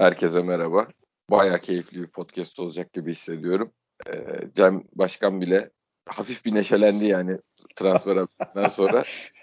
Herkese 0.00 0.42
merhaba. 0.42 0.86
Baya 1.30 1.58
keyifli 1.58 2.02
bir 2.02 2.06
podcast 2.06 2.60
olacak 2.60 2.92
gibi 2.92 3.10
hissediyorum. 3.10 3.72
Ee, 4.08 4.12
Cem 4.56 4.82
Başkan 4.92 5.40
bile 5.40 5.70
hafif 6.06 6.44
bir 6.44 6.54
neşelendi 6.54 7.04
yani 7.04 7.38
transfer 7.76 8.16
haberinden 8.16 8.68
sonra. 8.68 9.02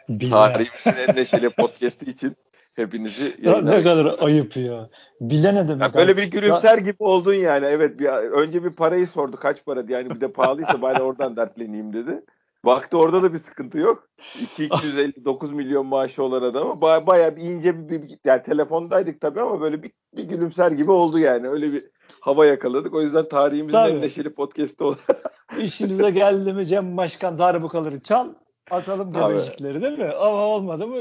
Tarihimizin 0.30 1.02
en 1.08 1.16
neşeli 1.16 1.50
podcast'i 1.50 2.12
için 2.12 2.36
hepinizi 2.76 3.36
ya 3.42 3.62
ne 3.62 3.84
kadar 3.84 4.16
ayıp 4.20 4.58
ya. 4.58 4.90
Bile 5.22 5.56
ne 5.56 5.68
demek? 5.68 5.84
Ya 5.84 5.94
böyle 5.94 6.18
bir 6.18 6.24
gülümser 6.24 6.78
ya... 6.78 6.84
gibi 6.84 6.98
oldun 7.00 7.34
yani. 7.34 7.66
Evet 7.66 8.00
bir, 8.00 8.06
önce 8.08 8.64
bir 8.64 8.72
parayı 8.72 9.08
sordu 9.08 9.38
kaç 9.38 9.66
para 9.66 9.88
diye. 9.88 9.98
Yani 9.98 10.10
bir 10.10 10.22
de 10.22 10.32
pahalıysa 10.32 10.82
bari 10.82 11.02
oradan 11.02 11.38
dertleneyim 11.38 11.94
dedi. 11.94 12.22
Baktı 12.68 12.98
orada 12.98 13.24
da 13.24 13.34
bir 13.34 13.38
sıkıntı 13.38 13.80
yok. 13.80 14.10
259 14.60 15.52
milyon 15.52 15.86
maaşı 15.86 16.24
olan 16.24 16.42
adama 16.42 16.82
baya, 16.82 17.08
baya 17.08 17.36
bir 17.36 17.42
ince 17.42 17.90
bir, 17.90 18.02
bir 18.02 18.18
yani 18.26 18.42
telefondaydık 18.42 19.22
tabii 19.22 19.42
ama 19.42 19.62
böyle 19.62 19.84
bir, 19.84 19.92
bir 20.18 20.24
gülümser 20.24 20.72
gibi 20.72 20.92
oldu 20.92 21.20
yani. 21.20 21.48
Öyle 21.48 21.74
bir 21.74 21.86
hava 22.20 22.46
yakaladık. 22.46 22.94
O 22.94 23.02
yüzden 23.02 23.28
tarihimizin 23.28 23.78
tabii. 23.78 23.92
en 23.92 24.02
neşeli 24.02 24.34
podcast'ı 24.34 24.86
oldu. 24.86 24.98
İşinize 25.60 26.10
geldi 26.10 26.54
mi 26.54 26.66
Cem 26.66 26.98
Başkan 26.98 27.40
darbukaları 27.40 28.00
çal 28.00 28.34
atalım 28.72 29.14
göbecikleri 29.14 29.82
değil 29.82 30.00
mi? 30.00 30.10
Ama 30.10 30.48
olmadı 30.48 30.88
mı 30.88 30.98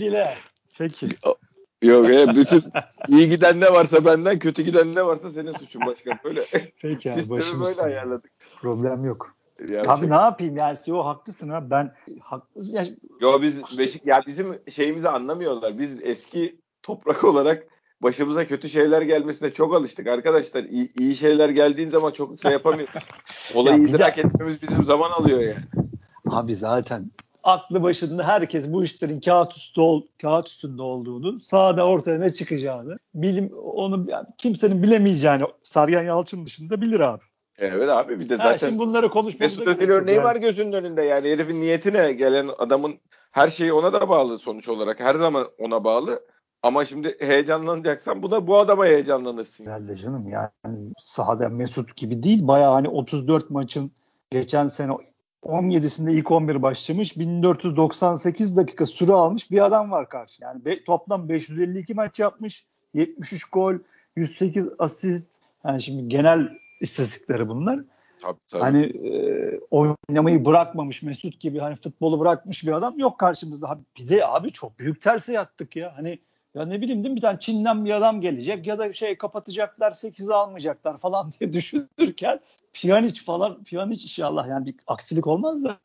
bile. 0.00 0.34
Peki. 0.78 1.08
Yok 1.82 2.08
ya 2.08 2.34
bütün 2.34 2.64
iyi 3.08 3.28
giden 3.28 3.60
ne 3.60 3.72
varsa 3.72 4.04
benden 4.04 4.38
kötü 4.38 4.62
giden 4.62 4.94
ne 4.94 5.06
varsa 5.06 5.30
senin 5.30 5.52
suçun 5.52 5.86
başkan. 5.86 6.18
Böyle 6.24 6.46
Peki 6.82 7.12
abi, 7.12 7.22
sistemi 7.22 7.64
böyle 7.64 7.82
ayarladık. 7.82 8.32
Problem 8.60 9.04
yok. 9.04 9.35
Yani 9.60 9.82
Tabii 9.82 10.00
şey... 10.00 10.10
ne 10.10 10.14
yapayım 10.14 10.56
yani 10.56 10.78
CEO 10.84 11.04
haklısın 11.04 11.48
ha 11.48 11.70
ben 11.70 11.94
haklısın. 12.20 12.76
Ya... 12.76 12.86
Yo 13.20 13.42
biz 13.42 13.78
Beşik 13.78 14.06
ya 14.06 14.22
bizim 14.26 14.60
şeyimizi 14.70 15.08
anlamıyorlar. 15.08 15.78
Biz 15.78 15.98
eski 16.02 16.60
toprak 16.82 17.24
olarak 17.24 17.66
başımıza 18.02 18.46
kötü 18.46 18.68
şeyler 18.68 19.02
gelmesine 19.02 19.52
çok 19.52 19.74
alıştık 19.74 20.06
arkadaşlar. 20.06 20.64
İyi, 20.64 20.92
iyi 20.98 21.14
şeyler 21.14 21.48
geldiğin 21.48 21.90
zaman 21.90 22.10
çok 22.10 22.40
şey 22.40 22.52
yapamıyoruz. 22.52 22.94
Olayı 23.54 23.82
ya 23.82 23.88
idrak 23.88 24.16
de... 24.16 24.20
etmemiz 24.20 24.62
bizim 24.62 24.84
zaman 24.84 25.10
alıyor 25.10 25.40
yani. 25.40 25.64
Abi 26.30 26.54
zaten 26.54 27.10
aklı 27.46 27.82
başında 27.82 28.28
herkes 28.28 28.72
bu 28.72 28.84
işlerin 28.84 29.20
kağıt 29.20 29.56
üstü 29.56 29.80
ol, 29.80 30.02
kağıt 30.22 30.48
üstünde 30.48 30.82
olduğunu, 30.82 31.40
sahada 31.40 31.86
ortaya 31.86 32.18
ne 32.18 32.32
çıkacağını, 32.32 32.98
bilim 33.14 33.52
onu 33.74 34.10
yani 34.10 34.26
kimsenin 34.38 34.82
bilemeyeceğini 34.82 35.44
Sergen 35.62 36.02
Yalçın 36.02 36.46
dışında 36.46 36.80
bilir 36.80 37.00
abi. 37.00 37.22
Evet 37.58 37.88
abi 37.88 38.20
bir 38.20 38.28
de 38.28 38.36
zaten 38.36 38.50
ha, 38.50 38.58
şimdi 38.58 38.78
bunları 38.78 39.08
konuşmamıza 39.08 39.60
Mesut 39.60 39.66
Özil 39.66 39.90
örneği 39.90 40.16
yani. 40.16 40.24
var 40.24 40.36
gözünün 40.36 40.72
önünde 40.72 41.02
yani 41.02 41.30
herifin 41.30 41.60
niyetine 41.60 42.12
gelen 42.12 42.50
adamın 42.58 42.94
her 43.32 43.48
şeyi 43.48 43.72
ona 43.72 43.92
da 43.92 44.08
bağlı 44.08 44.38
sonuç 44.38 44.68
olarak 44.68 45.00
her 45.00 45.14
zaman 45.14 45.46
ona 45.58 45.84
bağlı. 45.84 46.20
Ama 46.62 46.84
şimdi 46.84 47.16
heyecanlanacaksan 47.20 48.22
bu 48.22 48.30
da 48.30 48.46
bu 48.46 48.58
adama 48.58 48.86
heyecanlanırsın. 48.86 49.66
Herhalde 49.66 49.96
canım 49.96 50.28
yani 50.28 50.92
sahada 50.98 51.48
Mesut 51.48 51.96
gibi 51.96 52.22
değil 52.22 52.48
bayağı 52.48 52.72
hani 52.72 52.88
34 52.88 53.50
maçın 53.50 53.90
geçen 54.30 54.66
sene 54.66 54.92
17'sinde 55.42 56.12
ilk 56.12 56.30
11 56.30 56.62
başlamış 56.62 57.18
1498 57.18 58.56
dakika 58.56 58.86
süre 58.86 59.12
almış 59.12 59.50
bir 59.50 59.64
adam 59.64 59.90
var 59.90 60.08
karşı. 60.08 60.42
Yani 60.42 60.64
be, 60.64 60.84
toplam 60.84 61.28
552 61.28 61.94
maç 61.94 62.18
yapmış 62.18 62.66
73 62.94 63.44
gol 63.44 63.74
108 64.16 64.68
asist 64.78 65.40
yani 65.64 65.82
şimdi 65.82 66.08
genel 66.08 66.48
istatistikleri 66.80 67.48
bunlar. 67.48 67.80
Tabii, 68.22 68.38
tabii. 68.48 68.62
Hani 68.62 68.84
e, 68.84 69.60
oynamayı 69.70 70.44
bırakmamış 70.44 71.02
Mesut 71.02 71.40
gibi 71.40 71.58
hani 71.58 71.76
futbolu 71.76 72.20
bırakmış 72.20 72.66
bir 72.66 72.72
adam 72.72 72.98
yok 72.98 73.18
karşımızda. 73.18 73.78
Bir 73.98 74.08
de 74.08 74.26
abi 74.26 74.52
çok 74.52 74.78
büyük 74.78 75.00
terse 75.02 75.32
yattık 75.32 75.76
ya. 75.76 75.92
Hani 75.96 76.18
ya 76.54 76.66
ne 76.66 76.80
bileyim 76.80 77.04
değil 77.04 77.12
mi 77.12 77.16
bir 77.16 77.20
tane 77.20 77.40
Çin'den 77.40 77.84
bir 77.84 77.90
adam 77.90 78.20
gelecek 78.20 78.66
ya 78.66 78.78
da 78.78 78.92
şey 78.92 79.18
kapatacaklar 79.18 79.92
8'i 79.92 80.34
almayacaklar 80.34 80.98
falan 80.98 81.32
diye 81.40 81.52
düşünürken 81.52 82.40
Pjanic 82.72 83.24
falan 83.24 83.64
Pjanic 83.64 84.02
inşallah 84.02 84.48
yani 84.48 84.66
bir 84.66 84.74
aksilik 84.86 85.26
olmaz 85.26 85.64
da 85.64 85.78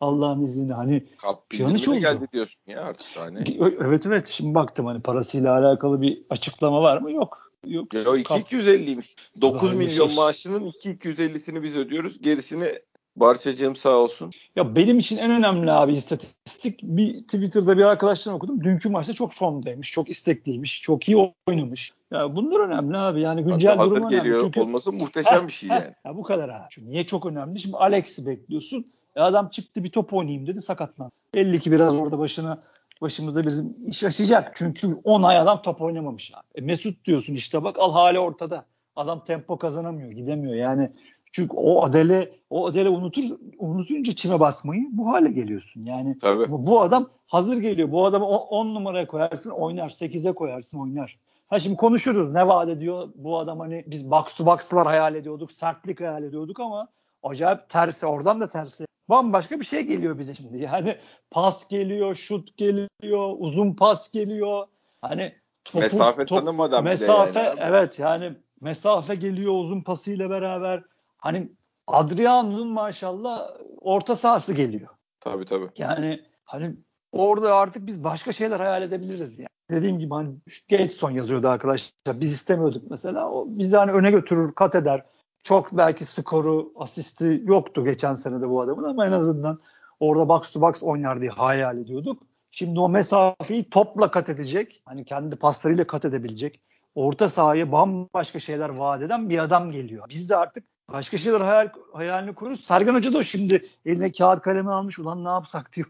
Allah'ın 0.00 0.44
izniyle 0.44 0.72
hani 0.72 1.04
Pjanic 1.50 1.90
oldu. 1.90 2.00
geldi 2.00 2.26
diyorsun 2.32 2.60
ya 2.66 2.82
artık 2.82 3.06
hani. 3.16 3.58
Evet 3.80 4.06
evet 4.06 4.26
şimdi 4.26 4.54
baktım 4.54 4.86
hani 4.86 5.02
parasıyla 5.02 5.58
alakalı 5.58 6.02
bir 6.02 6.22
açıklama 6.30 6.82
var 6.82 6.98
mı? 6.98 7.12
Yok. 7.12 7.43
Yok. 7.66 7.94
Yo 7.94 8.16
2250'ymiş. 8.16 9.16
9 9.40 9.62
Daha 9.62 9.72
milyon 9.72 10.08
şey. 10.08 10.16
maaşının 10.16 10.70
2250'sini 10.70 11.62
biz 11.62 11.76
ödüyoruz. 11.76 12.22
Gerisini 12.22 12.78
Barçacığım 13.16 13.76
sağ 13.76 13.96
olsun. 13.96 14.30
Ya 14.56 14.76
benim 14.76 14.98
için 14.98 15.16
en 15.16 15.30
önemli 15.30 15.72
abi 15.72 15.92
istatistik 15.92 16.82
bir 16.82 17.22
Twitter'da 17.22 17.78
bir 17.78 17.82
arkadaştan 17.82 18.34
okudum. 18.34 18.64
Dünkü 18.64 18.88
maçta 18.88 19.12
çok 19.12 19.32
formdaymış, 19.32 19.92
çok 19.92 20.10
istekliymiş, 20.10 20.82
çok 20.82 21.08
iyi 21.08 21.32
oynamış. 21.46 21.92
Ya 22.10 22.36
bunlar 22.36 22.60
önemli 22.60 22.96
abi. 22.96 23.20
Yani 23.20 23.44
güncel 23.44 23.78
durum 23.78 24.08
geliyor 24.08 24.24
önemli. 24.24 24.40
Çünkü 24.40 24.60
olması 24.60 24.92
muhteşem 24.92 25.46
bir 25.46 25.52
şey 25.52 25.68
yani. 25.68 25.94
Ya 26.04 26.16
bu 26.16 26.22
kadar 26.22 26.48
abi. 26.48 26.66
Çünkü 26.70 26.90
niye 26.90 27.06
çok 27.06 27.26
önemli? 27.26 27.60
Şimdi 27.60 27.76
Alex'i 27.76 28.26
bekliyorsun. 28.26 28.86
E 29.16 29.20
adam 29.20 29.48
çıktı 29.48 29.84
bir 29.84 29.90
top 29.90 30.12
oynayayım 30.12 30.46
dedi 30.46 30.62
sakatlan. 30.62 31.10
Belli 31.34 31.60
ki 31.60 31.72
biraz 31.72 32.00
orada 32.00 32.18
başına 32.18 32.62
başımızda 33.02 33.46
bizim 33.46 33.76
iş 33.86 34.04
açacak. 34.04 34.52
Çünkü 34.54 35.00
10 35.04 35.22
ay 35.22 35.38
adam 35.38 35.62
top 35.62 35.82
oynamamış 35.82 36.32
abi. 36.34 36.42
E 36.54 36.60
Mesut 36.60 37.04
diyorsun 37.04 37.34
işte 37.34 37.64
bak 37.64 37.76
al 37.78 37.92
hali 37.92 38.18
ortada. 38.18 38.64
Adam 38.96 39.24
tempo 39.24 39.58
kazanamıyor, 39.58 40.10
gidemiyor. 40.10 40.54
Yani 40.54 40.90
çünkü 41.32 41.56
o 41.56 41.84
adele 41.84 42.32
o 42.50 42.66
adele 42.66 42.88
unutur 42.88 43.24
unutunca 43.58 44.12
çime 44.12 44.40
basmayı 44.40 44.86
bu 44.92 45.12
hale 45.12 45.30
geliyorsun. 45.30 45.84
Yani 45.84 46.18
Tabii. 46.18 46.50
Bu, 46.50 46.66
bu 46.66 46.80
adam 46.80 47.08
hazır 47.26 47.56
geliyor. 47.56 47.92
Bu 47.92 48.06
adamı 48.06 48.26
10 48.26 48.74
numaraya 48.74 49.06
koyarsın 49.06 49.50
oynar. 49.50 49.90
8'e 49.90 50.32
koyarsın 50.32 50.80
oynar. 50.80 51.18
Ha 51.48 51.60
şimdi 51.60 51.76
konuşuruz. 51.76 52.32
Ne 52.32 52.48
vaat 52.48 52.68
ediyor 52.68 53.08
bu 53.14 53.38
adam 53.38 53.60
hani 53.60 53.84
biz 53.86 54.10
box 54.10 54.34
to 54.34 54.46
box'lar 54.46 54.86
hayal 54.86 55.14
ediyorduk. 55.14 55.52
Sertlik 55.52 56.00
hayal 56.00 56.24
ediyorduk 56.24 56.60
ama 56.60 56.88
acayip 57.22 57.68
tersi. 57.68 58.06
Oradan 58.06 58.40
da 58.40 58.48
tersi. 58.48 58.86
Bambaşka 59.08 59.60
bir 59.60 59.64
şey 59.64 59.82
geliyor 59.82 60.18
bize 60.18 60.34
şimdi. 60.34 60.58
Yani 60.58 60.98
pas 61.30 61.68
geliyor, 61.68 62.14
şut 62.14 62.56
geliyor, 62.56 63.34
uzun 63.38 63.74
pas 63.74 64.10
geliyor. 64.10 64.66
Hani 65.00 65.34
topu, 65.64 65.78
mesafe 65.78 66.24
top, 66.24 66.38
tanımadan 66.38 66.84
mesafe 66.84 67.40
yani 67.40 67.60
evet 67.62 67.98
yani 67.98 68.32
mesafe 68.60 69.14
geliyor 69.14 69.52
uzun 69.52 69.80
pasıyla 69.80 70.30
beraber. 70.30 70.82
Hani 71.18 71.52
Adriano'nun 71.86 72.68
maşallah 72.68 73.50
orta 73.80 74.16
sahası 74.16 74.54
geliyor. 74.54 74.88
Tabii 75.20 75.44
tabii. 75.44 75.68
Yani 75.78 76.20
hani 76.44 76.76
orada 77.12 77.56
artık 77.56 77.86
biz 77.86 78.04
başka 78.04 78.32
şeyler 78.32 78.60
hayal 78.60 78.82
edebiliriz 78.82 79.38
yani. 79.38 79.48
Dediğim 79.70 79.98
gibi 79.98 80.14
hani 80.14 80.34
Gateson 80.70 81.10
yazıyordu 81.10 81.48
arkadaşlar. 81.48 82.20
Biz 82.20 82.32
istemiyorduk 82.32 82.90
mesela. 82.90 83.30
O 83.30 83.46
bizi 83.48 83.76
hani 83.76 83.92
öne 83.92 84.10
götürür, 84.10 84.52
kat 84.54 84.74
eder. 84.74 85.04
Çok 85.44 85.72
belki 85.72 86.04
skoru, 86.04 86.72
asisti 86.76 87.42
yoktu 87.44 87.84
geçen 87.84 88.14
sene 88.14 88.40
de 88.40 88.48
bu 88.48 88.60
adamın 88.60 88.84
ama 88.84 89.06
en 89.06 89.12
azından 89.12 89.60
orada 90.00 90.28
box 90.28 90.52
to 90.52 90.60
box 90.60 90.82
oynar 90.82 91.20
diye 91.20 91.30
hayal 91.30 91.78
ediyorduk. 91.78 92.22
Şimdi 92.50 92.80
o 92.80 92.88
mesafeyi 92.88 93.70
topla 93.70 94.10
kat 94.10 94.28
edecek. 94.28 94.82
Hani 94.84 95.04
kendi 95.04 95.36
paslarıyla 95.36 95.86
kat 95.86 96.04
edebilecek. 96.04 96.60
Orta 96.94 97.28
sahaya 97.28 97.72
bambaşka 97.72 98.40
şeyler 98.40 98.68
vaat 98.68 99.02
eden 99.02 99.30
bir 99.30 99.38
adam 99.38 99.72
geliyor. 99.72 100.06
Biz 100.08 100.30
de 100.30 100.36
artık 100.36 100.64
başka 100.92 101.18
şeyler 101.18 101.40
hayal, 101.40 101.68
hayalini 101.92 102.34
kuruyoruz. 102.34 102.64
Sergen 102.64 102.94
Hoca 102.94 103.14
da 103.14 103.22
şimdi 103.22 103.66
eline 103.86 104.12
kağıt 104.12 104.40
kalemi 104.40 104.70
almış. 104.70 104.98
Ulan 104.98 105.24
ne 105.24 105.28
yapsak 105.28 105.72
diyor. 105.72 105.88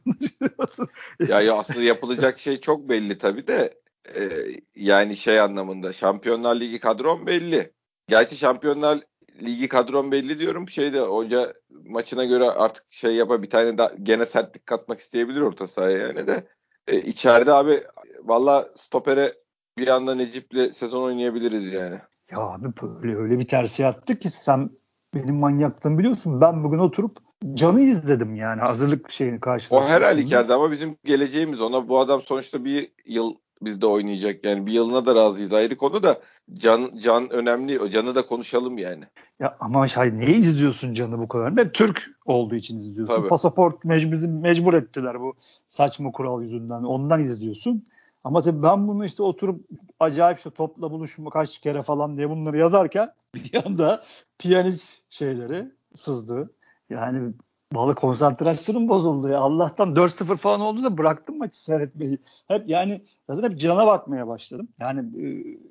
ya, 1.28 1.40
ya 1.40 1.58
aslında 1.58 1.82
yapılacak 1.82 2.38
şey 2.38 2.60
çok 2.60 2.88
belli 2.88 3.18
tabii 3.18 3.46
de 3.46 3.80
e, 4.14 4.28
yani 4.76 5.16
şey 5.16 5.40
anlamında 5.40 5.92
Şampiyonlar 5.92 6.56
Ligi 6.56 6.80
kadron 6.80 7.26
belli. 7.26 7.72
Gerçi 8.08 8.36
Şampiyonlar 8.36 9.00
ligi 9.42 9.68
kadron 9.68 10.12
belli 10.12 10.38
diyorum. 10.38 10.68
Şeyde 10.68 11.00
hoca 11.00 11.54
maçına 11.84 12.24
göre 12.24 12.50
artık 12.50 12.84
şey 12.90 13.14
yapa 13.14 13.42
bir 13.42 13.50
tane 13.50 13.78
daha 13.78 13.92
gene 14.02 14.26
sertlik 14.26 14.66
katmak 14.66 15.00
isteyebilir 15.00 15.40
orta 15.40 15.66
sahaya 15.66 15.98
yani 15.98 16.26
de. 16.26 16.46
E, 16.86 17.00
içeride 17.00 17.52
abi 17.52 17.84
valla 18.22 18.68
stopere 18.76 19.34
bir 19.78 19.88
anda 19.88 20.14
Necip'le 20.14 20.74
sezon 20.74 21.02
oynayabiliriz 21.02 21.72
yani. 21.72 21.98
Ya 22.30 22.38
abi 22.38 22.68
böyle 22.80 23.16
öyle 23.16 23.38
bir 23.38 23.48
tersi 23.48 23.86
attı 23.86 24.18
ki 24.18 24.30
sen 24.30 24.70
benim 25.14 25.34
manyaklığımı 25.34 25.98
biliyorsun. 25.98 26.40
Ben 26.40 26.64
bugün 26.64 26.78
oturup 26.78 27.18
Can'ı 27.54 27.80
izledim 27.80 28.34
yani 28.34 28.60
hazırlık 28.60 29.12
şeyini 29.12 29.40
karşılaştırmasında. 29.40 29.96
O 29.96 29.96
her 29.96 30.02
halükarda 30.02 30.54
ama 30.54 30.70
bizim 30.70 30.96
geleceğimiz 31.04 31.60
ona 31.60 31.88
bu 31.88 31.98
adam 31.98 32.22
sonuçta 32.22 32.64
bir 32.64 32.92
yıl 33.06 33.34
bizde 33.64 33.86
oynayacak. 33.86 34.44
Yani 34.44 34.66
bir 34.66 34.72
yılına 34.72 35.06
da 35.06 35.14
razıyız 35.14 35.52
ayrı 35.52 35.76
konu 35.76 36.02
da 36.02 36.20
Can 36.54 36.90
Can 36.98 37.30
önemli. 37.30 37.80
O 37.80 37.88
Can'ı 37.88 38.14
da 38.14 38.26
konuşalım 38.26 38.78
yani. 38.78 39.04
Ya 39.40 39.56
ama 39.60 39.88
şey 39.88 40.18
ne 40.18 40.26
izliyorsun 40.26 40.94
Can'ı 40.94 41.18
bu 41.18 41.28
kadar? 41.28 41.56
Ne 41.56 41.72
Türk 41.72 42.10
olduğu 42.24 42.54
için 42.54 42.76
izliyorsun. 42.76 43.14
Tabii. 43.14 43.28
Pasaport 43.28 43.84
mecbur, 43.84 44.28
mecbur 44.28 44.74
ettiler 44.74 45.20
bu 45.20 45.34
saçma 45.68 46.12
kural 46.12 46.42
yüzünden. 46.42 46.82
Ondan 46.82 47.20
izliyorsun. 47.20 47.86
Ama 48.24 48.42
tabii 48.42 48.62
ben 48.62 48.88
bunu 48.88 49.04
işte 49.04 49.22
oturup 49.22 49.66
acayip 50.00 50.38
işte 50.38 50.50
topla 50.50 50.90
buluşma 50.90 51.30
kaç 51.30 51.58
kere 51.58 51.82
falan 51.82 52.16
diye 52.16 52.30
bunları 52.30 52.58
yazarken 52.58 53.08
bir 53.34 53.66
anda 53.66 54.02
piyanist 54.38 55.02
şeyleri 55.10 55.72
sızdı. 55.94 56.50
Yani 56.90 57.32
Vallahi 57.74 57.94
konsantrasyonum 57.94 58.88
bozuldu 58.88 59.28
ya. 59.28 59.38
Allah'tan 59.38 59.94
4-0 59.94 60.36
falan 60.36 60.60
oldu 60.60 60.84
da 60.84 60.98
bıraktım 60.98 61.38
maçı 61.38 61.62
seyretmeyi. 61.62 62.18
Hep 62.48 62.68
yani 62.68 63.02
zaten 63.30 63.50
hep 63.50 63.60
cana 63.60 63.86
bakmaya 63.86 64.28
başladım. 64.28 64.68
Yani 64.80 65.00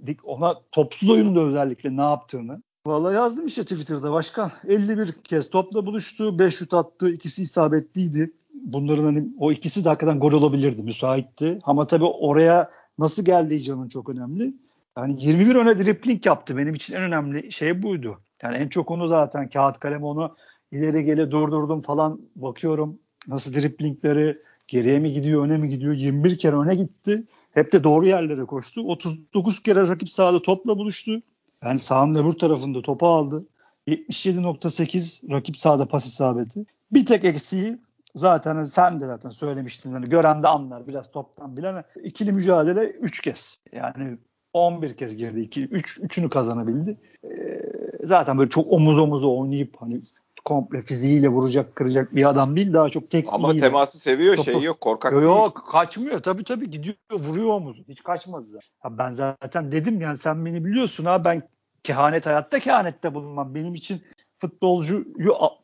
e, 0.07 0.15
ona 0.23 0.55
topsuz 0.71 1.09
oyunda 1.09 1.39
özellikle 1.39 1.97
ne 1.97 2.01
yaptığını. 2.01 2.61
Vallahi 2.85 3.15
yazdım 3.15 3.47
işte 3.47 3.63
Twitter'da 3.63 4.11
başkan. 4.11 4.51
51 4.67 5.11
kez 5.11 5.49
topla 5.49 5.85
buluştu. 5.85 6.39
5 6.39 6.55
şut 6.55 6.73
attı. 6.73 7.09
ikisi 7.09 7.43
isabetliydi. 7.43 8.31
Bunların 8.53 9.03
hani 9.03 9.27
o 9.39 9.51
ikisi 9.51 9.85
de 9.85 9.89
hakikaten 9.89 10.19
gol 10.19 10.31
olabilirdi. 10.31 10.81
Müsaitti. 10.81 11.59
Ama 11.63 11.87
tabii 11.87 12.05
oraya 12.05 12.71
nasıl 12.99 13.25
geldiği 13.25 13.63
canın 13.63 13.87
çok 13.87 14.09
önemli. 14.09 14.53
Yani 14.97 15.23
21 15.23 15.55
öne 15.55 15.79
dripling 15.79 16.25
yaptı. 16.25 16.57
Benim 16.57 16.75
için 16.75 16.95
en 16.95 17.03
önemli 17.03 17.51
şey 17.51 17.83
buydu. 17.83 18.19
Yani 18.43 18.57
en 18.57 18.67
çok 18.67 18.91
onu 18.91 19.07
zaten 19.07 19.49
kağıt 19.49 19.79
kalem 19.79 20.03
onu 20.03 20.35
ileri 20.73 21.03
gele 21.03 21.31
durdurdum 21.31 21.81
falan 21.81 22.21
bakıyorum. 22.35 22.99
Nasıl 23.27 23.53
driplingleri 23.53 24.37
geriye 24.67 24.99
mi 24.99 25.13
gidiyor 25.13 25.45
öne 25.45 25.57
mi 25.57 25.69
gidiyor 25.69 25.93
21 25.93 26.37
kere 26.37 26.55
öne 26.55 26.75
gitti. 26.75 27.23
Hep 27.51 27.73
de 27.73 27.83
doğru 27.83 28.05
yerlere 28.05 28.45
koştu. 28.45 28.81
39 28.81 29.63
kere 29.63 29.87
rakip 29.87 30.09
sahada 30.09 30.41
topla 30.41 30.77
buluştu. 30.77 31.21
Yani 31.63 31.79
sahanın 31.79 32.15
öbür 32.15 32.31
tarafında 32.31 32.81
topu 32.81 33.07
aldı. 33.07 33.45
77.8 33.87 35.31
rakip 35.31 35.57
sahada 35.57 35.87
pas 35.87 36.05
isabeti. 36.05 36.65
Bir 36.91 37.05
tek 37.05 37.25
eksiği 37.25 37.77
zaten 38.15 38.63
sen 38.63 38.99
de 38.99 39.07
zaten 39.07 39.29
söylemiştin. 39.29 39.93
Hani 39.93 40.09
gören 40.09 40.43
de 40.43 40.47
anlar 40.47 40.87
biraz 40.87 41.11
toptan 41.11 41.57
bilen. 41.57 41.83
İkili 42.03 42.31
mücadele 42.31 42.85
3 42.85 43.21
kez. 43.21 43.59
Yani 43.71 44.17
11 44.53 44.97
kez 44.97 45.17
girdi. 45.17 45.41
2 45.41 45.61
3 45.61 45.99
üçünü 46.01 46.29
kazanabildi. 46.29 46.97
Ee, 47.23 47.61
zaten 48.03 48.37
böyle 48.37 48.49
çok 48.49 48.71
omuz 48.71 48.99
omuza 48.99 49.27
oynayıp 49.27 49.75
hani 49.79 50.01
komple 50.45 50.81
fiziğiyle 50.81 51.27
vuracak 51.27 51.75
kıracak 51.75 52.15
bir 52.15 52.29
adam 52.29 52.55
değil 52.55 52.73
daha 52.73 52.89
çok 52.89 53.09
tek 53.09 53.25
Ama 53.31 53.53
teması 53.53 53.99
seviyor 53.99 54.35
Topu. 54.35 54.51
şey 54.51 54.61
yok 54.61 54.81
korkak 54.81 55.11
yok, 55.11 55.21
değil. 55.21 55.31
yok 55.35 55.67
kaçmıyor 55.71 56.19
tabii 56.19 56.43
tabii 56.43 56.69
gidiyor 56.69 56.95
vuruyor 57.11 57.49
omuzu 57.49 57.83
hiç 57.87 58.03
kaçmaz 58.03 58.45
zaten. 58.45 58.67
Ya 58.83 58.97
ben 58.97 59.13
zaten 59.13 59.71
dedim 59.71 60.01
yani 60.01 60.17
sen 60.17 60.45
beni 60.45 60.65
biliyorsun 60.65 61.05
ha 61.05 61.25
ben 61.25 61.43
kehanet 61.83 62.25
hayatta 62.25 62.59
kehanette 62.59 63.13
bulunmam 63.13 63.55
benim 63.55 63.75
için 63.75 64.01
futbolcuyu 64.37 65.05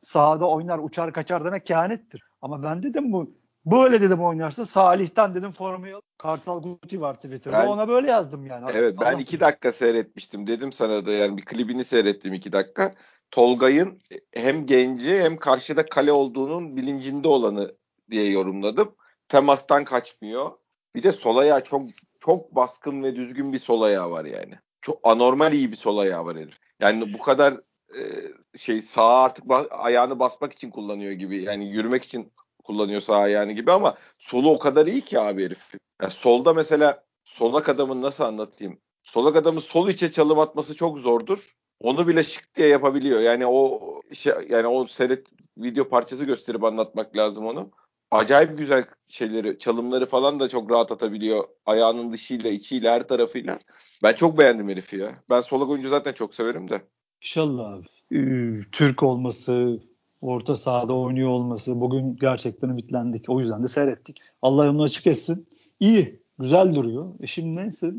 sahada 0.03 0.49
oynar 0.49 0.79
uçar 0.79 1.13
kaçar 1.13 1.45
demek 1.45 1.65
kehanettir. 1.65 2.23
Ama 2.41 2.63
ben 2.63 2.83
dedim 2.83 3.13
bu 3.13 3.31
böyle 3.65 4.01
dedim 4.01 4.21
oynarsa 4.23 4.65
Salih'ten 4.65 5.33
dedim 5.33 5.51
formayı 5.51 5.95
al. 5.95 6.01
Kartal 6.17 6.61
Guti 6.61 7.01
var 7.01 7.15
Twitter'da 7.15 7.57
Ben- 7.57 7.67
ona 7.67 7.87
böyle 7.87 8.07
yazdım 8.11 8.45
yani. 8.45 8.71
Evet 8.73 8.95
ben 9.01 9.17
iki 9.17 9.39
dakika 9.39 9.71
seyretmiştim. 9.71 10.47
Dedim 10.47 10.71
sana 10.71 11.05
da 11.05 11.11
yani 11.11 11.37
bir 11.37 11.45
klibini 11.45 11.85
seyrettim 11.85 12.33
iki 12.33 12.53
dakika. 12.53 12.95
Tolgay'ın 13.31 14.01
hem 14.31 14.65
genci 14.65 15.19
hem 15.19 15.37
karşıda 15.37 15.85
kale 15.85 16.11
olduğunun 16.11 16.77
bilincinde 16.77 17.27
olanı 17.27 17.75
diye 18.11 18.31
yorumladım. 18.31 18.95
Temastan 19.27 19.83
kaçmıyor. 19.83 20.51
Bir 20.95 21.03
de 21.03 21.11
sol 21.11 21.37
ayağı 21.37 21.63
çok 21.63 21.81
çok 22.19 22.55
baskın 22.55 23.03
ve 23.03 23.15
düzgün 23.15 23.53
bir 23.53 23.59
sol 23.59 23.81
ayağı 23.81 24.11
var 24.11 24.25
yani. 24.25 24.53
Çok 24.81 24.99
anormal 25.03 25.53
iyi 25.53 25.71
bir 25.71 25.77
sol 25.77 25.97
ayağı 25.97 26.25
var 26.25 26.37
herif. 26.37 26.57
Yani 26.81 27.13
bu 27.13 27.17
kadar 27.19 27.53
e, 27.97 28.01
şey 28.57 28.81
sağa 28.81 29.23
artık 29.23 29.45
ba- 29.45 29.69
ayağını 29.69 30.19
basmak 30.19 30.53
için 30.53 30.69
kullanıyor 30.71 31.11
gibi. 31.11 31.43
Yani 31.43 31.69
yürümek 31.69 32.03
için 32.03 32.31
kullanıyor 32.63 33.01
sağ 33.01 33.17
ayağını 33.17 33.51
gibi 33.51 33.71
ama 33.71 33.97
solu 34.17 34.51
o 34.51 34.59
kadar 34.59 34.87
iyi 34.87 35.01
ki 35.01 35.19
abi 35.19 35.43
herif. 35.43 35.73
Yani 36.01 36.11
solda 36.11 36.53
mesela 36.53 37.03
solak 37.25 37.69
adamın 37.69 38.01
nasıl 38.01 38.23
anlatayım? 38.23 38.79
Solak 39.03 39.35
adamın 39.35 39.59
sol 39.59 39.89
içe 39.89 40.11
çalım 40.11 40.39
atması 40.39 40.75
çok 40.75 40.97
zordur. 40.99 41.55
Onu 41.79 42.07
bile 42.07 42.23
şık 42.23 42.55
diye 42.55 42.67
yapabiliyor. 42.67 43.19
Yani 43.19 43.47
o 43.47 43.81
şey, 44.13 44.33
yani 44.49 44.67
o 44.67 44.87
seyret 44.87 45.27
video 45.57 45.89
parçası 45.89 46.25
gösterip 46.25 46.63
anlatmak 46.63 47.17
lazım 47.17 47.45
onu. 47.45 47.71
Acayip 48.11 48.57
güzel 48.57 48.85
şeyleri, 49.07 49.59
çalımları 49.59 50.05
falan 50.05 50.39
da 50.39 50.49
çok 50.49 50.71
rahat 50.71 50.91
atabiliyor. 50.91 51.43
Ayağının 51.65 52.13
dışıyla, 52.13 52.49
içiyle, 52.49 52.89
her 52.89 53.07
tarafıyla. 53.07 53.59
Ben 54.03 54.13
çok 54.13 54.37
beğendim 54.37 54.69
herifi 54.69 54.97
ya. 54.97 55.23
Ben 55.29 55.41
solak 55.41 55.69
oyuncu 55.69 55.89
zaten 55.89 56.13
çok 56.13 56.35
severim 56.35 56.69
de. 56.69 56.81
İnşallah 57.21 57.73
abi. 57.73 57.85
Türk 58.71 59.03
olması, 59.03 59.79
orta 60.21 60.55
sahada 60.55 60.93
oynuyor 60.93 61.29
olması 61.29 61.81
bugün 61.81 62.15
gerçekten 62.15 62.69
ümitlendik. 62.69 63.29
O 63.29 63.39
yüzden 63.39 63.63
de 63.63 63.67
seyrettik. 63.67 64.21
Allah 64.41 64.65
yolunu 64.65 64.83
açık 64.83 65.07
etsin. 65.07 65.47
İyi, 65.79 66.19
güzel 66.39 66.75
duruyor. 66.75 67.13
E 67.19 67.27
şimdi 67.27 67.61
neyse 67.61 67.93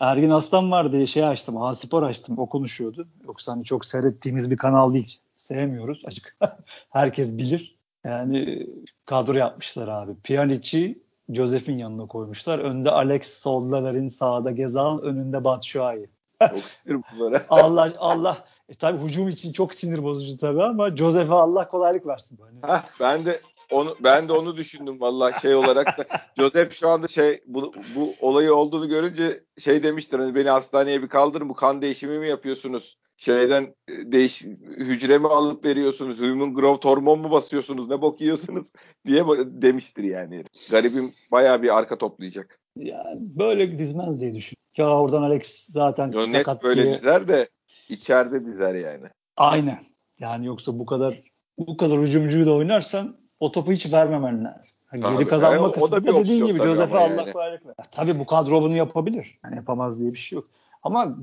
Ergin 0.00 0.30
Aslan 0.30 0.70
var 0.70 0.92
diye 0.92 1.06
şey 1.06 1.24
açtım. 1.24 1.56
Haspor 1.56 2.02
açtım. 2.02 2.38
O 2.38 2.48
konuşuyordu. 2.48 3.08
Yoksa 3.24 3.52
hani 3.52 3.64
çok 3.64 3.84
seyrettiğimiz 3.84 4.50
bir 4.50 4.56
kanal 4.56 4.94
değil. 4.94 5.20
Sevmiyoruz 5.36 6.02
açık. 6.04 6.36
Herkes 6.90 7.38
bilir. 7.38 7.78
Yani 8.04 8.66
kadro 9.06 9.34
yapmışlar 9.34 9.88
abi. 9.88 10.14
Pjanic'i 10.24 11.02
Josef'in 11.28 11.78
yanına 11.78 12.06
koymuşlar. 12.06 12.58
Önde 12.58 12.90
Alex 12.90 13.26
Soldaver'in 13.38 14.08
sağda 14.08 14.50
Gezal, 14.50 14.98
önünde 14.98 15.44
Batshuayi. 15.44 16.10
Çok 16.50 16.70
sinir 16.70 17.02
bunlara. 17.12 17.46
Allah 17.48 17.92
Allah. 17.98 18.44
E 18.68 18.74
tabii 18.74 19.04
hücum 19.04 19.28
için 19.28 19.52
çok 19.52 19.74
sinir 19.74 20.02
bozucu 20.02 20.38
tabii 20.38 20.62
ama 20.62 20.96
Josef'e 20.96 21.34
Allah 21.34 21.68
kolaylık 21.68 22.06
versin. 22.06 22.38
Hani 22.42 22.72
Hah, 22.72 22.84
ben 23.00 23.24
de 23.24 23.40
onu 23.72 23.96
ben 24.00 24.28
de 24.28 24.32
onu 24.32 24.56
düşündüm 24.56 25.00
vallahi 25.00 25.40
şey 25.40 25.54
olarak 25.54 25.98
da. 25.98 26.04
Joseph 26.38 26.72
şu 26.72 26.88
anda 26.88 27.08
şey 27.08 27.40
bu, 27.46 27.72
bu 27.96 28.14
olayı 28.20 28.54
olduğunu 28.54 28.88
görünce 28.88 29.44
şey 29.58 29.82
demiştir 29.82 30.18
hani 30.18 30.34
beni 30.34 30.48
hastaneye 30.48 31.02
bir 31.02 31.08
kaldırın 31.08 31.48
bu 31.48 31.54
kan 31.54 31.82
değişimi 31.82 32.18
mi 32.18 32.28
yapıyorsunuz? 32.28 32.98
Şeyden 33.16 33.74
e, 33.88 34.12
değiş 34.12 34.44
hücremi 34.76 35.26
alıp 35.26 35.64
veriyorsunuz. 35.64 36.20
Human 36.20 36.54
growth 36.54 36.84
hormon 36.84 37.18
mu 37.20 37.30
basıyorsunuz? 37.30 37.88
Ne 37.88 38.02
bok 38.02 38.20
yiyorsunuz 38.20 38.66
diye 39.06 39.24
demiştir 39.46 40.04
yani. 40.04 40.44
Garibim 40.70 41.14
bayağı 41.32 41.62
bir 41.62 41.78
arka 41.78 41.98
toplayacak. 41.98 42.58
yani 42.76 43.18
böyle 43.20 43.78
dizmez 43.78 44.20
diye 44.20 44.34
düşün. 44.34 44.56
Ya 44.76 45.00
oradan 45.00 45.22
Alex 45.22 45.66
zaten 45.68 46.12
Yo, 46.12 46.20
net 46.20 46.30
sakat 46.30 46.62
böyle 46.62 46.84
diye. 46.84 46.96
dizer 46.98 47.28
de 47.28 47.48
içeride 47.88 48.44
dizer 48.44 48.74
yani. 48.74 49.06
Aynen. 49.36 49.78
Yani 50.18 50.46
yoksa 50.46 50.78
bu 50.78 50.86
kadar 50.86 51.22
bu 51.58 51.76
kadar 51.76 52.00
hücumcuyu 52.00 52.46
da 52.46 52.54
oynarsan 52.54 53.16
o 53.40 53.52
topu 53.52 53.72
hiç 53.72 53.92
vermemen 53.92 54.44
lazım. 54.44 54.76
Ha, 54.86 54.96
Tabii. 55.02 55.16
Geri 55.18 55.28
kazanma 55.28 55.56
E, 55.56 55.60
o- 55.80 55.90
da 55.90 56.04
bir 56.04 56.14
dediğin 56.14 56.46
gibi 56.46 56.62
Josef'e 56.62 56.98
Allah 56.98 57.20
yani. 57.22 57.32
kolaylık 57.32 57.66
ver. 57.66 57.74
Tabii 57.90 58.18
bu 58.18 58.26
kadro 58.26 58.62
bunu 58.62 58.76
yapabilir. 58.76 59.38
Yani 59.44 59.56
yapamaz 59.56 60.00
diye 60.00 60.12
bir 60.12 60.18
şey 60.18 60.36
yok. 60.36 60.48
Ama 60.82 61.16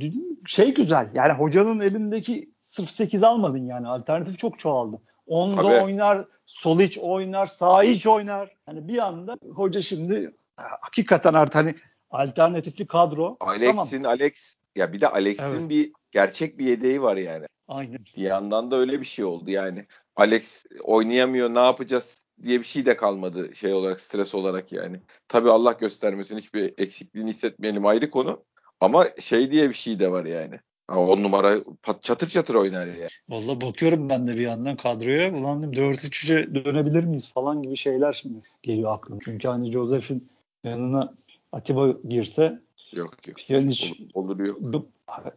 şey 0.47 0.73
güzel. 0.73 1.09
Yani 1.13 1.33
hocanın 1.33 1.79
elindeki 1.79 2.49
sırf 2.61 2.89
8 2.89 3.23
almadın 3.23 3.65
yani. 3.67 3.87
Alternatif 3.87 4.37
çok 4.39 4.59
çoğaldı. 4.59 5.01
Onda 5.27 5.61
Tabii. 5.61 5.83
oynar, 5.83 6.25
sol 6.45 6.79
iç 6.79 6.97
oynar, 6.97 7.45
sağ 7.45 7.83
iç 7.83 8.07
oynar. 8.07 8.55
Yani 8.67 8.87
bir 8.87 8.97
anda 8.97 9.37
hoca 9.55 9.81
şimdi 9.81 10.35
hakikaten 10.81 11.33
artık 11.33 11.55
hani 11.55 11.75
alternatifli 12.11 12.87
kadro. 12.87 13.37
Tamam. 13.39 13.55
Alex'in 13.55 14.03
Alex 14.03 14.33
ya 14.75 14.93
bir 14.93 15.01
de 15.01 15.07
Alex'in 15.09 15.43
Evet. 15.43 15.69
bir 15.69 15.91
gerçek 16.11 16.59
bir 16.59 16.65
yedeği 16.65 17.01
var 17.01 17.17
yani. 17.17 17.45
Aynen. 17.67 17.99
Bir 18.17 18.21
yandan 18.21 18.71
da 18.71 18.75
öyle 18.75 18.99
bir 19.01 19.05
şey 19.05 19.25
oldu 19.25 19.51
yani. 19.51 19.85
Alex 20.15 20.65
oynayamıyor 20.83 21.53
ne 21.53 21.59
yapacağız 21.59 22.25
diye 22.43 22.59
bir 22.59 22.65
şey 22.65 22.85
de 22.85 22.97
kalmadı 22.97 23.55
şey 23.55 23.73
olarak 23.73 23.99
stres 23.99 24.35
olarak 24.35 24.71
yani. 24.71 24.99
Tabii 25.27 25.49
Allah 25.51 25.71
göstermesin 25.71 26.37
hiçbir 26.37 26.73
eksikliğini 26.77 27.29
hissetmeyelim 27.29 27.85
ayrı 27.85 28.09
konu. 28.09 28.43
Ama 28.79 29.05
şey 29.19 29.51
diye 29.51 29.69
bir 29.69 29.73
şey 29.73 29.99
de 29.99 30.11
var 30.11 30.25
yani. 30.25 30.59
Ha, 30.87 30.99
on 30.99 31.23
numara 31.23 31.55
pat- 31.57 32.01
çatır 32.01 32.29
çatır 32.29 32.55
oynar 32.55 32.87
yani. 32.87 33.07
Vallahi 33.29 33.61
bakıyorum 33.61 34.09
ben 34.09 34.27
de 34.27 34.33
bir 34.33 34.39
yandan 34.39 34.77
kadroya. 34.77 35.33
Ulan 35.33 35.63
dedim 35.63 35.83
4-3'e 35.83 36.55
dönebilir 36.65 37.03
miyiz 37.03 37.31
falan 37.33 37.61
gibi 37.63 37.77
şeyler 37.77 38.13
şimdi 38.13 38.39
geliyor 38.63 38.93
aklıma. 38.93 39.19
Çünkü 39.23 39.47
hani 39.47 39.71
Josef'in 39.71 40.27
yanına 40.63 41.13
Atiba 41.51 41.87
girse 42.09 42.59
Yok 42.93 43.27
yok. 43.27 43.37
Pjanic 43.37 43.93
Olur, 44.13 44.39
olur 44.39 44.45
yok. 44.45 44.85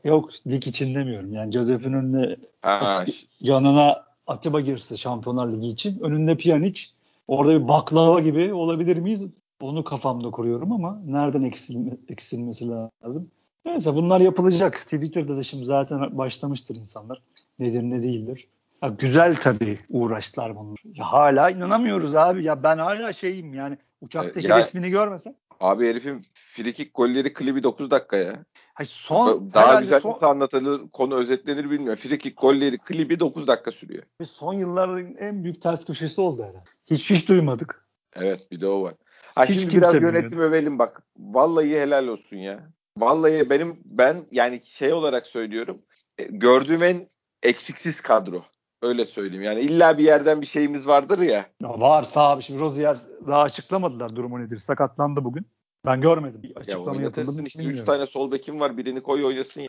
yok 0.05 0.31
lig 0.47 0.67
için 0.67 0.95
demiyorum. 0.95 1.33
Yani 1.33 1.53
Josef'in 1.53 1.93
önüne 1.93 2.37
Ha, 2.63 3.05
yanına 3.41 4.08
Atiba 4.29 4.61
girse 4.61 4.97
Şampiyonlar 4.97 5.53
Ligi 5.53 5.69
için 5.69 6.01
önünde 6.01 6.37
Pjanic 6.37 6.83
orada 7.29 7.55
bir 7.63 7.69
baklava 7.69 8.21
gibi 8.21 8.55
olabilir 8.55 8.97
miyiz? 8.97 9.25
Onu 9.61 9.85
kafamda 9.85 10.31
kuruyorum 10.31 10.73
ama 10.73 11.01
nereden 11.07 11.43
eksilme, 11.43 11.91
eksilmesi 12.09 12.69
lazım? 12.69 13.31
Neyse 13.65 13.95
bunlar 13.95 14.21
yapılacak. 14.21 14.81
Twitter'da 14.83 15.37
da 15.37 15.43
şimdi 15.43 15.65
zaten 15.67 16.19
başlamıştır 16.19 16.77
insanlar. 16.77 17.23
Nedir 17.59 17.83
ne 17.83 18.03
değildir. 18.03 18.49
Ya 18.83 18.89
güzel 18.89 19.37
tabii 19.37 19.79
uğraştılar 19.91 20.57
bunlar. 20.57 20.79
Ya 20.95 21.05
hala 21.13 21.51
inanamıyoruz 21.51 22.15
abi. 22.15 22.45
Ya 22.45 22.63
ben 22.63 22.79
hala 22.79 23.13
şeyim 23.13 23.55
yani 23.55 23.79
uçaktaki 24.01 24.47
Ya- 24.47 24.59
resmini 24.59 24.91
görmesem. 24.91 25.35
abi 25.61 25.89
herifin 25.89 26.27
frikik 26.35 26.95
golleri 26.95 27.33
klibi 27.33 27.63
9 27.63 27.91
dakika 27.91 28.17
ya. 28.17 28.45
Hay 28.79 28.87
son 28.91 29.51
Daha 29.55 29.81
güzel 29.81 30.01
son, 30.01 30.11
nasıl 30.11 30.27
anlatılır, 30.27 30.89
konu 30.93 31.15
özetlenir 31.15 31.71
bilmiyorum. 31.71 32.01
Frikik 32.03 32.41
golleri 32.41 32.79
klibi 32.79 33.21
9 33.21 33.47
dakika 33.47 33.73
sürüyor. 33.73 34.03
son 34.25 34.53
yılların 34.53 35.15
en 35.17 35.45
büyük 35.45 35.63
ters 35.63 35.85
köşesi 35.85 36.21
oldu 36.21 36.43
herhalde. 36.43 36.71
Hiç 36.91 37.11
hiç 37.11 37.29
duymadık. 37.29 37.87
Evet 38.13 38.51
bir 38.51 38.61
de 38.61 38.67
o 38.67 38.83
var. 38.83 38.95
Ha 39.35 39.45
Hiç 39.45 39.61
şimdi 39.61 39.77
biraz 39.77 39.95
bilmiyor. 39.95 40.15
yönetim 40.15 40.39
övelim 40.39 40.79
bak. 40.79 41.03
Vallahi 41.19 41.81
helal 41.81 42.07
olsun 42.07 42.37
ya. 42.37 42.71
Vallahi 42.99 43.51
benim 43.51 43.81
ben 43.85 44.27
yani 44.31 44.61
şey 44.65 44.93
olarak 44.93 45.27
söylüyorum. 45.27 45.79
e, 46.19 46.25
Gördüğüm 46.25 46.83
en 46.83 47.09
eksiksiz 47.43 48.01
kadro. 48.01 48.43
Öyle 48.83 49.05
söyleyeyim. 49.05 49.43
Yani 49.45 49.61
illa 49.61 49.99
bir 49.99 50.05
yerden 50.05 50.41
bir 50.41 50.47
şeyimiz 50.47 50.87
vardır 50.87 51.19
ya. 51.19 51.47
ya 51.63 51.81
var 51.81 52.03
sağ 52.03 52.31
abi. 52.31 52.43
Şimdi 52.43 52.61
Rozier 52.61 52.99
daha 53.27 53.43
açıklamadılar 53.43 54.17
durumu 54.17 54.41
nedir. 54.41 54.59
Sakatlandı 54.59 55.25
bugün. 55.25 55.47
Ben 55.89 56.01
görmedim. 56.01 56.43
Açıklama 56.57 56.97
ya 56.97 57.03
yapıldı 57.03 57.43
işte 57.47 57.59
3 57.59 57.67
bilmiyorum. 57.67 57.85
tane 57.85 58.07
sol 58.07 58.33
bekim 58.33 58.61
var 58.61 58.77
birini 58.77 59.03
koy 59.03 59.25
oynasın. 59.25 59.63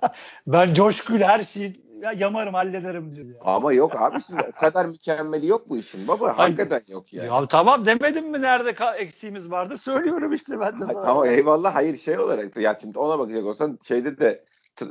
Ben 0.46 0.74
coşkuyla 0.74 1.28
her 1.28 1.44
şeyi 1.44 1.72
ya 2.02 2.12
yamarım 2.12 2.54
hallederim 2.54 3.12
diyor. 3.12 3.26
Ya. 3.26 3.34
Ama 3.40 3.72
yok 3.72 4.00
abi 4.00 4.22
şimdi 4.22 4.42
o 4.48 4.60
kadar 4.60 4.86
mükemmeli 4.86 5.46
yok 5.46 5.68
bu 5.68 5.76
işin 5.76 6.08
baba. 6.08 6.26
Hayır. 6.26 6.36
Hakikaten 6.38 6.94
yok 6.94 7.12
yani. 7.12 7.26
Ya 7.26 7.46
tamam 7.48 7.84
demedim 7.84 8.30
mi 8.30 8.42
nerede 8.42 8.74
eksiğimiz 8.98 9.50
vardı? 9.50 9.78
Söylüyorum 9.78 10.32
işte 10.32 10.60
ben 10.60 10.80
de 10.80 10.84
Hay- 10.84 10.94
sana. 10.94 11.04
tamam 11.04 11.26
eyvallah 11.26 11.74
hayır 11.74 11.98
şey 11.98 12.18
olarak 12.18 12.56
da 12.56 12.60
ya 12.60 12.78
şimdi 12.80 12.98
ona 12.98 13.18
bakacak 13.18 13.44
olsan 13.44 13.78
şeyde 13.88 14.18
de 14.18 14.44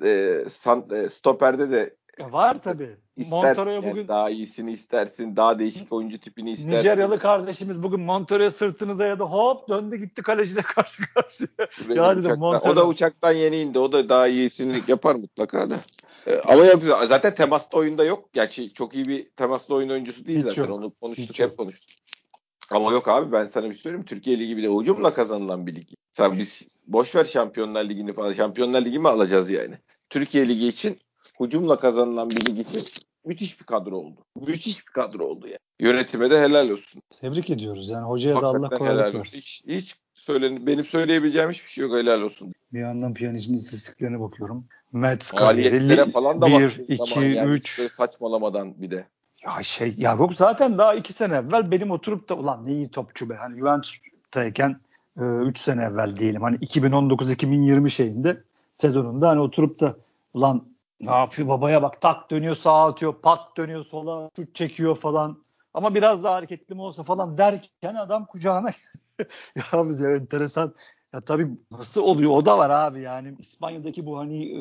e, 0.04 0.46
san, 0.50 0.86
e, 0.92 1.10
stoperde 1.10 1.72
de 1.72 1.96
Ya 2.20 2.32
Var 2.32 2.62
tabii. 2.64 2.96
Montoro'ya 3.30 3.76
yani 3.76 3.92
bugün 3.92 4.08
daha 4.08 4.30
iyisini 4.30 4.72
istersin 4.72 5.36
daha 5.36 5.60
değişik 5.60 5.94
oyuncu 5.94 6.20
tipini 6.20 6.52
istersin. 6.52 6.80
Nijeryalı 6.80 7.20
kardeşimiz 7.20 7.84
bugün 7.84 8.00
Montoro'ya 8.00 8.52
sırtını 8.52 9.00
dayadı. 9.00 9.24
Hop 9.24 9.70
döndü 9.70 9.96
gitti 9.96 10.22
kaleciyle 10.22 10.62
karşı 10.76 11.04
karşıya. 11.14 11.50
Benim 11.90 11.98
Ya 11.98 12.18
dedim, 12.18 12.42
o 12.42 12.76
da 12.76 12.88
uçaktan 12.88 13.32
yeni 13.32 13.58
indi 13.60 13.80
o 13.80 13.92
da 13.92 14.10
daha 14.10 14.28
iyisini 14.28 14.84
yapar 14.88 15.16
mutlaka 15.16 15.70
da. 15.70 15.76
E, 16.28 16.40
ama 16.40 16.66
yok 16.66 16.84
zaten 17.08 17.36
temaslı 17.36 17.78
oyunda 17.78 18.04
yok. 18.04 18.34
Gerçi 18.34 18.74
çok 18.74 18.96
iyi 18.96 19.06
bir 19.06 19.30
temaslı 19.30 19.76
oyun 19.76 19.90
oyuncusu 19.90 20.26
değil 20.26 20.40
Hiç 20.40 20.46
zaten 20.46 20.62
yok. 20.64 20.72
onu 20.72 20.94
konuştuk 20.94 21.30
Hiç 21.30 21.40
hep 21.40 21.50
yok. 21.50 21.58
konuştuk. 21.58 21.90
Ama 22.72 22.92
yok 22.92 23.08
abi 23.08 23.32
ben 23.32 23.48
sana 23.48 23.66
bir 23.66 23.74
şey 23.74 23.82
söyleyeyim. 23.82 24.06
Türkiye 24.06 24.40
Ligi 24.40 24.58
bir 24.58 24.64
de 24.64 24.68
hücumla 24.68 25.14
kazanılan 25.14 25.68
bir 25.68 25.76
lig. 25.76 25.88
Sen 26.14 26.38
biz 26.40 26.68
boş 26.88 27.16
ver 27.16 27.26
Şampiyonlar 27.26 27.84
Ligi'ni 27.90 28.14
falan. 28.14 28.34
Şampiyonlar 28.34 28.82
Ligi 28.86 29.00
mi 29.00 29.10
alacağız 29.10 29.50
yani? 29.50 29.76
Türkiye 30.10 30.48
Ligi 30.50 30.68
için 30.68 30.98
hücumla 31.40 31.80
kazanılan 31.80 32.30
bir 32.30 32.46
lig 32.46 32.60
için 32.60 32.82
müthiş 33.26 33.60
bir 33.60 33.66
kadro 33.66 33.96
oldu. 33.96 34.20
Müthiş 34.36 34.88
bir 34.88 34.92
kadro 34.92 35.24
oldu 35.24 35.48
yani. 35.48 35.60
Yönetime 35.80 36.32
de 36.32 36.42
helal 36.42 36.70
olsun. 36.70 37.02
Tebrik 37.22 37.50
ediyoruz. 37.50 37.90
Yani 37.90 38.06
hocaya 38.06 38.42
da 38.42 38.48
Allah 38.48 38.70
kolaylık 38.70 39.16
versin. 39.16 39.38
Hiç, 39.38 39.64
hiç 39.68 39.96
söylen 40.14 40.68
benim 40.68 40.86
söyleyebileceğim 40.86 41.50
hiçbir 41.50 41.70
şey 41.70 41.82
yok 41.82 41.94
helal 41.94 42.22
olsun. 42.22 42.54
Bir 42.74 42.80
yandan 42.80 43.14
Pjanic'in 43.14 43.54
istatistiklerine 43.54 44.20
bakıyorum. 44.20 44.66
Mets 44.94 45.32
kariyeri 45.32 46.12
falan 46.12 46.42
da 46.42 46.48
1, 46.48 46.54
baktığın 46.54 46.84
2, 46.84 46.96
zaman 46.96 47.28
yani 47.28 47.52
3. 47.52 47.80
böyle 47.80 47.90
saçmalamadan 47.90 48.82
bir 48.82 48.92
de. 48.92 49.06
Ya 49.46 49.64
şey 49.64 49.94
ya 49.98 50.14
yok 50.14 50.34
zaten 50.34 50.78
daha 50.78 50.94
2 50.94 51.14
sene 51.14 51.36
evvel 51.36 51.72
benim 51.72 51.92
oturup 51.92 52.30
da 52.30 52.36
ulan 52.36 52.68
ne 52.68 52.72
iyi 52.72 52.90
topçu 52.90 53.30
be. 53.30 53.34
Hani 53.34 53.60
Juventus'tayken 53.60 54.80
3 55.18 55.58
sene 55.58 55.84
evvel 55.84 56.16
diyelim. 56.16 56.42
Hani 56.42 56.58
2019-2020 56.58 57.90
şeyinde 57.90 58.44
sezonunda 58.76 59.30
hani 59.30 59.40
oturup 59.40 59.80
da 59.80 59.96
ulan 60.34 60.64
ne 61.02 61.12
yapıyor 61.12 61.48
babaya 61.48 61.82
bak 61.82 62.02
tak 62.02 62.32
dönüyor 62.32 62.56
sağa 62.56 62.88
atıyor 62.88 63.22
pat 63.22 63.58
dönüyor 63.58 63.86
sola 63.86 64.30
şut 64.36 64.56
çekiyor 64.56 64.96
falan. 64.96 65.46
Ama 65.74 65.96
biraz 65.96 66.24
daha 66.24 66.36
hareketli 66.36 66.76
mi 66.76 66.82
olsa 66.82 67.04
falan 67.04 67.38
derken 67.38 67.96
adam 67.96 68.26
kucağına 68.26 68.70
ya 69.56 69.90
biz 69.90 70.00
ya 70.00 70.16
enteresan 70.16 70.76
ya 71.14 71.22
tabii 71.22 71.48
nasıl 71.72 72.02
oluyor 72.02 72.32
o 72.32 72.46
da 72.46 72.58
var 72.58 72.70
abi 72.70 73.02
yani 73.02 73.36
İspanya'daki 73.40 74.06
bu 74.06 74.18
hani 74.18 74.52
e, 74.52 74.60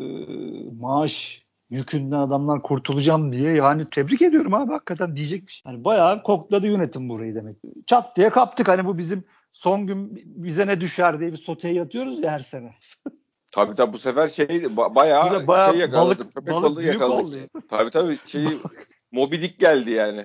maaş 0.81 1.45
yükünden 1.71 2.19
adamlar 2.19 2.63
kurtulacağım 2.63 3.33
diye 3.33 3.53
yani 3.53 3.91
tebrik 3.91 4.23
ediyorum 4.23 4.55
abi 4.55 4.73
hakikaten 4.73 5.17
diyecek 5.17 5.47
bir 5.47 5.53
şey. 5.53 5.73
Yani 5.73 5.85
bayağı 5.85 6.23
kokladı 6.23 6.67
yönetim 6.67 7.09
burayı 7.09 7.35
demek. 7.35 7.57
Çat 7.87 8.17
diye 8.17 8.31
kaptık 8.31 8.69
hani 8.69 8.85
bu 8.85 8.99
bizim 8.99 9.25
son 9.53 9.87
gün 9.87 10.23
bize 10.27 10.67
ne 10.67 10.81
düşer 10.81 11.21
diye 11.21 11.33
bir 11.33 11.37
soteye 11.37 11.75
yatıyoruz 11.75 12.23
ya 12.23 12.31
her 12.31 12.39
sene. 12.39 12.75
Tabii 13.55 13.75
tabii 13.75 13.93
bu 13.93 13.99
sefer 13.99 14.29
şey 14.29 14.47
ba- 14.47 14.95
bayağı, 14.95 15.47
bayağı 15.47 15.71
şey 15.73 15.81
yakaladık. 15.81 16.19
balık- 16.21 16.35
köpek 16.35 16.55
balık 16.55 16.71
balığı 16.71 16.83
yakaladık. 16.85 17.25
oldu. 17.27 17.37
Tabii 17.71 17.91
tabii 17.91 18.19
şeyi 18.25 18.49
Moby 19.13 19.37
Dick 19.37 19.59
geldi 19.61 19.91
yani. 19.91 20.25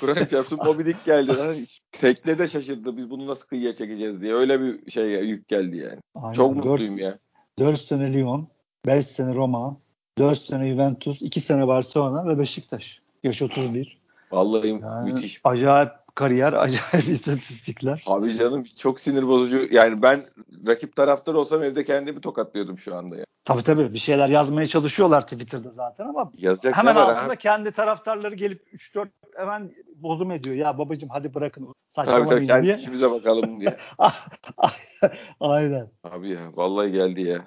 Kur'an 0.00 0.24
çarpsın 0.24 0.58
Moby 0.64 0.84
Dick 0.84 1.04
geldi. 1.04 1.36
Lan 1.38 1.54
hiç- 1.54 1.82
Tekne 1.92 2.38
de 2.38 2.48
şaşırdı 2.48 2.96
biz 2.96 3.10
bunu 3.10 3.26
nasıl 3.26 3.46
kıyıya 3.46 3.74
çekeceğiz 3.74 4.20
diye. 4.20 4.34
Öyle 4.34 4.60
bir 4.60 4.90
şey 4.90 5.06
yük 5.10 5.48
geldi 5.48 5.76
yani. 5.76 5.98
Aynen, 6.14 6.32
Çok 6.32 6.56
mutluyum 6.56 6.98
ya. 6.98 7.18
4 7.58 7.80
sene 7.80 8.12
Lyon, 8.12 8.48
5 8.86 9.06
sene 9.06 9.34
Roma, 9.34 9.76
4 10.18 10.38
sene 10.38 10.72
Juventus, 10.72 11.22
2 11.22 11.40
sene 11.40 11.66
Barcelona 11.68 12.26
ve 12.26 12.38
Beşiktaş. 12.38 13.00
Yaş 13.22 13.42
31. 13.42 14.00
Vallahi 14.32 14.68
Yani 14.82 15.12
müthiş. 15.12 15.40
acayip 15.44 15.90
kariyer, 16.20 16.52
acayip 16.64 17.08
istatistikler. 17.08 18.02
Abi 18.06 18.34
canım 18.36 18.64
çok 18.78 19.00
sinir 19.00 19.26
bozucu. 19.28 19.68
Yani 19.70 20.02
ben 20.02 20.26
rakip 20.66 20.96
taraftar 20.96 21.34
olsam 21.34 21.62
evde 21.62 21.84
kendimi 21.84 22.20
tokatlıyordum 22.20 22.78
şu 22.78 22.96
anda 22.96 23.16
ya. 23.16 23.24
Tabii 23.44 23.62
tabii 23.62 23.92
bir 23.94 23.98
şeyler 23.98 24.28
yazmaya 24.28 24.66
çalışıyorlar 24.66 25.22
Twitter'da 25.22 25.70
zaten 25.70 26.04
ama 26.04 26.32
Yazacak 26.36 26.76
hemen 26.76 26.96
altında 26.96 27.32
abi? 27.32 27.36
kendi 27.36 27.72
taraftarları 27.72 28.34
gelip 28.34 28.62
3-4 28.74 29.08
hemen 29.36 29.72
bozum 29.96 30.30
ediyor. 30.30 30.56
Ya 30.56 30.78
babacım 30.78 31.08
hadi 31.12 31.34
bırakın 31.34 31.64
Tabii 31.64 31.74
saçmalamayın 31.90 32.28
tabii 32.28 32.46
kendi 32.46 32.66
diye. 32.66 32.76
işimize 32.76 33.10
bakalım 33.10 33.60
diye. 33.60 33.76
Aynen. 35.40 35.88
Abi 36.04 36.30
ya 36.30 36.40
vallahi 36.54 36.92
geldi 36.92 37.20
ya. 37.22 37.44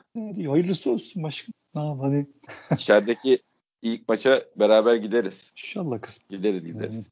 Hayırlısı 0.52 0.92
olsun 0.92 1.24
başkanım. 1.24 1.54
Ne 1.76 1.86
yapalım? 1.88 2.28
İçerideki 2.72 3.40
ilk 3.82 4.10
maça 4.10 4.44
beraber 4.56 4.96
gideriz. 4.96 5.52
İnşallah 5.52 6.02
kız. 6.02 6.22
Gideriz 6.30 6.66
gideriz. 6.66 7.10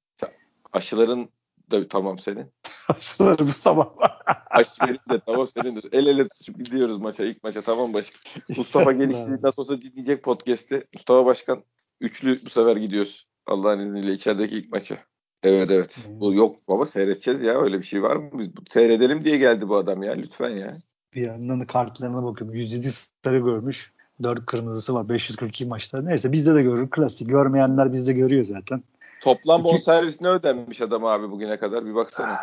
Aşıların 0.74 1.30
da 1.72 1.88
tamam 1.88 2.20
senin. 2.20 2.46
Aşılarımız 2.98 3.64
tamam. 3.64 3.96
Aşı 4.50 4.82
benim 4.82 5.00
de 5.12 5.20
tamam 5.26 5.48
senin 5.48 5.76
de. 5.76 5.80
El 5.92 6.06
ele 6.06 6.28
tutup 6.28 6.66
gidiyoruz 6.66 6.98
maça 6.98 7.24
ilk 7.24 7.44
maça 7.44 7.62
tamam 7.62 7.94
başkan. 7.94 8.20
Mustafa 8.58 8.92
gelişti 8.92 9.38
nasıl 9.44 9.62
olsa 9.62 9.82
dinleyecek 9.82 10.24
podcast'i. 10.24 10.88
Mustafa 10.94 11.26
Başkan 11.26 11.64
üçlü 12.02 12.46
bu 12.46 12.50
sefer 12.50 12.76
gidiyoruz. 12.78 13.28
Allah'ın 13.48 13.80
izniyle 13.80 14.14
içerideki 14.14 14.58
ilk 14.58 14.72
maça. 14.72 14.98
Evet 15.44 15.72
evet. 15.72 15.98
Bu 16.10 16.34
yok 16.34 16.68
baba 16.68 16.86
seyredeceğiz 16.86 17.42
ya 17.42 17.62
öyle 17.62 17.80
bir 17.80 17.84
şey 17.84 18.04
var 18.04 18.16
mı? 18.16 18.30
Biz 18.34 18.58
bu- 18.58 18.62
seyredelim 18.70 19.24
diye 19.26 19.38
geldi 19.38 19.70
bu 19.70 19.78
adam 19.78 20.04
ya 20.04 20.14
lütfen 20.14 20.50
ya. 20.50 20.78
Bir 21.16 21.22
yandan 21.22 21.60
da 21.62 21.68
kartlarına 21.68 22.24
bakıyorum. 22.24 22.56
107 22.56 22.92
sarı 22.92 23.38
görmüş. 23.38 23.92
4 24.24 24.46
kırmızısı 24.46 24.94
var. 24.94 25.10
542 25.10 25.66
maçta. 25.66 26.02
Neyse 26.02 26.32
bizde 26.32 26.56
de 26.56 26.62
görür. 26.64 26.90
Klasik. 26.90 27.30
Görmeyenler 27.30 27.94
bizde 27.94 28.14
görüyor 28.14 28.46
zaten. 28.46 28.84
Toplam 29.22 29.62
İki- 29.62 29.74
bonservis 29.74 30.22
ne 30.22 30.28
ödenmiş 30.28 30.82
adam 30.82 31.06
abi 31.06 31.32
bugüne 31.32 31.58
kadar 31.58 31.86
bir 31.86 31.96
baksana. 31.96 32.40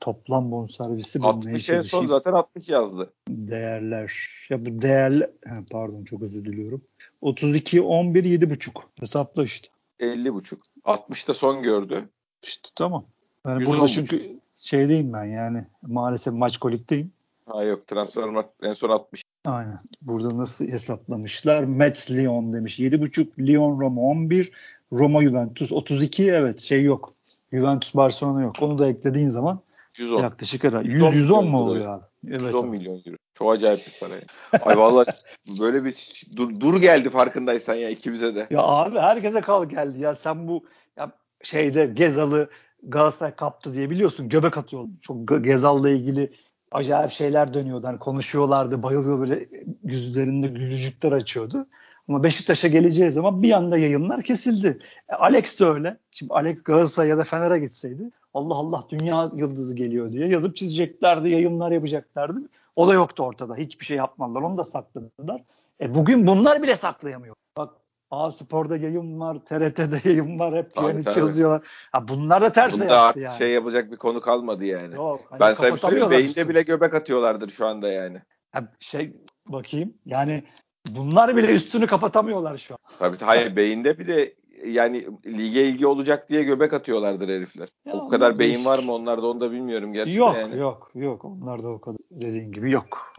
Toplam 0.00 0.50
bonservisi 0.50 1.22
bu 1.22 1.26
60 1.26 1.52
neyse 1.52 1.74
en 1.74 1.80
son 1.80 2.06
zaten 2.06 2.32
60 2.32 2.68
yazdı. 2.68 3.12
Değerler. 3.28 4.28
Ya 4.50 4.66
bu 4.66 4.82
değerler 4.82 5.30
ha, 5.48 5.56
pardon 5.70 6.04
çok 6.04 6.22
özür 6.22 6.44
diliyorum. 6.44 6.82
32 7.20 7.82
11 7.82 8.24
7,5. 8.24 8.82
Hesapla 9.00 9.44
işte. 9.44 9.68
50 10.00 10.34
buçuk. 10.34 10.62
60'ta 10.84 11.34
son 11.34 11.62
gördü. 11.62 12.08
İşte 12.42 12.68
tamam. 12.74 13.04
Yani 13.46 13.60
110 13.60 13.74
burada 13.74 13.88
çünkü 13.88 14.40
şeydeyim 14.56 15.12
ben 15.12 15.24
yani 15.24 15.64
maalesef 15.82 16.34
maç 16.34 16.58
kolikteyim. 16.58 17.12
Ha 17.46 17.62
yok 17.62 17.86
transfer 17.86 18.44
en 18.62 18.72
son 18.72 18.88
60. 18.88 19.22
Aynen. 19.44 19.80
Burada 20.02 20.38
nasıl 20.38 20.68
hesaplamışlar? 20.68 21.64
Mets 21.64 22.10
Lyon 22.10 22.52
demiş. 22.52 22.80
7.5 22.80 23.28
Lyon 23.38 23.80
Roma 23.80 24.00
11 24.00 24.52
Roma 24.92 25.22
Juventus 25.22 25.72
32 25.72 26.30
evet 26.30 26.60
şey 26.60 26.82
yok. 26.82 27.14
Juventus 27.52 27.94
Barcelona 27.94 28.42
yok. 28.42 28.56
Onu 28.60 28.78
da 28.78 28.88
eklediğin 28.88 29.28
zaman 29.28 29.60
110. 29.98 30.22
yaklaşık 30.22 30.64
herhalde 30.64 30.88
110 30.88 31.12
100 31.12 31.22
110 31.22 31.48
mu 31.48 31.58
oluyor 31.58 31.94
abi? 31.94 32.04
Evet. 32.28 32.42
110 32.42 32.62
abi. 32.62 32.70
milyon 32.70 33.02
euro. 33.06 33.16
Çok 33.34 33.52
acayip 33.52 33.86
bir 33.86 34.00
para. 34.00 34.14
ya. 34.14 34.22
Ay 34.62 34.78
vallahi 34.78 35.06
böyle 35.60 35.84
bir 35.84 36.22
dur, 36.36 36.60
dur 36.60 36.80
geldi 36.80 37.10
farkındaysan 37.10 37.74
ya 37.74 37.90
ikimize 37.90 38.34
de. 38.34 38.46
Ya 38.50 38.62
abi 38.62 38.98
herkese 38.98 39.40
kal 39.40 39.68
geldi 39.68 40.00
ya 40.00 40.14
sen 40.14 40.48
bu 40.48 40.64
ya 40.96 41.12
şeyde 41.42 41.86
Gezalı 41.86 42.50
Galatasaray 42.82 43.34
kaptı 43.34 43.74
diye 43.74 43.90
biliyorsun 43.90 44.28
göbek 44.28 44.58
atıyor. 44.58 44.84
Çok 45.00 45.16
Ge- 45.16 45.42
Gezal'la 45.42 45.90
ilgili 45.90 46.32
acayip 46.72 47.10
şeyler 47.10 47.54
dönüyordu. 47.54 47.86
Hani 47.86 47.98
konuşuyorlardı, 47.98 48.82
bayılıyor 48.82 49.20
böyle 49.20 49.46
yüzlerinde 49.84 50.46
gülücükler 50.46 51.12
açıyordu. 51.12 51.66
Ama 52.08 52.22
Beşiktaş'a 52.22 52.68
geleceği 52.68 53.10
zaman 53.12 53.42
bir 53.42 53.52
anda 53.52 53.78
yayınlar 53.78 54.22
kesildi. 54.22 54.78
E, 55.08 55.14
Alex 55.14 55.60
de 55.60 55.64
öyle. 55.64 55.96
Şimdi 56.10 56.32
Alex 56.34 56.62
Galatasaray 56.62 57.08
ya 57.08 57.18
da 57.18 57.24
Fener'e 57.24 57.58
gitseydi 57.58 58.10
Allah 58.34 58.54
Allah 58.54 58.82
dünya 58.88 59.30
yıldızı 59.34 59.76
geliyor 59.76 60.12
diye 60.12 60.28
yazıp 60.28 60.56
çizeceklerdi, 60.56 61.28
yayınlar 61.30 61.70
yapacaklardı. 61.70 62.38
O 62.76 62.88
da 62.88 62.94
yoktu 62.94 63.22
ortada. 63.22 63.56
Hiçbir 63.56 63.84
şey 63.84 63.96
yapmadılar. 63.96 64.42
Onu 64.42 64.58
da 64.58 64.64
sakladılar. 64.64 65.42
E, 65.80 65.94
bugün 65.94 66.26
bunlar 66.26 66.62
bile 66.62 66.76
saklayamıyor. 66.76 67.34
Bak 67.56 67.74
A 68.10 68.30
Spor'da 68.30 68.76
yayın 68.76 69.20
var, 69.20 69.38
TRT'de 69.44 70.00
yayın 70.08 70.38
var, 70.38 70.56
hep 70.56 70.74
Tabii, 70.74 71.04
tabii. 71.04 71.18
yazıyorlar. 71.18 71.62
Ha, 71.92 72.08
bunlar 72.08 72.42
da 72.42 72.52
terse 72.52 72.80
Bunda 72.80 72.94
yaptı 72.94 73.20
yani. 73.20 73.38
şey 73.38 73.50
yapacak 73.50 73.92
bir 73.92 73.96
konu 73.96 74.20
kalmadı 74.20 74.64
yani. 74.64 74.94
Yok, 74.94 75.20
hani 75.30 75.40
ben 75.40 75.56
bir 75.74 75.78
söyleyeyim 75.78 76.10
beyinde 76.10 76.28
işte. 76.28 76.48
bile 76.48 76.62
göbek 76.62 76.94
atıyorlardır 76.94 77.50
şu 77.50 77.66
anda 77.66 77.88
yani. 77.88 78.22
Ha, 78.52 78.64
şey 78.80 79.12
bakayım 79.48 79.94
yani 80.04 80.44
bunlar 80.90 81.36
bile 81.36 81.54
üstünü 81.54 81.86
kapatamıyorlar 81.86 82.56
şu 82.56 82.74
an. 82.74 82.78
Tabii 82.98 83.16
hayır 83.20 83.56
beyinde 83.56 83.98
bir 83.98 84.06
de 84.06 84.34
yani 84.66 85.06
lige 85.26 85.64
ilgi 85.64 85.86
olacak 85.86 86.28
diye 86.30 86.42
göbek 86.42 86.72
atıyorlardır 86.72 87.28
herifler. 87.28 87.68
Ya 87.86 87.94
o 87.94 88.08
kadar 88.08 88.38
beyin 88.38 88.64
var 88.64 88.78
mı 88.78 88.92
onlarda 88.92 89.26
onu 89.26 89.40
da 89.40 89.52
bilmiyorum 89.52 89.92
gerçekten 89.92 90.20
Yok 90.20 90.36
yani. 90.36 90.58
yok 90.58 90.90
yok 90.94 91.24
onlar 91.24 91.62
da 91.62 91.68
o 91.68 91.80
kadar 91.80 91.98
dediğin 92.10 92.52
gibi 92.52 92.70
yok. 92.70 93.12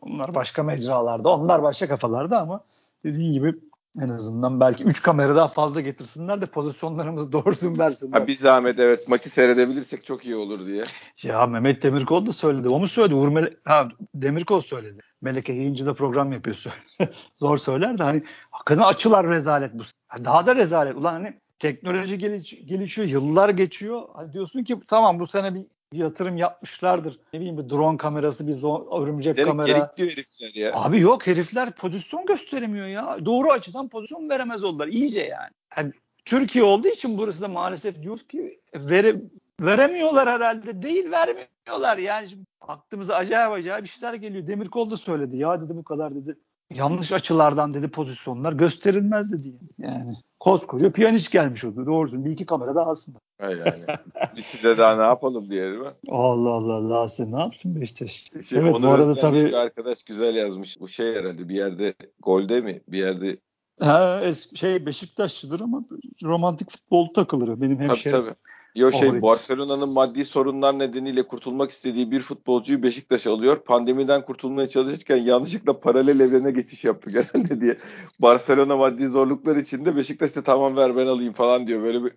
Onlar 0.00 0.34
başka 0.34 0.62
mecralarda 0.62 1.36
onlar 1.36 1.62
başka 1.62 1.88
kafalarda 1.88 2.40
ama 2.40 2.60
dediğin 3.04 3.32
gibi 3.32 3.54
En 4.00 4.08
azından 4.08 4.60
belki 4.60 4.84
3 4.84 5.02
kamera 5.02 5.36
daha 5.36 5.48
fazla 5.48 5.80
getirsinler 5.80 6.40
de 6.40 6.46
pozisyonlarımızı 6.46 7.32
doğrusun 7.32 7.78
versinler. 7.78 8.20
Ha, 8.20 8.26
bir 8.26 8.38
zahmet 8.38 8.78
evet 8.78 9.08
maçı 9.08 9.30
seyredebilirsek 9.30 10.04
çok 10.04 10.24
iyi 10.24 10.36
olur 10.36 10.66
diye. 10.66 10.84
Ya 11.22 11.46
Mehmet 11.46 11.82
Demirkol 11.82 12.26
da 12.26 12.32
söyledi. 12.32 12.68
O 12.68 12.80
mu 12.80 12.88
söyledi? 12.88 13.14
Uğur 13.14 13.28
Mele 13.28 13.56
ha, 13.64 13.88
Demirkol 14.14 14.60
söyledi. 14.60 15.00
Meleke 15.22 15.52
yayıncıda 15.52 15.94
program 15.94 16.32
yapıyor. 16.32 16.66
Zor 17.36 17.58
söyler 17.58 17.98
de 17.98 18.02
hani 18.02 18.22
hakikaten 18.50 18.82
açılar 18.82 19.28
rezalet 19.28 19.74
bu. 19.74 19.82
Daha 20.24 20.46
da 20.46 20.56
rezalet. 20.56 20.96
Ulan 20.96 21.12
hani 21.12 21.34
teknoloji 21.58 22.18
geliş, 22.18 22.66
gelişiyor. 22.66 23.08
Yıllar 23.08 23.48
geçiyor. 23.48 24.02
Hani 24.14 24.32
diyorsun 24.32 24.64
ki 24.64 24.80
tamam 24.88 25.20
bu 25.20 25.26
sene 25.26 25.54
bir 25.54 25.66
yatırım 25.92 26.36
yapmışlardır. 26.36 27.20
Ne 27.32 27.40
bileyim 27.40 27.58
bir 27.58 27.70
drone 27.70 27.96
kamerası, 27.96 28.48
bir 28.48 28.54
zon, 28.54 29.02
örümcek 29.02 29.36
Gerek, 29.36 29.48
kamera. 29.48 29.66
Gerek 29.66 29.96
diyor 29.96 30.08
herifler 30.08 30.54
ya. 30.54 30.72
Abi 30.74 31.00
yok 31.00 31.26
herifler 31.26 31.72
pozisyon 31.72 32.26
gösteremiyor 32.26 32.86
ya. 32.86 33.16
Doğru 33.24 33.50
açıdan 33.50 33.88
pozisyon 33.88 34.28
veremez 34.28 34.64
oldular. 34.64 34.88
iyice 34.88 35.20
yani. 35.20 35.50
yani 35.76 35.92
Türkiye 36.24 36.64
olduğu 36.64 36.88
için 36.88 37.18
burası 37.18 37.42
da 37.42 37.48
maalesef 37.48 38.02
diyoruz 38.02 38.26
ki 38.26 38.60
vere, 38.74 39.16
veremiyorlar 39.60 40.28
herhalde. 40.28 40.82
Değil 40.82 41.10
vermiyorlar. 41.10 41.98
Yani 41.98 42.28
şimdi 42.28 42.44
aklımıza 42.60 43.14
acayip 43.14 43.52
acayip 43.52 43.86
işler 43.86 44.14
geliyor. 44.14 44.46
Demirkol 44.46 44.90
da 44.90 44.96
söyledi. 44.96 45.36
Ya 45.36 45.60
dedi 45.60 45.76
bu 45.76 45.84
kadar 45.84 46.14
dedi. 46.14 46.36
Yanlış 46.74 47.12
açılardan 47.12 47.74
dedi 47.74 47.90
pozisyonlar 47.90 48.52
gösterilmez 48.52 49.32
dedi. 49.32 49.52
Yani 49.78 50.16
koskoca 50.40 50.92
piyanist 50.92 51.32
gelmiş 51.32 51.64
oldu. 51.64 51.86
Doğrusu 51.86 52.24
bir 52.24 52.30
iki 52.30 52.46
kamera 52.46 52.74
daha 52.74 52.90
aslında. 52.90 53.18
Öyle 53.38 53.60
yani. 53.60 53.98
Biz 54.36 54.62
de 54.64 54.78
daha 54.78 54.96
ne 54.96 55.02
yapalım 55.02 55.50
diye 55.50 55.62
değil 55.62 55.82
mi? 55.82 55.92
Allah 56.08 56.50
Allah 56.50 56.74
Allah 56.74 57.08
sen 57.08 57.32
ne 57.32 57.40
yapsın 57.40 57.80
Beşiktaş? 57.80 58.30
Şey, 58.48 58.58
evet 58.58 58.82
bu 58.82 58.88
arada 58.88 59.14
tabii. 59.14 59.56
Arkadaş 59.56 60.02
güzel 60.02 60.34
yazmış. 60.34 60.80
Bu 60.80 60.88
şey 60.88 61.14
herhalde 61.14 61.48
bir 61.48 61.54
yerde 61.54 61.94
golde 62.22 62.60
mi? 62.60 62.80
Bir 62.88 62.98
yerde 62.98 63.38
Ha, 63.80 64.20
şey 64.54 64.86
Beşiktaşçıdır 64.86 65.60
ama 65.60 65.84
romantik 66.22 66.70
futbol 66.70 67.12
takılır 67.14 67.60
benim 67.60 67.80
hemşerim. 67.80 68.16
Tabii 68.16 68.26
tabii. 68.26 68.36
Yo 68.76 68.92
şey 68.92 69.22
Barcelona'nın 69.22 69.88
maddi 69.88 70.24
sorunlar 70.24 70.78
nedeniyle 70.78 71.26
kurtulmak 71.26 71.70
istediği 71.70 72.10
bir 72.10 72.20
futbolcuyu 72.20 72.82
Beşiktaş 72.82 73.26
alıyor. 73.26 73.64
Pandemiden 73.64 74.24
kurtulmaya 74.24 74.68
çalışırken 74.68 75.16
yanlışlıkla 75.16 75.80
paralel 75.80 76.20
evrene 76.20 76.50
geçiş 76.50 76.84
yaptı 76.84 77.10
genelde 77.34 77.60
diye. 77.60 77.78
Barcelona 78.18 78.76
maddi 78.76 79.08
zorluklar 79.08 79.56
içinde 79.56 79.96
Beşiktaş'ta 79.96 80.42
tamam 80.42 80.76
ver 80.76 80.96
ben 80.96 81.06
alayım 81.06 81.32
falan 81.32 81.66
diyor. 81.66 81.82
Böyle 81.82 82.04
bir 82.04 82.12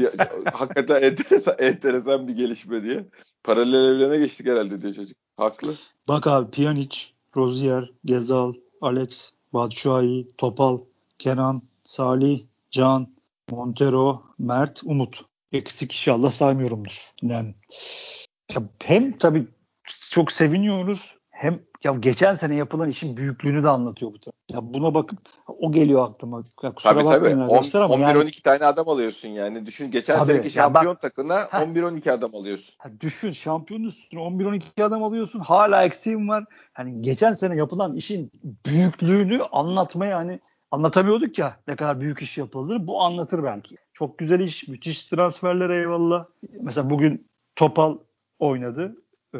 ya, 0.00 0.12
hakikaten 0.52 1.02
enteresan, 1.02 1.54
enteresan 1.58 2.28
bir 2.28 2.36
gelişme 2.36 2.82
diye. 2.82 3.04
Paralel 3.44 3.94
evrene 3.94 4.18
geçtik 4.18 4.46
herhalde 4.46 4.82
diyor 4.82 4.94
çocuk. 4.94 5.16
Haklı. 5.36 5.74
Bak 6.08 6.26
abi 6.26 6.50
Pjanic, 6.50 6.98
Rozier, 7.36 7.90
Gezal, 8.04 8.54
Alex, 8.80 9.30
Batshuayi, 9.52 10.30
Topal, 10.38 10.78
Kenan, 11.18 11.62
Salih, 11.84 12.42
Can, 12.70 13.06
Montero, 13.50 14.22
Mert, 14.38 14.80
Umut. 14.84 15.29
Eksik 15.52 15.92
inşallah 15.92 16.30
saymıyorumdur. 16.30 17.10
Yani 17.22 17.54
ya 18.54 18.62
hem 18.82 19.18
tabii 19.18 19.46
çok 20.10 20.32
seviniyoruz 20.32 21.14
hem 21.30 21.60
ya 21.84 21.92
geçen 21.92 22.34
sene 22.34 22.56
yapılan 22.56 22.90
işin 22.90 23.16
büyüklüğünü 23.16 23.62
de 23.62 23.68
anlatıyor 23.68 24.12
bu 24.12 24.20
tabii. 24.20 24.34
Ya 24.50 24.74
buna 24.74 24.94
bakıp 24.94 25.18
o 25.46 25.72
geliyor 25.72 26.10
aklıma. 26.10 26.42
Ya 26.62 26.74
kusura 26.74 26.92
tabii 26.92 27.04
tabii. 27.04 27.28
11-12 27.28 28.00
yani, 28.00 28.30
tane 28.44 28.64
adam 28.64 28.88
alıyorsun 28.88 29.28
yani. 29.28 29.66
Düşün 29.66 29.90
geçen 29.90 30.18
tabii, 30.18 30.32
seneki 30.32 30.50
şampiyon 30.50 30.94
bak, 30.94 31.02
takına 31.02 31.40
11-12 31.40 32.12
adam 32.12 32.34
alıyorsun. 32.34 32.74
Ha, 32.78 32.88
düşün 33.00 33.30
şampiyon 33.30 33.82
üstüne 33.82 34.20
11-12 34.20 34.84
adam 34.84 35.02
alıyorsun. 35.02 35.40
Hala 35.40 35.84
eksiğim 35.84 36.28
var. 36.28 36.44
Hani 36.72 37.02
geçen 37.02 37.32
sene 37.32 37.56
yapılan 37.56 37.96
işin 37.96 38.32
büyüklüğünü 38.66 39.42
anlatmaya 39.42 40.16
hani 40.16 40.40
anlatamıyorduk 40.70 41.38
ya 41.38 41.56
ne 41.68 41.76
kadar 41.76 42.00
büyük 42.00 42.22
iş 42.22 42.38
yapılır. 42.38 42.86
Bu 42.86 43.02
anlatır 43.02 43.44
belki. 43.44 43.76
Çok 43.92 44.18
güzel 44.18 44.40
iş, 44.40 44.68
müthiş 44.68 45.04
transferler 45.04 45.70
eyvallah. 45.70 46.26
Mesela 46.60 46.90
bugün 46.90 47.30
Topal 47.56 47.98
oynadı. 48.38 48.96
Ee, 49.34 49.38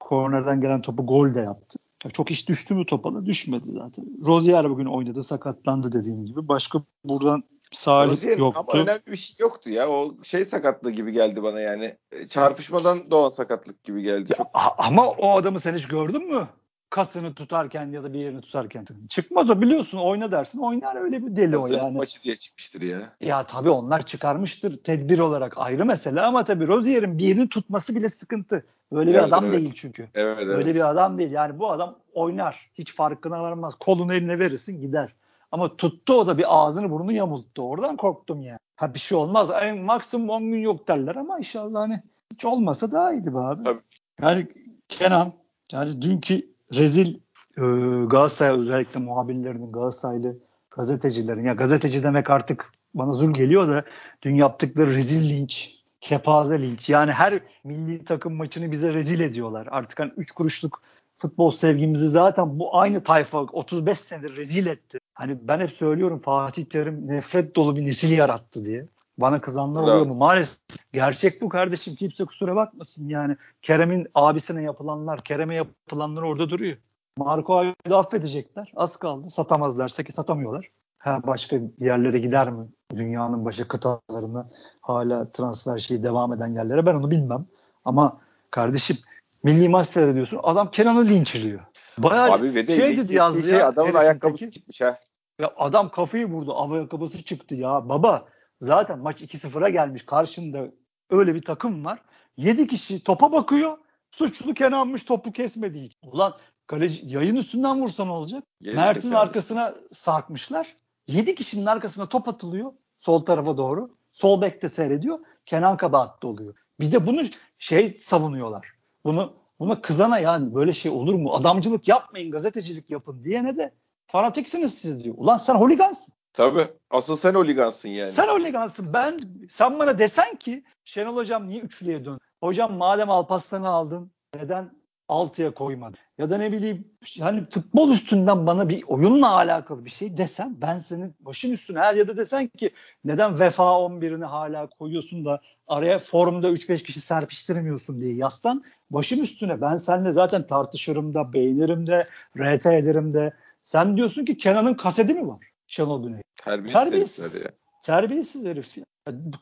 kornerden 0.00 0.60
gelen 0.60 0.82
topu 0.82 1.06
gol 1.06 1.34
de 1.34 1.40
yaptı. 1.40 1.78
Çok 2.12 2.30
iş 2.30 2.48
düştü 2.48 2.74
mü 2.74 2.86
Topal'a? 2.86 3.26
Düşmedi 3.26 3.66
zaten. 3.72 4.04
Rozier 4.26 4.70
bugün 4.70 4.86
oynadı, 4.86 5.22
sakatlandı 5.22 5.92
dediğim 5.92 6.26
gibi. 6.26 6.48
Başka 6.48 6.82
buradan 7.04 7.42
Salih 7.72 8.38
yoktu. 8.38 8.64
Ama 8.68 8.82
önemli 8.82 9.06
bir 9.06 9.16
şey 9.16 9.36
yoktu 9.40 9.70
ya. 9.70 9.88
O 9.88 10.14
şey 10.22 10.44
sakatlığı 10.44 10.90
gibi 10.90 11.12
geldi 11.12 11.42
bana 11.42 11.60
yani. 11.60 11.96
Çarpışmadan 12.28 13.10
doğan 13.10 13.28
sakatlık 13.28 13.84
gibi 13.84 14.02
geldi. 14.02 14.32
Ya, 14.38 14.46
Ama 14.78 15.10
o 15.10 15.30
adamı 15.36 15.60
sen 15.60 15.74
hiç 15.74 15.88
gördün 15.88 16.34
mü? 16.34 16.48
Kasını 16.96 17.34
tutarken 17.34 17.86
ya 17.92 18.04
da 18.04 18.12
bir 18.12 18.18
yerini 18.18 18.40
tutarken 18.40 18.86
çıkmaz 19.08 19.50
o 19.50 19.60
biliyorsun 19.60 19.98
oyna 19.98 20.30
dersin 20.30 20.58
oynar 20.58 20.96
öyle 20.96 21.26
bir 21.26 21.36
deli 21.36 21.56
o 21.56 21.66
yani. 21.66 21.96
maçı 21.96 22.22
diye 22.22 22.36
çıkmıştır 22.36 22.82
ya. 22.82 23.12
Ya 23.20 23.42
tabii 23.42 23.70
onlar 23.70 24.02
çıkarmıştır 24.02 24.76
tedbir 24.76 25.18
olarak 25.18 25.58
ayrı 25.58 25.84
mesele 25.84 26.20
ama 26.20 26.44
tabii 26.44 26.66
Rozier'in 26.66 27.18
bir 27.18 27.24
yerini 27.24 27.48
tutması 27.48 27.94
bile 27.94 28.08
sıkıntı. 28.08 28.66
Böyle 28.92 29.10
evet, 29.10 29.20
bir 29.20 29.28
adam 29.28 29.44
evet. 29.44 29.58
değil 29.58 29.72
çünkü. 29.74 30.08
Evet, 30.14 30.38
evet. 30.40 30.56
Öyle 30.56 30.74
bir 30.74 30.90
adam 30.90 31.18
değil 31.18 31.30
yani 31.30 31.58
bu 31.58 31.70
adam 31.70 31.98
oynar 32.12 32.70
hiç 32.74 32.94
farkına 32.94 33.42
varmaz 33.42 33.74
kolunu 33.74 34.14
eline 34.14 34.38
verirsin 34.38 34.80
gider. 34.80 35.12
Ama 35.52 35.76
tuttu 35.76 36.14
o 36.14 36.26
da 36.26 36.38
bir 36.38 36.44
ağzını 36.48 36.90
burnunu 36.90 37.12
yamulttu 37.12 37.62
oradan 37.62 37.96
korktum 37.96 38.42
yani. 38.42 38.58
Ha 38.76 38.94
bir 38.94 38.98
şey 38.98 39.18
olmaz 39.18 39.50
en 39.62 39.78
maksimum 39.78 40.30
10 40.30 40.50
gün 40.50 40.60
yok 40.60 40.88
derler 40.88 41.16
ama 41.16 41.38
inşallah 41.38 41.80
hani 41.80 42.02
hiç 42.34 42.44
olmasa 42.44 42.92
daha 42.92 43.12
iyiydi 43.12 43.34
be 43.34 43.38
abi. 43.38 43.64
Tabii. 43.64 43.80
Yani 44.22 44.46
Kenan 44.88 45.32
yani 45.72 46.02
dünkü 46.02 46.55
rezil 46.74 47.14
e, 47.56 47.62
Galatasaray 48.06 48.60
özellikle 48.60 49.00
muhabirlerinin 49.00 49.72
Galatasaraylı 49.72 50.36
gazetecilerin 50.70 51.44
ya 51.44 51.54
gazeteci 51.54 52.02
demek 52.02 52.30
artık 52.30 52.70
bana 52.94 53.12
zul 53.14 53.34
geliyor 53.34 53.68
da 53.68 53.84
dün 54.22 54.34
yaptıkları 54.34 54.94
rezil 54.94 55.30
linç, 55.30 55.74
kepaze 56.00 56.62
linç. 56.62 56.88
Yani 56.88 57.12
her 57.12 57.40
milli 57.64 58.04
takım 58.04 58.34
maçını 58.34 58.72
bize 58.72 58.92
rezil 58.92 59.20
ediyorlar. 59.20 59.68
Artık 59.70 60.00
hani 60.00 60.12
3 60.16 60.32
kuruşluk 60.32 60.82
futbol 61.18 61.50
sevgimizi 61.50 62.08
zaten 62.08 62.58
bu 62.58 62.78
aynı 62.78 63.04
tayfa 63.04 63.38
35 63.38 64.00
senedir 64.00 64.36
rezil 64.36 64.66
etti. 64.66 64.98
Hani 65.14 65.38
ben 65.42 65.60
hep 65.60 65.72
söylüyorum 65.72 66.18
Fatih 66.18 66.64
Terim 66.64 67.08
nefret 67.08 67.56
dolu 67.56 67.76
bir 67.76 67.86
nesil 67.86 68.10
yarattı 68.10 68.64
diye. 68.64 68.86
Bana 69.18 69.40
kızanlar 69.40 69.82
Bravo. 69.82 69.92
oluyor 69.92 70.06
mu? 70.06 70.14
Maalesef 70.14 70.58
gerçek 70.92 71.42
bu 71.42 71.48
kardeşim. 71.48 71.94
Kimse 71.94 72.24
kusura 72.24 72.56
bakmasın 72.56 73.08
yani. 73.08 73.36
Kerem'in 73.62 74.08
abisine 74.14 74.62
yapılanlar, 74.62 75.24
Kerem'e 75.24 75.54
yapılanlar 75.54 76.22
orada 76.22 76.50
duruyor. 76.50 76.76
Marco 77.16 77.56
Ayda 77.56 77.98
affedecekler. 77.98 78.72
Az 78.76 78.96
kaldı. 78.96 79.30
Satamazlarsa 79.30 80.02
ki 80.02 80.12
satamıyorlar. 80.12 80.70
Ha, 80.98 81.20
başka 81.26 81.56
yerlere 81.78 82.18
gider 82.18 82.50
mi? 82.50 82.66
Dünyanın 82.96 83.44
başka 83.44 83.68
kıtalarına 83.68 84.50
hala 84.80 85.32
transfer 85.32 85.78
şeyi 85.78 86.02
devam 86.02 86.32
eden 86.32 86.54
yerlere 86.54 86.86
ben 86.86 86.94
onu 86.94 87.10
bilmem. 87.10 87.46
Ama 87.84 88.20
kardeşim 88.50 88.96
milli 89.42 89.68
maç 89.68 89.86
seyrediyorsun. 89.88 90.40
Adam 90.42 90.70
Kenan'ı 90.70 91.04
linçliyor. 91.04 91.60
Bayağı 91.98 92.32
Abi 92.32 92.54
ve 92.54 92.68
de 92.68 92.76
şey 92.76 92.96
dedi 92.96 93.14
yazdı 93.14 93.42
şey, 93.42 93.58
ya. 93.58 93.68
Adamın 93.68 93.94
ayakkabısı 93.94 94.50
çıkmış 94.50 94.80
ha. 94.80 94.98
Ya 95.40 95.52
adam 95.56 95.88
kafayı 95.88 96.26
vurdu. 96.26 96.74
Ayakkabısı 96.74 97.24
çıktı 97.24 97.54
ya. 97.54 97.88
Baba 97.88 98.24
Zaten 98.60 98.98
maç 98.98 99.22
2-0'a 99.22 99.68
gelmiş. 99.68 100.06
Karşında 100.06 100.66
öyle 101.10 101.34
bir 101.34 101.42
takım 101.42 101.84
var. 101.84 102.02
7 102.36 102.66
kişi 102.66 103.02
topa 103.02 103.32
bakıyor. 103.32 103.78
Suçlu 104.10 104.54
Kenan'mış 104.54 105.04
topu 105.04 105.32
kesmedi 105.32 105.88
Ulan 106.02 106.34
kaleci 106.66 107.06
yayın 107.06 107.36
üstünden 107.36 107.80
vursa 107.80 108.04
ne 108.04 108.10
olacak? 108.10 108.44
Mert'in 108.60 109.10
arkasına 109.10 109.74
sarkmışlar. 109.92 110.76
7 111.06 111.34
kişinin 111.34 111.66
arkasına 111.66 112.08
top 112.08 112.28
atılıyor. 112.28 112.72
Sol 112.98 113.24
tarafa 113.24 113.56
doğru. 113.56 113.96
Sol 114.12 114.40
bekte 114.40 114.68
seyrediyor. 114.68 115.18
Kenan 115.46 115.76
kabahatli 115.76 116.26
oluyor. 116.28 116.54
Bir 116.80 116.92
de 116.92 117.06
bunu 117.06 117.22
şey 117.58 117.88
savunuyorlar. 117.96 118.66
Bunu 119.04 119.32
buna 119.58 119.80
kızana 119.80 120.18
yani 120.18 120.54
böyle 120.54 120.72
şey 120.72 120.92
olur 120.92 121.14
mu? 121.14 121.34
Adamcılık 121.34 121.88
yapmayın, 121.88 122.30
gazetecilik 122.30 122.90
yapın 122.90 123.24
diyene 123.24 123.56
de 123.56 123.74
fanatiksiniz 124.06 124.74
siz 124.74 125.04
diyor. 125.04 125.14
Ulan 125.18 125.36
sen 125.36 125.54
holigansın. 125.54 126.14
Tabii. 126.36 126.66
Asıl 126.90 127.16
sen 127.16 127.34
oligansın 127.34 127.88
yani. 127.88 128.12
Sen 128.12 128.28
oligansın. 128.28 128.92
Ben 128.92 129.18
sen 129.48 129.78
bana 129.78 129.98
desen 129.98 130.36
ki 130.36 130.64
Şenol 130.84 131.16
hocam 131.16 131.48
niye 131.48 131.60
üçlüye 131.60 132.04
dön? 132.04 132.18
Hocam 132.40 132.74
madem 132.74 133.10
Alpaslan'ı 133.10 133.68
aldın 133.68 134.10
neden 134.34 134.70
altıya 135.08 135.54
koymadın? 135.54 135.98
Ya 136.18 136.30
da 136.30 136.38
ne 136.38 136.52
bileyim 136.52 136.88
hani 137.20 137.46
futbol 137.50 137.90
üstünden 137.90 138.46
bana 138.46 138.68
bir 138.68 138.82
oyunla 138.86 139.30
alakalı 139.30 139.84
bir 139.84 139.90
şey 139.90 140.16
desen 140.16 140.60
ben 140.60 140.78
senin 140.78 141.14
başın 141.20 141.50
üstüne 141.52 141.78
ya 141.78 142.08
da 142.08 142.16
desen 142.16 142.48
ki 142.48 142.70
neden 143.04 143.40
Vefa 143.40 143.62
11'ini 143.62 144.24
hala 144.24 144.66
koyuyorsun 144.66 145.24
da 145.24 145.40
araya 145.68 145.98
formda 145.98 146.50
3-5 146.50 146.82
kişi 146.82 147.00
serpiştirmiyorsun 147.00 148.00
diye 148.00 148.14
yazsan 148.14 148.64
başım 148.90 149.22
üstüne 149.22 149.60
ben 149.60 149.76
seninle 149.76 150.12
zaten 150.12 150.46
tartışırım 150.46 151.14
da 151.14 151.32
beğenirim 151.32 151.86
de 151.86 152.08
RT 152.38 152.66
ederim 152.66 153.14
de 153.14 153.32
sen 153.62 153.96
diyorsun 153.96 154.24
ki 154.24 154.38
Kenan'ın 154.38 154.74
kaseti 154.74 155.14
mi 155.14 155.28
var? 155.28 155.55
Şenol 155.66 156.02
Güney. 156.02 156.20
Terbiyesiz, 156.44 156.72
terbiyesiz, 156.72 157.34
ya. 157.34 157.50
terbiyesiz 157.82 158.44
herif 158.44 158.78
ya. 158.78 158.84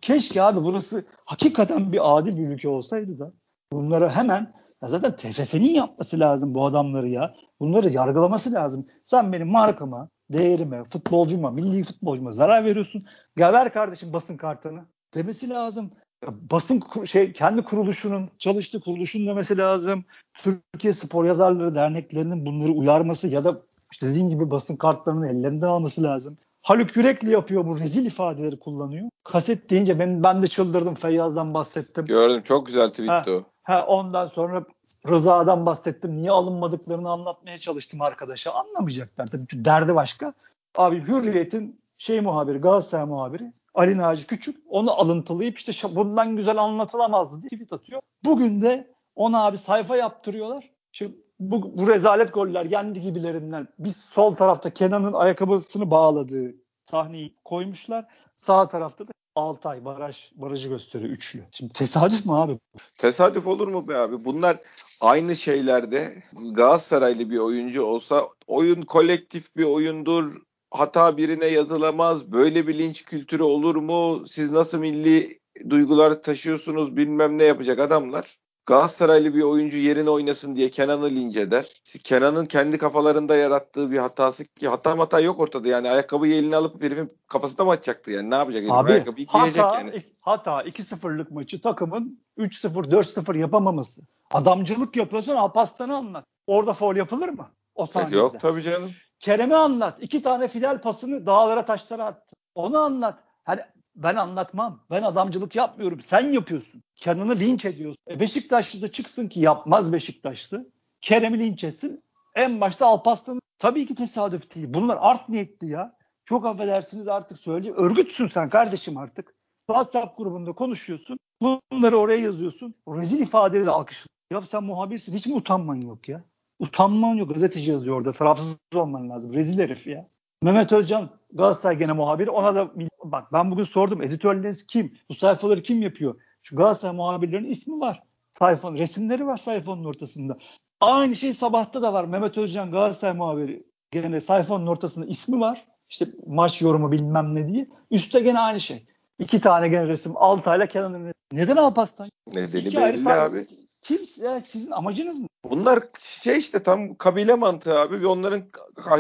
Keşke 0.02 0.42
abi 0.42 0.64
burası 0.64 1.04
hakikaten 1.24 1.92
bir 1.92 2.18
adil 2.18 2.36
bir 2.36 2.48
ülke 2.48 2.68
olsaydı 2.68 3.18
da 3.18 3.32
bunlara 3.72 4.16
hemen 4.16 4.54
Ya 4.84 4.88
zaten 4.88 5.16
TFF'nin 5.16 5.70
yapması 5.70 6.20
lazım 6.20 6.54
bu 6.54 6.66
adamları 6.66 7.08
ya. 7.08 7.34
Bunları 7.60 7.88
yargılaması 7.88 8.52
lazım. 8.52 8.86
Sen 9.06 9.32
benim 9.32 9.48
markama, 9.48 10.08
değerime, 10.30 10.84
futbolcuma, 10.84 11.50
milli 11.50 11.84
futbolcuma 11.84 12.32
zarar 12.32 12.64
veriyorsun. 12.64 13.06
Gel 13.36 13.52
ver 13.52 13.72
kardeşim 13.72 14.12
basın 14.12 14.36
kartını 14.36 14.86
demesi 15.14 15.50
lazım. 15.50 15.90
Basın 16.26 16.82
şey 17.04 17.32
kendi 17.32 17.62
kuruluşunun 17.62 18.30
çalıştığı 18.38 18.80
kuruluşun 18.80 19.26
demesi 19.26 19.58
lazım. 19.58 20.04
Türkiye 20.34 20.92
Spor 20.92 21.24
Yazarları 21.24 21.74
Derneklerinin 21.74 22.46
bunları 22.46 22.72
uyarması 22.72 23.28
ya 23.28 23.44
da 23.44 23.62
işte 23.94 24.08
dediğim 24.08 24.30
gibi 24.30 24.50
basın 24.50 24.76
kartlarını 24.76 25.28
ellerinden 25.28 25.68
alması 25.68 26.02
lazım. 26.02 26.38
Haluk 26.62 26.96
Yürekli 26.96 27.30
yapıyor 27.30 27.66
bu 27.66 27.78
rezil 27.78 28.06
ifadeleri 28.06 28.58
kullanıyor. 28.58 29.08
Kaset 29.24 29.70
deyince 29.70 29.98
ben, 29.98 30.22
ben 30.22 30.42
de 30.42 30.46
çıldırdım 30.46 30.94
Feyyaz'dan 30.94 31.54
bahsettim. 31.54 32.04
Gördüm 32.04 32.42
çok 32.42 32.66
güzel 32.66 32.88
tweetti 32.88 33.30
o. 33.30 33.44
Ha, 33.62 33.86
ondan 33.86 34.26
sonra 34.26 34.64
Rıza'dan 35.08 35.66
bahsettim. 35.66 36.16
Niye 36.16 36.30
alınmadıklarını 36.30 37.10
anlatmaya 37.10 37.58
çalıştım 37.58 38.00
arkadaşa. 38.00 38.50
Anlamayacaklar 38.50 39.26
tabii 39.26 39.44
çünkü 39.48 39.64
derdi 39.64 39.94
başka. 39.94 40.32
Abi 40.76 41.06
Hürriyet'in 41.06 41.80
şey 41.98 42.20
muhabiri, 42.20 42.58
Galatasaray 42.58 43.06
muhabiri 43.06 43.52
Ali 43.74 43.98
Naci 43.98 44.26
Küçük 44.26 44.56
onu 44.68 45.00
alıntılayıp 45.00 45.58
işte 45.58 45.96
bundan 45.96 46.36
güzel 46.36 46.58
anlatılamazdı 46.58 47.40
diye 47.40 47.48
tweet 47.48 47.72
atıyor. 47.72 48.00
Bugün 48.24 48.62
de 48.62 48.90
ona 49.14 49.44
abi 49.44 49.58
sayfa 49.58 49.96
yaptırıyorlar. 49.96 50.70
Şimdi 50.92 51.16
bu, 51.40 51.78
bu 51.78 51.88
rezalet 51.88 52.34
goller 52.34 52.64
yendi 52.64 53.00
gibilerinden. 53.00 53.68
Biz 53.78 53.96
sol 53.96 54.34
tarafta 54.34 54.70
Kenan'ın 54.70 55.12
ayakkabısını 55.12 55.90
bağladığı 55.90 56.54
sahneyi 56.82 57.34
koymuşlar. 57.44 58.06
Sağ 58.36 58.68
tarafta 58.68 59.08
da 59.08 59.14
Altay 59.36 59.84
baraj 59.84 60.30
barajı 60.34 60.68
gösteriyor 60.68 61.10
üçlü. 61.10 61.44
Şimdi 61.52 61.72
tesadüf 61.72 62.26
mü 62.26 62.32
abi? 62.32 62.58
Tesadüf 62.98 63.46
olur 63.46 63.68
mu 63.68 63.88
be 63.88 63.96
abi? 63.96 64.24
Bunlar 64.24 64.58
aynı 65.00 65.36
şeylerde 65.36 66.22
Galatasaraylı 66.32 67.30
bir 67.30 67.38
oyuncu 67.38 67.82
olsa 67.82 68.28
oyun 68.46 68.82
kolektif 68.82 69.56
bir 69.56 69.64
oyundur. 69.64 70.36
Hata 70.70 71.16
birine 71.16 71.46
yazılamaz. 71.46 72.32
Böyle 72.32 72.66
bir 72.66 72.78
linç 72.78 73.04
kültürü 73.04 73.42
olur 73.42 73.76
mu? 73.76 74.28
Siz 74.28 74.50
nasıl 74.50 74.78
milli 74.78 75.40
duygular 75.70 76.22
taşıyorsunuz 76.22 76.96
bilmem 76.96 77.38
ne 77.38 77.44
yapacak 77.44 77.78
adamlar. 77.78 78.38
Galatasaraylı 78.66 79.34
bir 79.34 79.42
oyuncu 79.42 79.76
yerine 79.76 80.10
oynasın 80.10 80.56
diye 80.56 80.70
Kenan'ı 80.70 81.10
linç 81.10 81.36
eder. 81.36 81.82
Kenan'ın 82.04 82.44
kendi 82.44 82.78
kafalarında 82.78 83.36
yarattığı 83.36 83.90
bir 83.90 83.98
hatası 83.98 84.44
ki 84.44 84.68
hata 84.68 84.98
hata 84.98 85.20
yok 85.20 85.40
ortada 85.40 85.68
yani 85.68 85.90
ayakkabıyı 85.90 86.34
eline 86.34 86.56
alıp 86.56 86.82
herifin 86.82 87.10
kafasına 87.26 87.64
mı 87.64 87.72
atacaktı 87.72 88.10
yani 88.10 88.30
ne 88.30 88.34
yapacak? 88.34 88.64
Abi, 88.70 88.92
ayakkabıyı 88.92 89.26
giyecek 89.26 89.62
hata, 89.62 89.78
yani. 89.78 90.02
Hata 90.20 90.62
2-0'lık 90.62 91.30
maçı 91.30 91.60
takımın 91.60 92.20
3-0 92.38 92.90
4-0 92.90 93.38
yapamaması. 93.38 94.02
Adamcılık 94.32 94.96
yapıyorsun 94.96 95.36
Alparslan'ı 95.36 95.96
anlat. 95.96 96.24
Orada 96.46 96.74
foul 96.74 96.96
yapılır 96.96 97.28
mı? 97.28 97.50
O 97.74 97.86
saniyede. 97.86 98.16
Yok 98.16 98.40
tabii 98.40 98.62
canım. 98.62 98.90
Kerem'i 99.20 99.54
anlat. 99.54 99.98
İki 100.00 100.22
tane 100.22 100.48
fidel 100.48 100.80
pasını 100.80 101.26
dağlara 101.26 101.64
taşlara 101.64 102.04
attı. 102.04 102.36
Onu 102.54 102.78
anlat. 102.78 103.18
Hani 103.44 103.60
ben 103.96 104.16
anlatmam. 104.16 104.80
Ben 104.90 105.02
adamcılık 105.02 105.56
yapmıyorum. 105.56 106.00
Sen 106.02 106.32
yapıyorsun. 106.32 106.82
Kendini 106.96 107.40
linç 107.40 107.64
ediyorsun. 107.64 108.02
E 108.10 108.20
Beşiktaşlı 108.20 108.82
da 108.82 108.88
çıksın 108.88 109.28
ki 109.28 109.40
yapmaz 109.40 109.92
Beşiktaşlı. 109.92 110.68
Kerem'i 111.00 111.38
linç 111.38 111.64
etsin. 111.64 112.04
En 112.34 112.60
başta 112.60 112.86
Alpaslan 112.86 113.40
tabii 113.58 113.86
ki 113.86 113.94
tesadüf 113.94 114.54
değil. 114.54 114.66
Bunlar 114.74 114.98
art 115.00 115.28
niyetli 115.28 115.68
ya. 115.68 115.96
Çok 116.24 116.46
affedersiniz 116.46 117.08
artık 117.08 117.38
söyleyeyim. 117.38 117.76
Örgütsün 117.78 118.26
sen 118.26 118.50
kardeşim 118.50 118.96
artık. 118.96 119.34
WhatsApp 119.66 120.18
grubunda 120.18 120.52
konuşuyorsun. 120.52 121.18
Bunları 121.42 121.96
oraya 121.96 122.20
yazıyorsun. 122.20 122.74
Rezil 122.88 123.20
ifadeleri 123.20 123.70
alkışlıyorsun. 123.70 124.14
Ya 124.30 124.42
sen 124.42 124.64
muhabirsin. 124.64 125.14
Hiç 125.14 125.26
mi 125.26 125.34
utanman 125.34 125.80
yok 125.80 126.08
ya? 126.08 126.24
Utanman 126.58 127.14
yok. 127.14 127.34
Gazeteci 127.34 127.70
yazıyor 127.70 127.96
orada. 127.96 128.12
Tarafsız 128.12 128.46
olman 128.74 129.10
lazım. 129.10 129.34
Rezil 129.34 129.58
herif 129.58 129.86
ya. 129.86 130.08
Mehmet 130.42 130.72
Özcan 130.72 131.10
Galatasaray 131.34 131.78
gene 131.78 131.92
muhabiri. 131.92 132.30
Ona 132.30 132.54
da 132.54 132.70
bak 133.04 133.32
ben 133.32 133.50
bugün 133.50 133.64
sordum. 133.64 134.02
Editörleriniz 134.02 134.66
kim? 134.66 134.98
Bu 135.08 135.14
sayfaları 135.14 135.62
kim 135.62 135.82
yapıyor? 135.82 136.20
Şu 136.42 136.56
Galatasaray 136.56 136.96
muhabirlerinin 136.96 137.48
ismi 137.48 137.80
var. 137.80 138.02
Sayfanın 138.32 138.76
resimleri 138.76 139.26
var 139.26 139.36
sayfanın 139.36 139.84
ortasında. 139.84 140.38
Aynı 140.80 141.16
şey 141.16 141.32
sabahta 141.34 141.82
da 141.82 141.92
var. 141.92 142.04
Mehmet 142.04 142.38
Özcan 142.38 142.70
Galatasaray 142.70 143.16
muhabiri. 143.16 143.66
Gene 143.90 144.20
sayfanın 144.20 144.66
ortasında 144.66 145.06
ismi 145.06 145.40
var. 145.40 145.66
İşte 145.90 146.06
maç 146.26 146.62
yorumu 146.62 146.92
bilmem 146.92 147.34
ne 147.34 147.48
diye. 147.48 147.68
Üstte 147.90 148.20
gene 148.20 148.40
aynı 148.40 148.60
şey. 148.60 148.86
İki 149.18 149.40
tane 149.40 149.68
gene 149.68 149.88
resim. 149.88 150.12
Altayla 150.16 150.66
Kenan'ın 150.66 151.14
Neden 151.32 151.56
Alpaslan? 151.56 152.10
Nedeni 152.34 152.60
İki 152.60 152.76
belli 152.76 153.12
abi. 153.12 153.46
Kim 153.82 154.00
ya, 154.22 154.40
sizin 154.44 154.70
amacınız 154.70 155.20
mı? 155.20 155.26
Bunlar 155.44 155.82
şey 156.00 156.38
işte 156.38 156.62
tam 156.62 156.94
kabile 156.94 157.34
mantığı 157.34 157.78
abi. 157.78 158.00
Ve 158.00 158.06
onların 158.06 158.42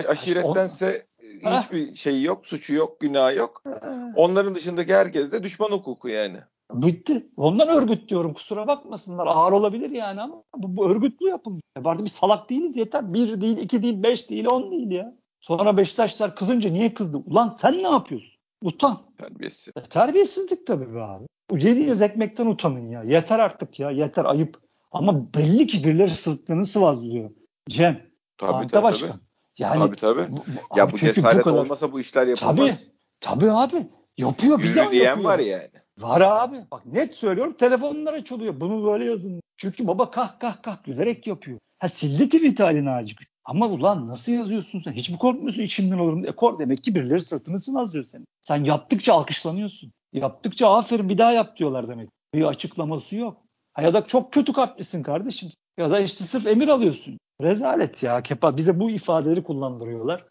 aşirettense 0.08 1.06
hiçbir 1.42 1.94
şey 1.94 2.22
yok, 2.22 2.46
suçu 2.46 2.74
yok, 2.74 3.00
günah 3.00 3.36
yok. 3.36 3.62
Onların 4.16 4.54
dışındaki 4.54 4.94
herkes 4.94 5.32
de 5.32 5.42
düşman 5.42 5.70
hukuku 5.70 6.08
yani. 6.08 6.38
Bitti. 6.72 7.26
Ondan 7.36 7.68
örgüt 7.68 8.08
diyorum. 8.08 8.34
Kusura 8.34 8.66
bakmasınlar. 8.66 9.26
Ağır 9.26 9.52
olabilir 9.52 9.90
yani 9.90 10.22
ama 10.22 10.42
bu, 10.56 10.76
bu 10.76 10.90
örgütlü 10.90 11.28
yapılmış. 11.28 11.62
E 11.76 11.80
artık 11.88 12.04
bir 12.04 12.10
salak 12.10 12.50
değiliz 12.50 12.76
yeter. 12.76 13.14
Bir 13.14 13.40
değil, 13.40 13.58
iki 13.58 13.82
değil, 13.82 14.02
beş 14.02 14.30
değil, 14.30 14.46
on 14.50 14.70
değil 14.70 14.90
ya. 14.90 15.14
Sonra 15.40 15.76
Beşiktaşlar 15.76 16.36
kızınca 16.36 16.70
niye 16.70 16.94
kızdı? 16.94 17.22
Ulan 17.26 17.48
sen 17.48 17.74
ne 17.74 17.88
yapıyorsun? 17.88 18.34
Utan. 18.62 18.98
Terbiyesiz. 19.18 19.74
E, 19.76 19.82
terbiyesizlik 19.82 20.66
tabii 20.66 20.94
be 20.94 21.02
abi. 21.02 21.26
Yediğiniz 21.52 22.02
ekmekten 22.02 22.46
utanın 22.46 22.90
ya. 22.90 23.02
Yeter 23.02 23.38
artık 23.38 23.80
ya. 23.80 23.90
Yeter 23.90 24.24
ayıp. 24.24 24.60
Ama 24.92 25.34
belli 25.34 25.66
ki 25.66 25.84
birileri 25.84 26.10
sırtlarını 26.10 26.66
sıvazlıyor. 26.66 27.30
Cem. 27.68 28.00
Tabii, 28.38 28.68
tabii, 28.68 28.82
Başkan. 28.82 29.08
Tabii. 29.08 29.20
Yani, 29.58 29.78
tabii 29.78 29.96
tabii. 29.96 30.26
Bu, 30.30 30.44
ya 30.76 30.92
bu 30.92 30.96
cesaret 30.96 31.40
bu 31.40 31.42
kadar, 31.42 31.58
olmasa 31.58 31.92
bu 31.92 32.00
işler 32.00 32.26
yapılmaz. 32.26 32.56
Tabii. 32.56 32.76
Tabii 33.20 33.50
abi. 33.50 33.86
Yapıyor 34.18 34.58
bir 34.58 34.74
daha 34.74 34.92
yapıyor. 34.92 35.24
var 35.24 35.38
yani. 35.38 35.70
Var 35.98 36.20
abi. 36.20 36.56
Bak 36.70 36.86
net 36.86 37.14
söylüyorum 37.14 37.52
telefonlar 37.58 38.14
açılıyor. 38.14 38.60
Bunu 38.60 38.86
böyle 38.86 39.04
yazın. 39.04 39.40
Çünkü 39.56 39.86
baba 39.86 40.10
kah 40.10 40.38
kah 40.40 40.62
kah 40.62 40.84
gülerek 40.84 41.26
yapıyor. 41.26 41.58
Ha 41.78 41.88
sildi 41.88 42.28
tweet 42.28 42.60
Ali 42.60 42.84
Naci 42.84 43.14
Ama 43.44 43.66
ulan 43.66 44.06
nasıl 44.06 44.32
yazıyorsun 44.32 44.80
sen? 44.80 44.92
Hiç 44.92 45.10
mi 45.10 45.18
korkmuyorsun 45.18 45.62
içimden 45.62 45.98
olurum? 45.98 46.26
E 46.26 46.32
kork 46.32 46.60
demek 46.60 46.84
ki 46.84 46.94
birileri 46.94 47.20
sırtını 47.20 47.60
sıvazlıyor 47.60 48.04
seni. 48.04 48.24
Sen 48.42 48.64
yaptıkça 48.64 49.14
alkışlanıyorsun. 49.14 49.92
Yaptıkça 50.12 50.76
aferin 50.76 51.08
bir 51.08 51.18
daha 51.18 51.32
yap 51.32 51.56
diyorlar 51.56 51.88
demek. 51.88 52.08
Bir 52.34 52.44
açıklaması 52.44 53.16
yok. 53.16 53.42
Ha 53.72 53.82
ya 53.82 53.94
da 53.94 54.04
çok 54.04 54.32
kötü 54.32 54.52
kalplisin 54.52 55.02
kardeşim. 55.02 55.50
Ya 55.78 55.90
da 55.90 56.00
işte 56.00 56.24
sırf 56.24 56.46
emir 56.46 56.68
alıyorsun. 56.68 57.18
Rezalet 57.40 58.02
ya 58.02 58.22
Kepa. 58.22 58.56
Bize 58.56 58.80
bu 58.80 58.90
ifadeleri 58.90 59.42
kullandırıyorlar. 59.42 60.24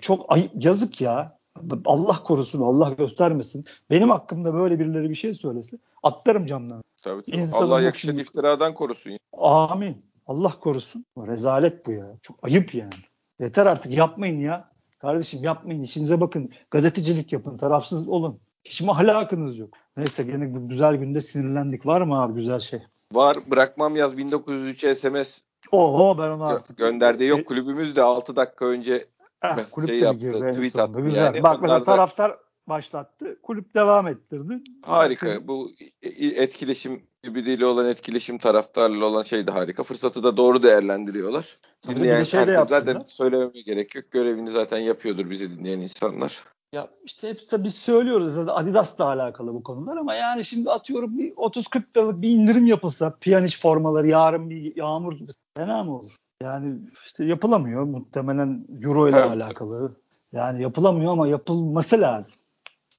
Çok 0.00 0.32
ayıp, 0.32 0.64
yazık 0.64 1.00
ya. 1.00 1.38
Allah 1.84 2.22
korusun, 2.22 2.60
Allah 2.60 2.90
göstermesin. 2.90 3.64
Benim 3.90 4.10
hakkımda 4.10 4.54
böyle 4.54 4.78
birileri 4.78 5.10
bir 5.10 5.14
şey 5.14 5.34
söylese 5.34 5.78
atlarım 6.02 6.46
camdan. 6.46 6.82
Tabii, 7.02 7.22
tabii. 7.30 7.48
Allah 7.52 7.80
yakışık 7.80 8.20
iftiradan 8.20 8.74
korusun. 8.74 9.18
Amin. 9.38 10.04
Allah 10.26 10.52
korusun. 10.60 11.04
Rezalet 11.18 11.86
bu 11.86 11.92
ya. 11.92 12.06
Çok 12.22 12.36
ayıp 12.42 12.74
yani. 12.74 12.94
Yeter 13.40 13.66
artık 13.66 13.92
yapmayın 13.92 14.40
ya. 14.40 14.72
Kardeşim 14.98 15.44
yapmayın. 15.44 15.82
İşinize 15.82 16.20
bakın. 16.20 16.50
Gazetecilik 16.70 17.32
yapın. 17.32 17.56
Tarafsız 17.56 18.08
olun. 18.08 18.40
Hiç 18.64 18.80
mi 18.80 18.90
ahlakınız 18.90 19.58
yok? 19.58 19.74
Neyse 19.96 20.22
gene 20.22 20.54
bu 20.54 20.68
güzel 20.68 20.96
günde 20.96 21.20
sinirlendik. 21.20 21.86
Var 21.86 22.00
mı 22.00 22.22
abi 22.22 22.34
güzel 22.34 22.60
şey? 22.60 22.80
Var. 23.12 23.36
Bırakmam 23.50 23.96
yaz 23.96 24.16
1903 24.16 24.98
SMS 24.98 25.40
Oho 25.72 26.18
ben 26.18 26.30
onu 26.30 26.44
artık. 26.44 26.78
Gönderdi. 26.78 27.24
Yok 27.24 27.46
kulübümüz 27.46 27.96
de 27.96 28.02
6 28.02 28.36
dakika 28.36 28.64
önce 28.64 29.08
Heh, 29.40 29.56
kulüp 29.70 29.88
şey 29.88 29.98
yaptı, 29.98 30.18
girdi 30.18 30.52
tweet 30.52 30.76
attı. 30.76 31.00
Güzel. 31.00 31.24
Yani. 31.24 31.42
Bak 31.42 31.62
mesela 31.62 31.84
taraftar 31.84 32.36
başlattı. 32.66 33.38
Kulüp 33.42 33.74
devam 33.74 34.06
ettirdi. 34.06 34.60
Harika. 34.82 35.26
Herkes... 35.26 35.48
Bu 35.48 35.70
etkileşim 36.12 37.02
birbiriyle 37.24 37.66
olan 37.66 37.86
etkileşim 37.86 38.38
taraftarla 38.38 39.04
olan 39.04 39.22
şey 39.22 39.46
de 39.46 39.50
harika. 39.50 39.82
Fırsatı 39.82 40.22
da 40.22 40.36
doğru 40.36 40.62
değerlendiriyorlar. 40.62 41.58
Dinleyen 41.88 42.24
şey 42.24 42.46
de 42.46 42.64
zaten 42.68 43.02
söylememe 43.06 43.60
gerek 43.66 43.94
yok. 43.94 44.10
Görevini 44.10 44.50
zaten 44.50 44.78
yapıyordur 44.78 45.30
bizi 45.30 45.58
dinleyen 45.58 45.80
insanlar. 45.80 46.44
Ya 46.72 46.88
işte 47.04 47.28
hep 47.28 47.48
tabii 47.48 47.70
söylüyoruz 47.70 48.34
zaten 48.34 48.54
Adidas'la 48.54 49.04
alakalı 49.04 49.54
bu 49.54 49.62
konular 49.62 49.96
ama 49.96 50.14
yani 50.14 50.44
şimdi 50.44 50.70
atıyorum 50.70 51.18
bir 51.18 51.32
30-40 51.32 51.82
liralık 51.96 52.22
bir 52.22 52.30
indirim 52.30 52.66
yapılsa 52.66 53.16
Piyaniş 53.20 53.60
formaları 53.60 54.08
yarın 54.08 54.50
bir 54.50 54.76
yağmur 54.76 55.12
gibi 55.12 55.32
fena 55.56 55.84
mı 55.84 55.98
olur? 55.98 56.16
Yani 56.42 56.78
işte 57.06 57.24
yapılamıyor 57.24 57.82
muhtemelen 57.82 58.66
Euro 58.82 59.08
ile 59.08 59.16
evet. 59.16 59.30
alakalı. 59.30 59.92
Yani 60.32 60.62
yapılamıyor 60.62 61.12
ama 61.12 61.28
yapılması 61.28 62.00
lazım. 62.00 62.40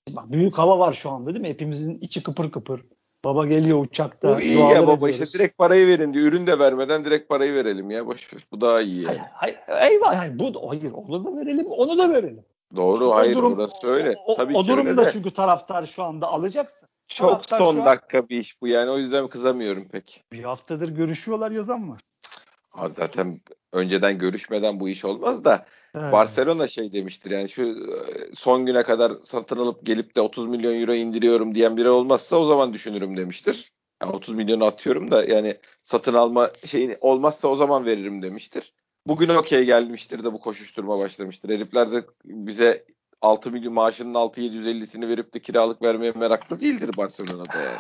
Bak 0.10 0.32
büyük 0.32 0.58
hava 0.58 0.80
var 0.80 0.94
şu 0.94 1.10
anda 1.10 1.30
değil 1.30 1.42
mi? 1.42 1.50
Hepimizin 1.50 1.98
içi 2.02 2.24
kıpır 2.24 2.52
kıpır. 2.52 2.82
Baba 3.26 3.46
geliyor 3.46 3.86
uçakta. 3.86 4.38
Bu 4.38 4.42
iyi 4.42 4.58
ya 4.58 4.88
baba 4.88 4.94
ediyoruz. 4.94 5.22
işte 5.22 5.40
direkt 5.40 5.58
parayı 5.58 5.88
verin 5.88 6.14
diyor. 6.14 6.26
Ürün 6.26 6.48
de 6.48 6.60
vermeden 6.60 7.06
direkt 7.06 7.30
parayı 7.30 7.54
verelim 7.54 7.92
ya 7.92 8.08
boş 8.08 8.34
ver. 8.34 8.42
Bu 8.52 8.62
daha 8.62 8.82
iyi 8.82 9.04
yani. 9.04 9.18
Hayır, 9.34 9.58
hayır 9.66 9.92
eyvah 9.92 10.16
yani 10.16 10.40
bu 10.40 10.70
hayır 10.70 10.92
onu 10.92 11.26
da 11.26 11.36
verelim 11.42 11.66
onu 11.66 11.98
da 11.98 12.10
verelim. 12.10 12.44
Doğru 12.76 13.06
o 13.06 13.16
hayır 13.16 13.36
durum, 13.36 13.54
orası 13.54 13.88
öyle. 13.88 14.16
O, 14.26 14.36
Tabii 14.36 14.58
o 14.58 14.68
durumda 14.68 15.10
çünkü 15.10 15.32
taraftar 15.32 15.86
şu 15.86 16.04
anda 16.04 16.28
alacaksın. 16.28 16.90
Çok 17.08 17.32
Hatta 17.32 17.58
son 17.58 17.78
an- 17.78 17.86
dakika 17.86 18.30
bir 18.30 18.40
iş 18.40 18.62
bu 18.62 18.68
yani 18.68 18.92
o 18.92 18.98
yüzden 18.98 19.28
kızamıyorum 19.28 19.88
pek. 19.88 20.24
Bir 20.32 20.44
haftadır 20.44 20.90
görüşüyorlar 20.90 21.52
yazan 21.52 21.90
var. 21.90 22.02
Ha, 22.70 22.90
zaten 22.90 23.42
önceden 23.74 24.18
görüşmeden 24.18 24.80
bu 24.80 24.90
iş 24.90 25.06
olmaz 25.06 25.46
da 25.46 25.66
Evet. 25.96 26.12
Barcelona 26.14 26.68
şey 26.68 26.94
demiştir 26.94 27.32
yani 27.32 27.50
şu 27.50 27.64
e, 27.64 28.36
son 28.36 28.66
güne 28.66 28.84
kadar 28.84 29.12
satın 29.24 29.58
alıp 29.58 29.86
gelip 29.86 30.16
de 30.16 30.22
30 30.22 30.48
milyon 30.48 30.82
euro 30.82 30.94
indiriyorum 30.94 31.56
diyen 31.56 31.78
biri 31.78 31.90
olmazsa 31.90 32.36
o 32.36 32.46
zaman 32.46 32.74
düşünürüm 32.74 33.18
demiştir. 33.18 33.72
Yani 34.02 34.12
30 34.14 34.36
milyonu 34.36 34.66
atıyorum 34.66 35.12
da 35.12 35.26
yani 35.26 35.58
satın 35.84 36.14
alma 36.14 36.52
şeyi 36.66 36.98
olmazsa 37.02 37.48
o 37.48 37.56
zaman 37.56 37.86
veririm 37.86 38.22
demiştir. 38.22 38.74
Bugün 39.08 39.30
okey 39.30 39.66
gelmiştir 39.66 40.24
de 40.24 40.34
bu 40.34 40.40
koşuşturma 40.40 41.00
başlamıştır. 41.00 41.50
Herifler 41.50 41.92
de 41.92 42.06
bize 42.26 42.86
6 43.22 43.52
milyon 43.52 43.74
maaşının 43.74 44.14
6-750'sini 44.14 45.08
verip 45.08 45.34
de 45.34 45.40
kiralık 45.40 45.82
vermeye 45.82 46.12
meraklı 46.12 46.60
değildir 46.60 46.92
Barcelona'da 46.98 47.58
yani. 47.58 47.78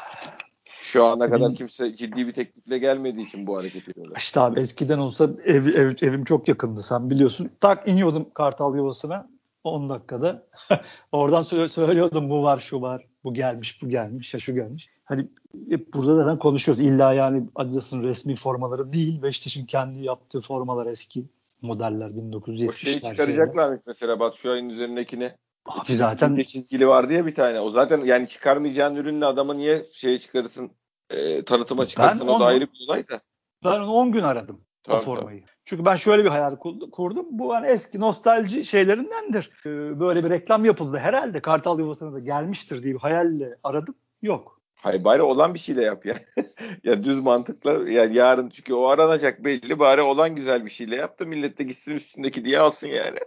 Şu 0.63 1.05
ana 1.05 1.29
kadar 1.29 1.55
kimse 1.55 1.95
ciddi 1.95 2.27
bir 2.27 2.31
teklifle 2.31 2.77
gelmediği 2.77 3.27
için 3.27 3.47
bu 3.47 3.57
hareket 3.57 3.89
ediyorlar. 3.89 4.17
İşte 4.17 4.39
abi 4.39 4.59
eskiden 4.59 4.97
olsa 4.97 5.29
ev, 5.45 5.65
ev- 5.65 5.95
evim 6.01 6.23
çok 6.23 6.47
yakındı 6.47 6.81
sen 6.81 7.09
biliyorsun. 7.09 7.49
Tak 7.61 7.87
iniyordum 7.87 8.29
Kartal 8.33 8.75
yuvasına 8.75 9.29
10 9.63 9.89
dakikada. 9.89 10.47
Oradan 11.11 11.43
sö- 11.43 11.69
söylüyordum 11.69 12.29
bu 12.29 12.43
var 12.43 12.59
şu 12.59 12.81
var. 12.81 13.07
Bu 13.23 13.33
gelmiş 13.33 13.81
bu 13.81 13.89
gelmiş 13.89 14.33
ya 14.33 14.39
şu 14.39 14.55
gelmiş. 14.55 14.87
Hani 15.05 15.27
hep 15.69 15.93
burada 15.93 16.15
zaten 16.15 16.39
konuşuyoruz. 16.39 16.83
İlla 16.83 17.13
yani 17.13 17.49
Adidas'ın 17.55 18.03
resmi 18.03 18.35
formaları 18.35 18.91
değil. 18.91 19.21
Beşiktaş'ın 19.21 19.65
kendi 19.65 20.03
yaptığı 20.03 20.41
formalar 20.41 20.85
eski 20.85 21.25
modeller 21.61 22.09
1970'ler. 22.09 22.69
O 22.69 22.71
şeyi 22.71 22.93
şeyler. 22.93 23.11
çıkaracaklarmış 23.11 23.81
mesela 23.87 24.19
Batu 24.19 24.37
Şuay'ın 24.37 24.69
üzerindekini. 24.69 25.31
Abi 25.65 25.95
zaten 25.95 26.27
Çizgi 26.35 26.47
çizgili 26.47 26.87
var 26.87 27.09
diye 27.09 27.25
bir 27.25 27.35
tane. 27.35 27.59
O 27.59 27.69
zaten 27.69 28.05
yani 28.05 28.27
çıkarmayacağın 28.27 28.95
ürünle 28.95 29.25
adamı 29.25 29.57
niye 29.57 29.85
şeye 29.93 30.19
çıkarırsın 30.19 30.71
e, 31.09 31.43
tanıtıma 31.45 31.85
çıkarsın 31.85 32.27
o 32.27 32.31
onu- 32.31 32.39
da 32.39 32.45
ayrı 32.45 32.61
bir 32.61 32.85
olay 32.89 33.07
da. 33.09 33.21
ben 33.63 33.79
onu 33.79 33.91
10 33.91 34.11
gün 34.11 34.23
aradım. 34.23 34.61
o 34.87 34.91
Tabii, 34.91 35.03
formayı. 35.03 35.43
Çünkü 35.65 35.85
ben 35.85 35.95
şöyle 35.95 36.23
bir 36.23 36.29
hayal 36.29 36.55
kurdu- 36.55 36.91
kurdum. 36.91 37.25
Bu 37.31 37.55
hani 37.55 37.67
eski 37.67 37.99
nostalji 37.99 38.65
şeylerindendir. 38.65 39.51
Ee, 39.65 39.99
böyle 39.99 40.23
bir 40.23 40.29
reklam 40.29 40.65
yapıldı. 40.65 40.97
Herhalde 40.97 41.41
Kartal 41.41 41.79
Yuvası'na 41.79 42.13
da 42.13 42.19
gelmiştir 42.19 42.83
diye 42.83 42.93
bir 42.93 42.99
hayalle 42.99 43.57
aradım. 43.63 43.95
Yok. 44.21 44.61
Hayır 44.75 45.03
bari 45.03 45.21
olan 45.21 45.53
bir 45.53 45.59
şeyle 45.59 45.83
yap 45.83 46.05
ya. 46.05 46.19
ya 46.83 47.03
düz 47.03 47.19
mantıkla 47.19 47.89
yani 47.89 48.15
yarın 48.15 48.49
çünkü 48.49 48.73
o 48.73 48.87
aranacak 48.87 49.43
belli 49.43 49.79
bari 49.79 50.01
olan 50.01 50.35
güzel 50.35 50.65
bir 50.65 50.71
şeyle 50.71 50.95
yap 50.95 51.19
da 51.19 51.25
millet 51.25 51.57
de 51.57 51.63
gitsin 51.63 51.91
üstündeki 51.91 52.45
diye 52.45 52.59
alsın 52.59 52.87
yani. 52.87 53.19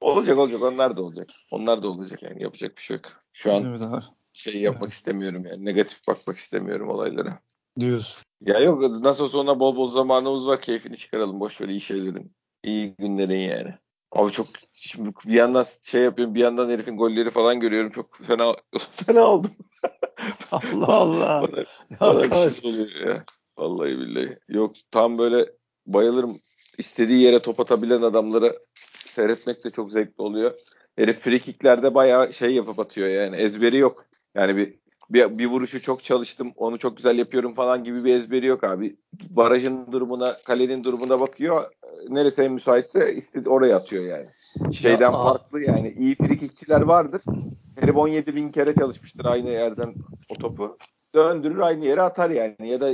Olacak 0.00 0.38
olacak 0.38 0.62
onlar 0.62 0.96
da 0.96 1.02
olacak. 1.02 1.28
Onlar 1.50 1.82
da 1.82 1.88
olacak 1.88 2.22
yani 2.22 2.42
yapacak 2.42 2.76
bir 2.76 2.82
şey 2.82 2.96
yok. 2.96 3.06
Şu 3.32 3.52
an 3.52 3.62
şey 4.32 4.60
yapmak 4.60 4.90
istemiyorum 4.90 5.46
yani 5.46 5.64
negatif 5.64 6.06
bakmak 6.08 6.36
istemiyorum 6.36 6.88
olaylara. 6.88 7.38
Diyorsun. 7.80 8.22
Ya 8.40 8.58
yok 8.58 9.02
nasıl 9.02 9.24
olsa 9.24 9.38
ona 9.38 9.60
bol 9.60 9.76
bol 9.76 9.90
zamanımız 9.90 10.46
var 10.46 10.60
keyfini 10.60 10.96
çıkaralım 10.96 11.40
boş 11.40 11.60
ver 11.60 11.68
iyi 11.68 11.80
şeylerin. 11.80 12.32
iyi 12.62 12.94
günlerin 12.98 13.38
yani. 13.38 13.74
Abi 14.12 14.32
çok 14.32 14.46
şimdi 14.72 15.10
bir 15.26 15.32
yandan 15.32 15.66
şey 15.82 16.02
yapıyorum 16.02 16.34
bir 16.34 16.40
yandan 16.40 16.70
herifin 16.70 16.96
golleri 16.96 17.30
falan 17.30 17.60
görüyorum 17.60 17.90
çok 17.90 18.18
fena 18.26 18.54
fena 18.90 19.20
oldum. 19.26 19.50
Allah 20.50 20.92
Allah. 20.92 21.42
Bana, 22.00 22.30
bana 22.30 22.46
bir 22.46 22.54
şey 22.54 22.70
oluyor 22.70 23.06
ya. 23.06 23.24
Vallahi 23.58 23.98
billahi. 23.98 24.38
Yok 24.48 24.76
tam 24.90 25.18
böyle 25.18 25.52
bayılırım. 25.86 26.40
İstediği 26.78 27.22
yere 27.22 27.42
top 27.42 27.60
atabilen 27.60 28.02
adamları 28.02 28.58
seyretmek 29.06 29.64
de 29.64 29.70
çok 29.70 29.92
zevkli 29.92 30.22
oluyor. 30.22 30.54
Herif 30.96 31.18
free 31.20 31.38
kicklerde 31.38 31.94
bayağı 31.94 32.32
şey 32.32 32.54
yapıp 32.54 32.78
atıyor 32.78 33.08
yani. 33.08 33.36
Ezberi 33.36 33.76
yok. 33.76 34.04
Yani 34.34 34.56
bir, 34.56 34.78
bir, 35.10 35.38
bir 35.38 35.46
vuruşu 35.46 35.82
çok 35.82 36.04
çalıştım. 36.04 36.52
Onu 36.56 36.78
çok 36.78 36.96
güzel 36.96 37.18
yapıyorum 37.18 37.54
falan 37.54 37.84
gibi 37.84 38.04
bir 38.04 38.14
ezberi 38.14 38.46
yok 38.46 38.64
abi. 38.64 38.96
Barajın 39.30 39.92
durumuna, 39.92 40.36
kalenin 40.44 40.84
durumuna 40.84 41.20
bakıyor. 41.20 41.64
Neresi 42.08 42.42
en 42.42 42.52
müsaitse 42.52 43.14
istedi 43.14 43.48
oraya 43.48 43.76
atıyor 43.76 44.04
yani. 44.04 44.26
Şeyden 44.74 45.12
Ya, 45.12 45.16
farklı 45.16 45.60
yani. 45.60 45.94
iyi 45.98 46.14
free 46.14 46.36
kickçiler 46.36 46.80
vardır. 46.80 47.22
Herif 47.80 47.96
17 47.96 48.34
bin 48.36 48.48
kere 48.48 48.74
çalışmıştır 48.74 49.24
aynı 49.24 49.50
yerden 49.50 49.94
o 50.28 50.34
topu. 50.34 50.78
Döndürür 51.14 51.58
aynı 51.58 51.84
yere 51.84 52.02
atar 52.02 52.30
yani. 52.30 52.68
Ya 52.70 52.80
da 52.80 52.92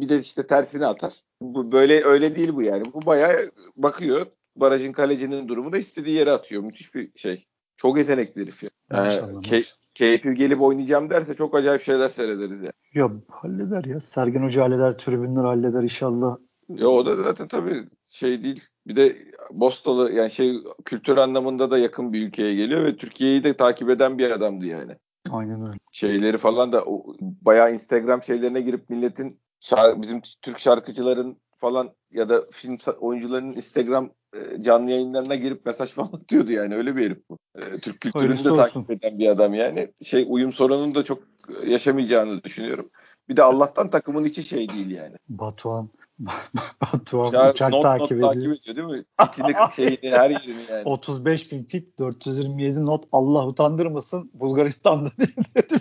bir 0.00 0.08
de 0.08 0.18
işte 0.18 0.46
tersine 0.46 0.86
atar. 0.86 1.14
Bu 1.40 1.72
böyle 1.72 2.04
öyle 2.04 2.36
değil 2.36 2.54
bu 2.54 2.62
yani. 2.62 2.92
Bu 2.92 3.06
bayağı 3.06 3.50
bakıyor. 3.76 4.26
Barajın 4.56 4.92
kalecinin 4.92 5.48
durumu 5.48 5.72
da 5.72 5.78
istediği 5.78 6.16
yere 6.16 6.30
atıyor. 6.30 6.62
Müthiş 6.62 6.94
bir 6.94 7.10
şey. 7.16 7.46
Çok 7.76 7.98
yetenekli 7.98 8.42
herif 8.42 8.62
ya. 8.62 8.70
Yani 8.92 9.04
Maşallah, 9.04 9.28
key- 9.42 9.58
maşallah. 9.58 9.81
Keyfi 9.94 10.34
gelip 10.34 10.62
oynayacağım 10.62 11.10
derse 11.10 11.34
çok 11.34 11.54
acayip 11.54 11.82
şeyler 11.82 12.08
seyrederiz 12.08 12.62
ya. 12.62 12.72
Ya 12.94 13.10
halleder 13.28 13.84
ya. 13.84 14.00
Sergen 14.00 14.42
Hoca 14.42 14.62
halleder. 14.62 14.98
Tribünler 14.98 15.44
halleder 15.44 15.82
inşallah. 15.82 16.36
Ya 16.68 16.88
o 16.88 17.06
da 17.06 17.16
zaten 17.16 17.48
tabii 17.48 17.84
şey 18.10 18.44
değil. 18.44 18.64
Bir 18.86 18.96
de 18.96 19.16
Bostalı 19.50 20.12
yani 20.12 20.30
şey 20.30 20.54
kültür 20.84 21.16
anlamında 21.16 21.70
da 21.70 21.78
yakın 21.78 22.12
bir 22.12 22.26
ülkeye 22.26 22.54
geliyor 22.54 22.84
ve 22.84 22.96
Türkiye'yi 22.96 23.44
de 23.44 23.56
takip 23.56 23.90
eden 23.90 24.18
bir 24.18 24.30
adamdı 24.30 24.66
yani. 24.66 24.96
Aynen 25.30 25.60
öyle. 25.66 25.78
şeyleri 25.92 26.38
falan 26.38 26.72
da 26.72 26.84
o, 26.84 27.14
bayağı 27.20 27.72
Instagram 27.72 28.22
şeylerine 28.22 28.60
girip 28.60 28.90
milletin 28.90 29.40
şar- 29.60 30.02
bizim 30.02 30.20
Türk 30.42 30.58
şarkıcıların 30.58 31.36
falan 31.62 31.90
ya 32.10 32.28
da 32.28 32.46
film 32.50 32.78
oyuncularının 33.00 33.56
Instagram 33.56 34.10
e, 34.34 34.62
canlı 34.62 34.90
yayınlarına 34.90 35.34
girip 35.34 35.66
mesaj 35.66 35.90
falan 35.90 36.08
atıyordu 36.12 36.52
yani 36.52 36.74
öyle 36.74 36.96
bir 36.96 37.04
herif 37.04 37.18
bu. 37.30 37.38
E, 37.58 37.78
Türk 37.78 38.00
kültürünü 38.00 38.26
Hayırlısı 38.26 38.44
de 38.44 38.50
olsun. 38.50 38.62
takip 38.84 38.90
eden 38.90 39.18
bir 39.18 39.28
adam 39.28 39.54
yani. 39.54 39.92
Şey 40.04 40.26
uyum 40.28 40.52
sorununu 40.52 40.94
da 40.94 41.04
çok 41.04 41.22
yaşamayacağını 41.66 42.44
düşünüyorum. 42.44 42.90
Bir 43.28 43.36
de 43.36 43.42
Allah'tan 43.42 43.90
takımın 43.90 44.24
içi 44.24 44.42
şey 44.42 44.68
değil 44.68 44.90
yani. 44.90 45.16
Batuhan. 45.28 45.88
Batuhan 46.80 47.32
Ya 47.32 47.50
uçak 47.50 47.72
not, 47.72 47.82
takip 47.82 48.00
not 48.02 48.12
ediyor. 48.12 48.32
takip 48.32 48.52
ediyor 48.52 48.76
değil 48.76 49.00
mi? 49.00 49.04
İçini, 49.32 49.54
şeyini, 49.76 50.16
her 50.16 50.30
yerini 50.30 50.62
yani. 50.70 50.82
35 50.84 51.52
bin 51.52 51.64
fit 51.64 51.98
427 51.98 52.86
not 52.86 53.04
Allah 53.12 53.46
utandırmasın 53.46 54.30
Bulgaristan'da 54.34 55.10
dedi. 55.16 55.80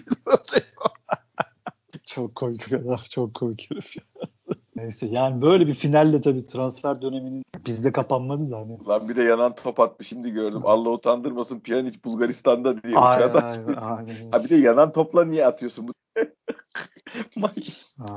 çok 2.06 2.36
komik 2.36 2.74
adam 2.74 3.00
çok 3.10 3.34
komik 3.34 3.72
herif. 3.72 3.96
Neyse 4.82 5.06
yani 5.06 5.42
böyle 5.42 5.68
bir 5.68 5.74
finalle 5.74 6.22
tabii 6.22 6.46
transfer 6.46 7.02
döneminin 7.02 7.44
bizde 7.66 7.92
kapanmadı 7.92 8.52
da 8.52 8.58
hani. 8.58 8.78
Lan 8.88 9.10
bir 9.10 9.16
de 9.16 9.24
yanan 9.24 9.56
top 9.56 9.80
atmış 9.80 10.08
şimdi 10.08 10.32
gördüm. 10.32 10.62
Allah 10.66 10.90
utandırmasın 10.90 11.60
Pjanic 11.60 12.04
Bulgaristan'da 12.04 12.84
diye 12.84 12.98
Aynen, 12.98 13.30
uçağa 13.30 13.34
da- 13.34 13.46
aynen, 13.46 13.76
aynen. 13.76 14.32
Ha 14.32 14.44
bir 14.44 14.50
de 14.50 14.56
yanan 14.56 14.92
topla 14.92 15.26
niye 15.26 15.46
atıyorsun 15.46 15.88
bu? 15.88 15.94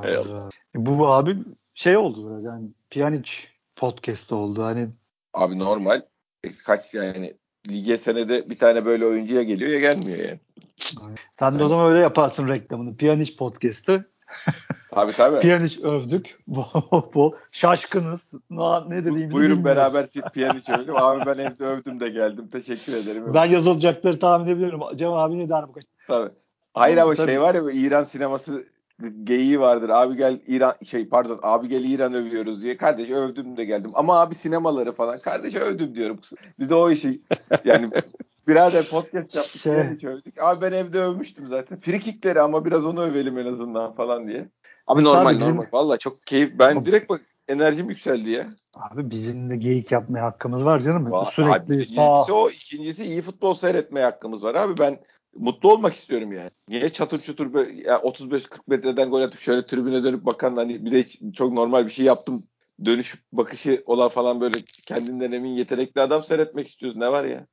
Aynen. 0.03 0.49
E, 0.75 0.85
Bu 0.85 1.07
abi 1.07 1.37
şey 1.73 1.97
oldu 1.97 2.29
biraz 2.29 2.45
yani 2.45 2.67
Pjanic 2.89 3.31
podcast 3.75 4.31
oldu 4.31 4.63
hani 4.63 4.87
Abi 5.33 5.59
normal. 5.59 6.01
E, 6.43 6.55
Kaç 6.65 6.93
yani 6.93 7.33
lige 7.69 7.97
senede 7.97 8.49
bir 8.49 8.57
tane 8.57 8.85
böyle 8.85 9.05
oyuncuya 9.05 9.43
geliyor 9.43 9.71
ya 9.71 9.79
gelmiyor 9.79 10.17
yani. 10.19 10.39
sen 11.33 11.59
de 11.59 11.63
o 11.63 11.67
zaman 11.67 11.87
öyle 11.91 11.99
yaparsın 11.99 12.47
reklamını. 12.47 12.97
Pjanic 12.97 13.35
podcast'ı. 13.37 14.05
Tabii 14.95 15.13
tabii. 15.13 15.39
Pjanic 15.39 15.81
övdük. 15.83 16.39
Bol 16.47 17.13
bol. 17.13 17.31
Şaşkınız. 17.51 18.33
Ne, 18.49 18.89
ne 18.89 19.05
dediğimizi 19.05 19.31
Buyurun 19.31 19.57
bilmiyoruz. 19.57 19.65
beraber 19.93 20.05
Pjanic 20.33 20.73
övdüm. 20.73 20.95
Abi 20.97 21.25
ben 21.25 21.37
evde 21.37 21.65
övdüm 21.65 21.99
de 21.99 22.09
geldim. 22.09 22.47
Teşekkür 22.51 22.93
ederim. 22.93 23.33
Ben 23.33 23.45
yazılacakları 23.45 24.19
tahmin 24.19 24.45
edebilirim. 24.45 24.79
Cem 24.95 25.13
abi 25.13 25.39
ne 25.39 25.49
der 25.49 25.67
bu 25.67 25.73
kaç? 25.73 25.83
Tabii. 26.07 26.29
Hayır 26.73 26.97
ama 26.97 27.15
Tabii. 27.15 27.27
şey 27.27 27.41
var 27.41 27.55
ya 27.55 27.63
bu 27.63 27.71
İran 27.71 28.03
sineması 28.03 28.65
geyiği 29.23 29.59
vardır. 29.59 29.89
Abi 29.89 30.17
gel 30.17 30.41
İran 30.47 30.75
şey 30.85 31.09
pardon 31.09 31.39
abi 31.43 31.67
gel 31.67 31.83
İran 31.83 32.13
övüyoruz 32.13 32.61
diye. 32.63 32.77
Kardeş 32.77 33.09
övdüm 33.09 33.57
de 33.57 33.65
geldim. 33.65 33.91
Ama 33.93 34.21
abi 34.21 34.35
sinemaları 34.35 34.91
falan. 34.91 35.17
Kardeş 35.17 35.55
övdüm 35.55 35.95
diyorum. 35.95 36.19
Bir 36.59 36.69
de 36.69 36.75
o 36.75 36.89
işi 36.89 37.21
yani 37.65 37.89
birader 38.47 38.85
podcast 38.89 39.35
yaptık. 39.35 39.61
Şey- 39.61 40.09
övdük. 40.09 40.41
Abi 40.41 40.61
ben 40.61 40.71
evde 40.71 40.99
övmüştüm 40.99 41.47
zaten. 41.47 41.79
Frikikleri 41.79 42.41
ama 42.41 42.65
biraz 42.65 42.85
onu 42.85 43.01
övelim 43.03 43.37
en 43.37 43.45
azından 43.45 43.95
falan 43.95 44.27
diye. 44.27 44.49
Abi 44.87 45.03
normal 45.03 45.25
abi 45.31 45.39
bizim- 45.39 45.49
normal. 45.55 45.63
Valla 45.71 45.97
çok 45.97 46.21
keyif. 46.27 46.59
Ben 46.59 46.75
Abi- 46.75 46.85
direkt 46.85 47.09
bak 47.09 47.21
enerjim 47.47 47.89
yükseldi 47.89 48.29
ya. 48.29 48.49
Abi 48.77 49.09
bizim 49.11 49.49
de 49.49 49.55
geyik 49.57 49.91
yapmaya 49.91 50.25
hakkımız 50.25 50.65
var 50.65 50.79
canım. 50.79 51.05
Va- 51.07 51.31
Sürekli 51.31 51.73
abi, 51.75 51.85
sağ 51.85 52.01
birincisi 52.01 52.31
o. 52.33 52.49
ikincisi 52.49 53.05
iyi 53.05 53.21
futbol 53.21 53.53
seyretmeye 53.53 54.05
hakkımız 54.05 54.43
var 54.43 54.55
abi. 54.55 54.77
Ben 54.79 54.99
mutlu 55.35 55.71
olmak 55.71 55.93
istiyorum 55.93 56.31
yani. 56.31 56.49
Niye 56.69 56.89
çatır 56.89 57.19
çutur 57.19 57.53
böyle 57.53 57.81
ya 57.81 57.97
35-40 57.97 58.67
metreden 58.67 59.09
gol 59.09 59.21
atıp 59.21 59.39
şöyle 59.39 59.65
tribüne 59.65 60.03
dönüp 60.03 60.25
bakan 60.25 60.55
hani 60.55 60.85
bir 60.85 60.91
de 60.91 61.05
çok 61.33 61.53
normal 61.53 61.85
bir 61.85 61.91
şey 61.91 62.05
yaptım. 62.05 62.43
Dönüş 62.85 63.23
bakışı 63.31 63.83
olan 63.85 64.09
falan 64.09 64.41
böyle 64.41 64.57
kendinden 64.85 65.31
emin 65.31 65.49
yetenekli 65.49 66.01
adam 66.01 66.23
seyretmek 66.23 66.67
istiyoruz. 66.67 66.97
Ne 66.97 67.11
var 67.11 67.25
ya? 67.25 67.47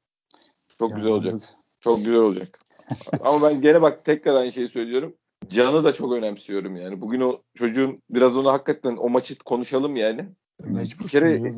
Çok 0.79 0.91
Yani 0.91 0.97
güzel 0.97 1.13
olacak. 1.13 1.41
Çok 1.81 1.99
güzel 2.05 2.21
olacak. 2.21 2.59
Ama 3.25 3.49
ben 3.51 3.61
gene 3.61 3.83
bak 3.83 4.05
tekrar 4.05 4.35
aynı 4.35 4.53
şeyi 4.53 4.69
söylüyorum. 4.69 5.15
Can'ı 5.49 5.85
da 5.85 5.93
çok 5.93 6.13
önemsiyorum 6.13 6.77
yani. 6.77 7.01
Bugün 7.01 7.21
o 7.21 7.43
çocuğun 7.55 8.03
biraz 8.11 8.37
onu 8.37 8.53
hakikaten 8.53 8.97
o 8.97 9.09
maçı 9.09 9.39
konuşalım 9.39 9.97
yani. 9.97 10.29
Mecbursun. 10.61 11.05
Bir 11.05 11.09
kere 11.09 11.31
ya. 11.31 11.53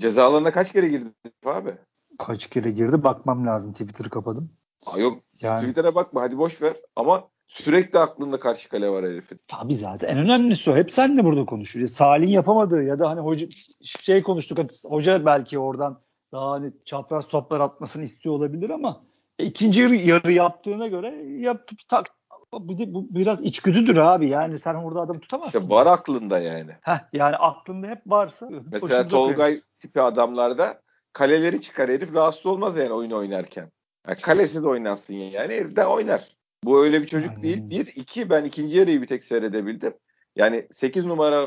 cezalarına 0.00 0.52
kaç 0.52 0.72
kere 0.72 0.88
girdi 0.88 1.08
abi? 1.44 1.70
Kaç 2.18 2.46
kere 2.46 2.70
girdi 2.70 3.02
bakmam 3.02 3.46
lazım. 3.46 3.72
Twitter'ı 3.72 4.10
kapadım. 4.10 4.50
Aa, 4.86 4.98
yok 4.98 5.22
Yani 5.40 5.60
Twitter'a 5.60 5.94
bakma 5.94 6.20
hadi 6.20 6.38
boş 6.38 6.62
ver 6.62 6.76
ama 6.96 7.28
Sürekli 7.48 7.98
aklında 7.98 8.40
karşı 8.40 8.68
kale 8.68 8.90
var 8.90 9.04
herifin. 9.04 9.40
Tabii 9.48 9.74
zaten 9.74 10.08
en 10.08 10.18
önemlisi 10.18 10.70
o. 10.70 10.76
Hep 10.76 10.92
senle 10.92 11.24
burada 11.24 11.46
konuşuyoruz. 11.46 11.92
Salih'in 11.92 12.30
yapamadığı 12.30 12.82
ya 12.82 12.98
da 12.98 13.10
hani 13.10 13.20
hoca 13.20 13.46
şey 13.82 14.22
konuştuk. 14.22 14.58
Hani 14.58 14.68
hoca 14.84 15.26
belki 15.26 15.58
oradan 15.58 16.00
daha 16.32 16.50
hani 16.50 16.72
çapraz 16.84 17.28
toplar 17.28 17.60
atmasını 17.60 18.02
istiyor 18.02 18.34
olabilir 18.34 18.70
ama 18.70 19.04
ikinci 19.38 19.80
yarı, 19.80 19.94
yarı 19.94 20.32
yaptığına 20.32 20.86
göre 20.86 21.24
yap, 21.38 21.70
tak, 21.88 22.06
bu, 22.52 22.94
bu 22.94 23.06
biraz 23.10 23.42
içgüdüdür 23.42 23.96
abi. 23.96 24.28
Yani 24.28 24.58
sen 24.58 24.74
orada 24.74 25.00
adam 25.00 25.18
tutamazsın. 25.18 25.60
İşte 25.60 25.74
var 25.74 25.86
aklında 25.86 26.38
yani. 26.38 26.70
Heh, 26.82 26.98
yani 27.12 27.36
aklında 27.36 27.86
hep 27.86 28.02
varsa. 28.06 28.48
Mesela 28.72 29.08
Tolgay 29.08 29.36
koyarız. 29.36 29.62
tipi 29.78 30.00
adamlarda 30.00 30.80
kaleleri 31.12 31.60
çıkar 31.60 31.90
herif 31.90 32.14
rahatsız 32.14 32.46
olmaz 32.46 32.78
yani 32.78 32.92
oyun 32.92 33.10
oynarken. 33.10 33.70
Yani 34.08 34.18
kalesiz 34.18 34.64
oynansın 34.64 35.14
yani 35.14 35.54
herif 35.54 35.76
de 35.76 35.86
oynar. 35.86 36.36
Bu 36.64 36.82
öyle 36.82 37.02
bir 37.02 37.06
çocuk 37.06 37.30
Aynen. 37.30 37.42
değil. 37.42 37.70
Bir, 37.70 37.86
iki 37.86 38.30
ben 38.30 38.44
ikinci 38.44 38.76
yarıyı 38.76 39.02
bir 39.02 39.06
tek 39.06 39.24
seyredebildim. 39.24 39.94
Yani 40.36 40.68
8 40.72 41.04
numara 41.04 41.44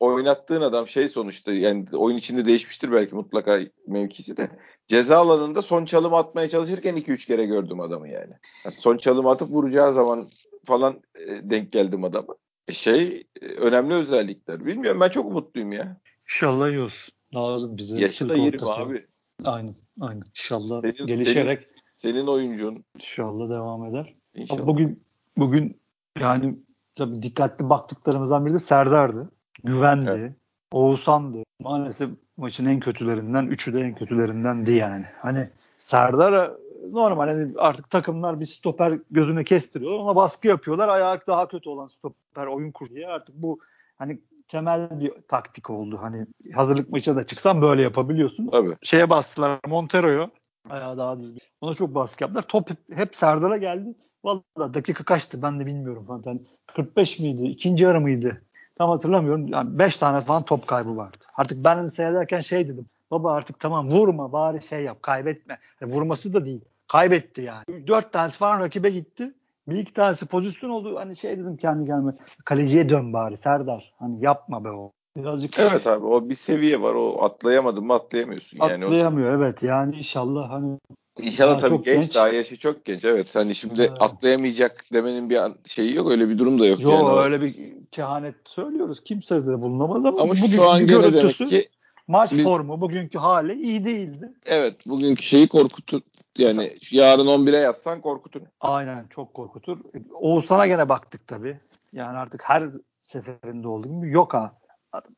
oynattığın 0.00 0.60
adam 0.60 0.88
şey 0.88 1.08
sonuçta 1.08 1.52
yani 1.52 1.84
oyun 1.92 2.16
içinde 2.16 2.44
değişmiştir 2.44 2.92
belki 2.92 3.14
mutlaka 3.14 3.60
mevkisi 3.86 4.36
de. 4.36 4.50
Ceza 4.86 5.18
alanında 5.18 5.62
son 5.62 5.84
çalım 5.84 6.14
atmaya 6.14 6.48
çalışırken 6.48 6.96
2-3 6.96 7.26
kere 7.26 7.44
gördüm 7.46 7.80
adamı 7.80 8.08
yani. 8.08 8.34
yani. 8.64 8.74
Son 8.74 8.96
çalım 8.96 9.26
atıp 9.26 9.50
vuracağı 9.50 9.92
zaman 9.92 10.28
falan 10.64 11.02
e, 11.14 11.50
denk 11.50 11.72
geldim 11.72 12.04
adama. 12.04 12.36
E 12.68 12.72
şey 12.72 13.26
e, 13.42 13.46
önemli 13.46 13.94
özellikler. 13.94 14.66
Bilmiyorum 14.66 15.00
ben 15.00 15.08
çok 15.08 15.26
umutluyum 15.26 15.72
ya. 15.72 16.00
İnşallah 16.28 16.68
iyi 16.68 16.80
olsun. 16.80 17.14
Lazım 17.34 17.76
bize. 17.76 17.98
Yaşı 17.98 18.28
da 18.28 18.36
yerim 18.36 18.60
abi. 18.64 19.06
Aynen. 19.44 19.74
Aynen. 20.00 20.22
İnşallah 20.30 20.80
senin, 20.80 21.06
gelişerek. 21.06 21.68
Senin, 21.96 22.14
senin 22.14 22.26
oyuncun. 22.26 22.84
İnşallah 22.94 23.50
devam 23.50 23.84
eder. 23.84 24.14
İnşallah. 24.34 24.66
Bugün 24.66 25.02
bugün 25.36 25.80
yani 26.20 26.58
tabii 26.96 27.22
dikkatli 27.22 27.70
baktıklarımızdan 27.70 28.46
biri 28.46 28.54
de 28.54 28.58
Serdar'dı. 28.58 29.30
Güvendi. 29.64 30.10
Evet. 30.10 30.32
Oğuzhan'dı. 30.72 31.42
Maalesef 31.60 32.10
maçın 32.36 32.66
en 32.66 32.80
kötülerinden, 32.80 33.46
üçü 33.46 33.74
de 33.74 33.80
en 33.80 33.94
kötülerindendi 33.94 34.72
yani. 34.72 35.04
Hani 35.18 35.50
Serdar 35.78 36.52
normal 36.90 37.28
hani 37.28 37.52
artık 37.56 37.90
takımlar 37.90 38.40
bir 38.40 38.46
stoper 38.46 38.98
gözüne 39.10 39.44
kestiriyor. 39.44 39.98
Ona 39.98 40.16
baskı 40.16 40.48
yapıyorlar. 40.48 40.88
Ayak 40.88 41.26
daha 41.26 41.48
kötü 41.48 41.68
olan 41.68 41.86
stoper 41.86 42.46
oyun 42.46 42.72
kur 42.72 42.88
diye 42.88 43.08
artık 43.08 43.34
bu 43.34 43.58
hani 43.98 44.20
temel 44.48 45.00
bir 45.00 45.12
taktik 45.28 45.70
oldu. 45.70 45.98
Hani 46.02 46.26
hazırlık 46.54 46.90
maçına 46.90 47.16
da 47.16 47.22
çıksan 47.22 47.62
böyle 47.62 47.82
yapabiliyorsun. 47.82 48.46
Tabii. 48.46 48.76
Şeye 48.82 49.10
bastılar 49.10 49.58
Montero'yu. 49.66 50.30
Ayağı 50.70 50.98
daha 50.98 51.20
düzgün. 51.20 51.40
Ona 51.60 51.74
çok 51.74 51.94
baskı 51.94 52.24
yaptılar. 52.24 52.44
Top 52.48 52.70
hep, 52.70 52.78
hep 52.98 53.16
Serdar'a 53.16 53.56
geldi. 53.56 53.94
Valla 54.24 54.74
dakika 54.74 55.04
kaçtı 55.04 55.42
ben 55.42 55.60
de 55.60 55.66
bilmiyorum 55.66 56.06
falan. 56.06 56.22
Yani 56.26 56.40
45 56.76 57.18
miydi? 57.18 57.42
İkinci 57.42 57.84
yarı 57.84 58.00
mıydı? 58.00 58.42
Tam 58.74 58.90
hatırlamıyorum. 58.90 59.48
Yani 59.48 59.78
5 59.78 59.98
tane 59.98 60.20
falan 60.20 60.44
top 60.44 60.66
kaybı 60.66 60.96
vardı. 60.96 61.16
Artık 61.36 61.64
ben 61.64 61.88
seyrederken 61.88 62.40
şey 62.40 62.68
dedim. 62.68 62.86
Baba 63.10 63.32
artık 63.32 63.60
tamam 63.60 63.90
vurma 63.90 64.32
bari 64.32 64.62
şey 64.62 64.82
yap 64.82 65.02
kaybetme. 65.02 65.58
Yani 65.80 65.94
vurması 65.94 66.34
da 66.34 66.44
değil. 66.44 66.64
Kaybetti 66.92 67.42
yani. 67.42 67.86
4 67.86 68.12
tanesi 68.12 68.38
falan 68.38 68.60
rakibe 68.60 68.90
gitti. 68.90 69.34
Bir 69.68 69.76
iki 69.76 69.92
tanesi 69.92 70.26
pozisyon 70.26 70.70
oldu. 70.70 70.96
Hani 70.96 71.16
şey 71.16 71.38
dedim 71.38 71.56
kendi 71.56 71.86
kendime. 71.86 72.12
Kaleciye 72.44 72.88
dön 72.88 73.12
bari 73.12 73.36
Serdar. 73.36 73.92
Hani 73.98 74.24
yapma 74.24 74.64
be 74.64 74.68
o. 74.68 74.92
Birazcık 75.16 75.58
Evet 75.58 75.86
abi 75.86 76.06
o 76.06 76.28
bir 76.28 76.34
seviye 76.34 76.82
var. 76.82 76.94
O 76.94 77.24
atlayamadın 77.24 77.84
mı 77.84 77.94
atlayamıyorsun. 77.94 78.58
Yani 78.60 78.84
Atlayamıyor 78.84 79.38
evet. 79.38 79.62
Yani 79.62 79.96
inşallah 79.96 80.50
hani 80.50 80.78
İnşallah 81.18 81.60
tabii 81.60 81.68
çok 81.68 81.84
genç, 81.84 82.02
genç, 82.04 82.14
daha 82.14 82.28
yaşı 82.28 82.58
çok 82.58 82.84
genç. 82.84 83.04
Evet 83.04 83.34
hani 83.34 83.54
şimdi 83.54 83.82
evet. 83.82 83.92
atlayamayacak 84.00 84.84
demenin 84.92 85.30
bir 85.30 85.38
şeyi 85.66 85.94
yok. 85.94 86.10
Öyle 86.10 86.28
bir 86.28 86.38
durum 86.38 86.60
da 86.60 86.66
yok. 86.66 86.80
Yok 86.82 86.92
yani 86.92 87.20
öyle 87.20 87.40
bir 87.40 87.74
kehanet 87.92 88.34
söylüyoruz. 88.44 89.04
Kimse 89.04 89.46
de 89.46 89.60
bulunamaz 89.60 90.04
ama, 90.04 90.22
ama 90.22 90.36
şu 90.36 90.70
an 90.70 90.86
görüntüsü 90.86 91.48
ki 91.48 91.68
maç 92.08 92.32
biz, 92.32 92.44
formu 92.44 92.80
bugünkü 92.80 93.18
hali 93.18 93.62
iyi 93.62 93.84
değildi. 93.84 94.32
Evet 94.46 94.86
bugünkü 94.86 95.22
şeyi 95.22 95.48
korkutur. 95.48 96.00
Yani 96.38 96.78
yarın 96.90 97.26
11'e 97.26 97.58
yazsan 97.58 98.00
korkutur. 98.00 98.40
Aynen 98.60 99.06
çok 99.10 99.34
korkutur. 99.34 99.78
Oğuzhan'a 100.12 100.66
gene 100.66 100.88
baktık 100.88 101.26
tabii. 101.26 101.60
Yani 101.92 102.18
artık 102.18 102.42
her 102.44 102.70
seferinde 103.02 103.68
olduğu 103.68 103.88
gibi 103.88 104.10
yok 104.10 104.34
ha. 104.34 104.54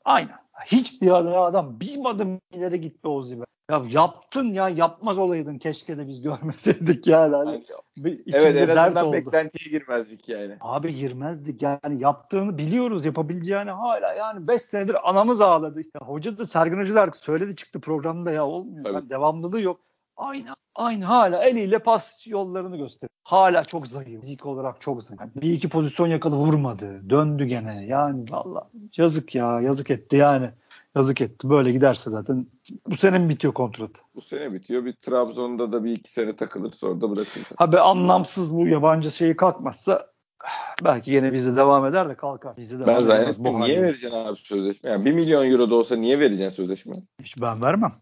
Aynen. 0.04 0.36
Hiçbir 0.66 1.10
adam 1.46 1.80
bir 1.80 2.04
adım 2.04 2.40
ileri 2.52 2.80
gitti 2.80 3.08
Oğuz'u 3.08 3.44
ya 3.70 3.82
yaptın 3.90 4.52
ya 4.52 4.68
yapmaz 4.68 5.18
olaydın 5.18 5.58
keşke 5.58 5.98
de 5.98 6.08
biz 6.08 6.22
görmeseydik 6.22 7.06
yani. 7.06 7.36
Hani 7.36 7.64
evet 8.32 8.68
en 8.68 8.76
azından 8.76 9.12
beklentiye 9.12 9.78
girmezdik 9.78 10.28
yani. 10.28 10.56
Abi 10.60 10.94
girmezdik 10.94 11.62
yani 11.62 12.02
yaptığını 12.02 12.58
biliyoruz 12.58 13.04
yapabileceğini 13.04 13.70
hala 13.70 14.14
yani 14.14 14.48
5 14.48 14.62
senedir 14.62 15.10
anamız 15.10 15.40
ağladı. 15.40 15.80
Ya, 15.80 16.00
hoca 16.00 16.38
da 16.38 16.46
Sergen 16.46 16.78
Hoca 16.78 16.94
da 16.94 17.12
söyledi 17.12 17.56
çıktı 17.56 17.80
programda 17.80 18.30
ya 18.30 18.46
olmuyor. 18.46 18.94
Yani 18.94 19.10
devamlılığı 19.10 19.60
yok. 19.60 19.80
Aynı 20.16 20.56
aynı 20.74 21.04
hala 21.04 21.44
eliyle 21.44 21.78
pas 21.78 22.26
yollarını 22.26 22.76
gösteriyor. 22.76 23.10
Hala 23.22 23.64
çok 23.64 23.86
zayıf. 23.86 24.20
Fizik 24.20 24.46
olarak 24.46 24.80
çok 24.80 25.02
zayıf. 25.02 25.20
Yani 25.20 25.30
bir 25.34 25.52
iki 25.52 25.68
pozisyon 25.68 26.06
yakaladı 26.06 26.40
vurmadı. 26.40 27.10
Döndü 27.10 27.44
gene. 27.44 27.86
Yani 27.86 28.24
valla 28.30 28.70
yazık 28.96 29.34
ya 29.34 29.60
yazık 29.60 29.90
etti 29.90 30.16
yani. 30.16 30.50
Yazık 30.96 31.20
etti. 31.20 31.50
Böyle 31.50 31.72
giderse 31.72 32.10
zaten 32.10 32.46
bu 32.86 32.96
sene 32.96 33.18
mi 33.18 33.28
bitiyor 33.28 33.54
kontrat? 33.54 33.90
Bu 34.14 34.20
sene 34.20 34.52
bitiyor. 34.52 34.84
Bir 34.84 34.92
Trabzon'da 34.92 35.72
da 35.72 35.84
bir 35.84 35.92
iki 35.92 36.12
sene 36.12 36.36
takılır 36.36 36.72
sonra 36.72 37.00
da 37.00 37.10
bırakır. 37.10 37.42
Ha 37.56 37.72
be 37.72 37.80
anlamsız 37.80 38.54
bu 38.54 38.66
yabancı 38.66 39.10
şeyi 39.10 39.36
kalkmazsa 39.36 40.06
belki 40.84 41.10
yine 41.10 41.32
bizde 41.32 41.56
devam 41.56 41.86
eder 41.86 42.08
de 42.08 42.14
kalkar. 42.14 42.56
Bizde 42.56 42.78
devam 42.78 42.86
ben 42.86 42.98
zannetmiyorum. 42.98 43.60
Niye 43.60 43.82
vereceksin 43.82 44.16
abi 44.16 44.36
sözleşme? 44.36 44.90
Yani 44.90 45.04
bir 45.04 45.12
milyon 45.12 45.50
euro 45.50 45.70
da 45.70 45.74
olsa 45.74 45.96
niye 45.96 46.20
vereceksin 46.20 46.56
sözleşme? 46.56 46.96
Hiç 47.22 47.40
ben 47.40 47.62
vermem. 47.62 47.92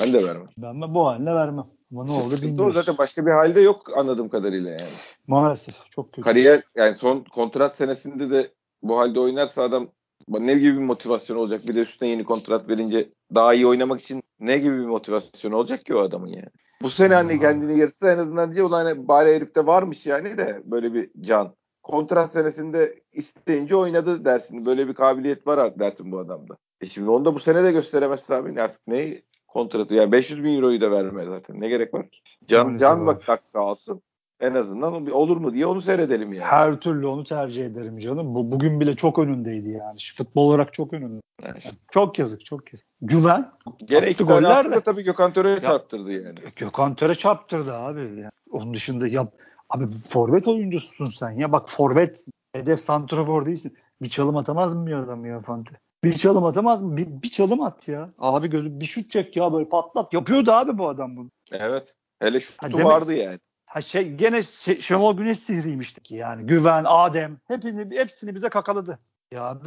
Ben 0.00 0.12
de 0.12 0.24
vermem. 0.24 0.46
Ben 0.58 0.82
de 0.82 0.94
bu 0.94 1.06
haline 1.06 1.34
vermem. 1.34 1.66
Ama 1.92 2.04
ne 2.04 2.10
oldu 2.10 2.42
bilmiyorum. 2.42 2.74
Zaten 2.74 2.98
başka 2.98 3.26
bir 3.26 3.30
halde 3.30 3.60
yok 3.60 3.98
anladığım 3.98 4.28
kadarıyla 4.28 4.70
yani. 4.70 4.90
Maalesef 5.26 5.90
çok 5.90 6.12
kötü. 6.12 6.22
Kariyer 6.22 6.62
yani 6.76 6.94
son 6.94 7.20
kontrat 7.20 7.76
senesinde 7.76 8.30
de 8.30 8.48
bu 8.82 8.98
halde 8.98 9.20
oynarsa 9.20 9.62
adam 9.62 9.88
ne 10.28 10.54
gibi 10.54 10.74
bir 10.74 10.82
motivasyon 10.82 11.36
olacak? 11.36 11.68
Bir 11.68 11.74
de 11.74 11.80
üstüne 11.80 12.08
yeni 12.08 12.24
kontrat 12.24 12.68
verince 12.68 13.08
daha 13.34 13.54
iyi 13.54 13.66
oynamak 13.66 14.00
için 14.00 14.22
ne 14.40 14.58
gibi 14.58 14.78
bir 14.78 14.86
motivasyon 14.86 15.52
olacak 15.52 15.84
ki 15.84 15.94
o 15.94 15.98
adamın 15.98 16.28
yani? 16.28 16.48
Bu 16.82 16.90
sene 16.90 17.14
hani 17.14 17.40
kendini 17.40 17.78
yırtsa 17.78 18.12
en 18.12 18.18
azından 18.18 18.52
diye 18.52 18.64
ulan 18.64 18.84
hani 18.84 19.08
bari 19.08 19.34
herifte 19.34 19.66
varmış 19.66 20.06
yani 20.06 20.38
de 20.38 20.62
böyle 20.64 20.94
bir 20.94 21.10
can. 21.20 21.54
Kontrat 21.82 22.32
senesinde 22.32 23.02
isteyince 23.12 23.76
oynadı 23.76 24.24
dersin. 24.24 24.66
Böyle 24.66 24.88
bir 24.88 24.94
kabiliyet 24.94 25.46
var 25.46 25.78
dersin 25.78 26.12
bu 26.12 26.18
adamda. 26.18 26.56
E 26.80 26.86
şimdi 26.86 27.10
onu 27.10 27.24
da 27.24 27.34
bu 27.34 27.40
sene 27.40 27.64
de 27.64 27.72
gösteremezsin 27.72 28.32
abi. 28.32 28.62
Artık 28.62 28.80
ne 28.86 29.22
kontratı 29.48 29.94
yani 29.94 30.12
500 30.12 30.44
bin 30.44 30.56
euroyu 30.56 30.80
da 30.80 30.90
verme 30.90 31.24
zaten. 31.24 31.60
Ne 31.60 31.68
gerek 31.68 31.94
var 31.94 32.10
ki? 32.10 32.20
Can, 32.46 32.76
can 32.76 33.06
bak 33.06 33.28
dakika 33.28 33.60
alsın 33.60 34.02
en 34.40 34.54
azından 34.54 35.06
bir 35.06 35.12
olur 35.12 35.36
mu 35.36 35.54
diye 35.54 35.66
onu 35.66 35.82
seyredelim 35.82 36.32
yani. 36.32 36.46
Her 36.46 36.80
türlü 36.80 37.06
onu 37.06 37.24
tercih 37.24 37.66
ederim 37.66 37.98
canım. 37.98 38.34
Bu 38.34 38.52
bugün 38.52 38.80
bile 38.80 38.96
çok 38.96 39.18
önündeydi 39.18 39.68
yani. 39.68 39.98
Futbol 40.16 40.48
olarak 40.48 40.74
çok 40.74 40.92
önünde. 40.92 41.20
Evet. 41.44 41.74
Çok 41.90 42.18
yazık, 42.18 42.44
çok 42.44 42.72
yazık. 42.72 42.86
Güven. 43.02 43.50
Gene 43.84 44.10
iki 44.10 44.24
goller 44.24 44.70
de 44.70 44.80
tabii 44.80 45.02
Gökhan 45.02 45.32
Töre'ye 45.32 45.60
çarptırdı 45.60 46.12
yani. 46.12 46.38
Gökhan 46.56 46.94
Töre 46.94 47.14
çarptırdı 47.14 47.72
abi. 47.72 48.00
Yani. 48.00 48.30
Onun 48.50 48.74
dışında 48.74 49.08
ya 49.08 49.28
abi 49.70 49.84
forvet 50.08 50.48
oyuncususun 50.48 51.04
sen 51.04 51.30
ya. 51.30 51.52
Bak 51.52 51.70
forvet 51.70 52.26
hedef 52.52 52.80
santrafor 52.80 53.46
değilsin. 53.46 53.76
Bir 54.02 54.08
çalım 54.08 54.36
atamaz 54.36 54.74
mı 54.74 54.86
bir 54.86 54.92
adam 54.92 55.24
ya 55.24 55.40
Fante? 55.40 55.74
Bir 56.04 56.12
çalım 56.12 56.44
atamaz 56.44 56.82
mı? 56.82 56.96
Bir, 56.96 57.06
bir 57.22 57.30
çalım 57.30 57.62
at 57.62 57.88
ya. 57.88 58.10
Abi 58.18 58.48
gözü 58.48 58.80
bir 58.80 58.86
şut 58.86 59.10
çek 59.10 59.36
ya 59.36 59.52
böyle 59.52 59.68
patlat. 59.68 60.12
Yapıyordu 60.12 60.52
abi 60.52 60.78
bu 60.78 60.88
adam 60.88 61.16
bunu. 61.16 61.30
Evet. 61.52 61.94
Hele 62.20 62.40
şutu 62.40 62.84
vardı 62.84 63.14
yani 63.14 63.38
ha 63.68 63.80
şey 63.80 64.14
gene 64.14 64.42
şey, 64.42 64.80
Şenol 64.80 65.16
Güneş 65.16 65.38
sihriymişti 65.38 66.00
ki 66.02 66.14
yani. 66.14 66.46
Güven, 66.46 66.84
Adem 66.86 67.38
hepini 67.48 67.98
hepsini 67.98 68.34
bize 68.34 68.48
kakaladı. 68.48 68.98
Ya 69.32 69.58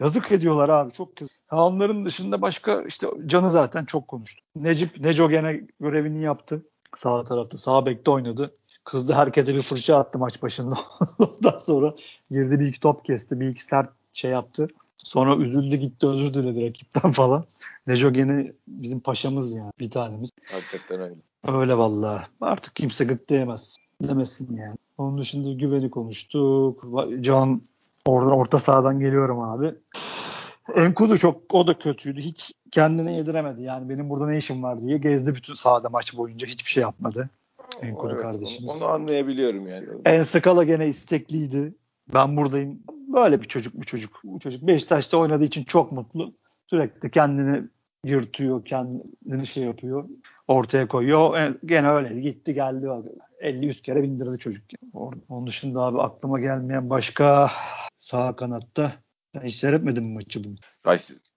yazık 0.00 0.32
ediyorlar 0.32 0.68
abi 0.68 0.92
çok 0.92 1.16
kötü. 1.16 1.34
Ha, 1.46 1.64
onların 1.64 2.06
dışında 2.06 2.42
başka 2.42 2.82
işte 2.82 3.06
Can'ı 3.26 3.50
zaten 3.50 3.84
çok 3.84 4.08
konuştu. 4.08 4.44
Necip 4.56 5.00
Neco 5.00 5.30
gene 5.30 5.60
görevini 5.80 6.22
yaptı. 6.22 6.62
Sağ 6.96 7.24
tarafta 7.24 7.58
sağ 7.58 7.86
bekte 7.86 8.10
oynadı. 8.10 8.56
Kızdı 8.84 9.12
herkese 9.12 9.54
bir 9.54 9.62
fırça 9.62 9.96
attı 9.98 10.18
maç 10.18 10.42
başında. 10.42 10.74
Ondan 11.18 11.58
sonra 11.58 11.94
girdi 12.30 12.60
bir 12.60 12.66
iki 12.66 12.80
top 12.80 13.04
kesti. 13.04 13.40
Bir 13.40 13.48
iki 13.48 13.64
sert 13.64 13.90
şey 14.12 14.30
yaptı. 14.30 14.68
Sonra 15.04 15.36
üzüldü 15.36 15.76
gitti 15.76 16.06
özür 16.06 16.34
diledi 16.34 16.66
rakipten 16.66 17.12
falan. 17.12 17.44
Neco 17.86 18.12
gene 18.12 18.52
bizim 18.68 19.00
paşamız 19.00 19.54
yani 19.54 19.72
bir 19.78 19.90
tanemiz. 19.90 20.30
Hakikaten 20.44 21.00
öyle. 21.00 21.14
Öyle 21.58 21.78
vallahi. 21.78 22.26
Artık 22.40 22.76
kimse 22.76 23.04
gık 23.04 23.28
diyemez. 23.28 23.76
Demesin 24.02 24.56
yani. 24.56 24.76
Onun 24.98 25.18
dışında 25.18 25.52
güveni 25.52 25.90
konuştuk. 25.90 26.86
Can 27.20 27.62
oradan 28.04 28.32
orta 28.32 28.58
sahadan 28.58 29.00
geliyorum 29.00 29.40
abi. 29.40 29.74
Enkudu 30.74 31.18
çok 31.18 31.54
o 31.54 31.66
da 31.66 31.78
kötüydü. 31.78 32.20
Hiç 32.20 32.52
kendine 32.70 33.12
yediremedi. 33.12 33.62
Yani 33.62 33.88
benim 33.88 34.10
burada 34.10 34.26
ne 34.26 34.38
işim 34.38 34.62
var 34.62 34.82
diye 34.82 34.98
gezdi 34.98 35.34
bütün 35.34 35.54
sahada 35.54 35.88
maç 35.88 36.16
boyunca. 36.16 36.46
Hiçbir 36.46 36.70
şey 36.70 36.80
yapmadı. 36.80 37.30
Enkudu 37.82 38.12
evet, 38.14 38.24
kardeşimiz. 38.24 38.76
Onu, 38.76 38.84
onu 38.84 38.92
anlayabiliyorum 38.92 39.68
yani. 39.68 39.86
En 40.04 40.22
Skala 40.22 40.64
gene 40.64 40.88
istekliydi. 40.88 41.74
Ben 42.14 42.36
buradayım. 42.36 42.78
Böyle 43.12 43.42
bir 43.42 43.48
çocuk 43.48 43.74
bu 43.74 43.84
çocuk. 43.84 44.20
Bu 44.24 44.38
çocuk 44.40 44.62
Beşiktaş'ta 44.62 45.16
oynadığı 45.16 45.44
için 45.44 45.64
çok 45.64 45.92
mutlu. 45.92 46.34
Sürekli 46.66 47.10
kendini 47.10 47.62
yırtıyor, 48.04 48.64
kendini 48.64 49.46
şey 49.46 49.64
yapıyor, 49.64 50.08
ortaya 50.48 50.88
koyuyor. 50.88 51.38
E, 51.38 51.54
gene 51.64 51.90
öyle 51.90 52.20
gitti 52.20 52.54
geldi. 52.54 52.86
50-100 53.40 53.82
kere 53.82 54.02
bindirdi 54.02 54.38
çocuk. 54.38 54.64
Onun 55.28 55.46
dışında 55.46 55.80
abi 55.80 56.00
aklıma 56.00 56.40
gelmeyen 56.40 56.90
başka 56.90 57.50
sağ 57.98 58.36
kanatta 58.36 58.92
ben 59.34 59.40
hiç 59.40 59.54
seyretmedim 59.54 60.04
mi 60.04 60.12
maçı 60.12 60.44
bunu? 60.44 60.54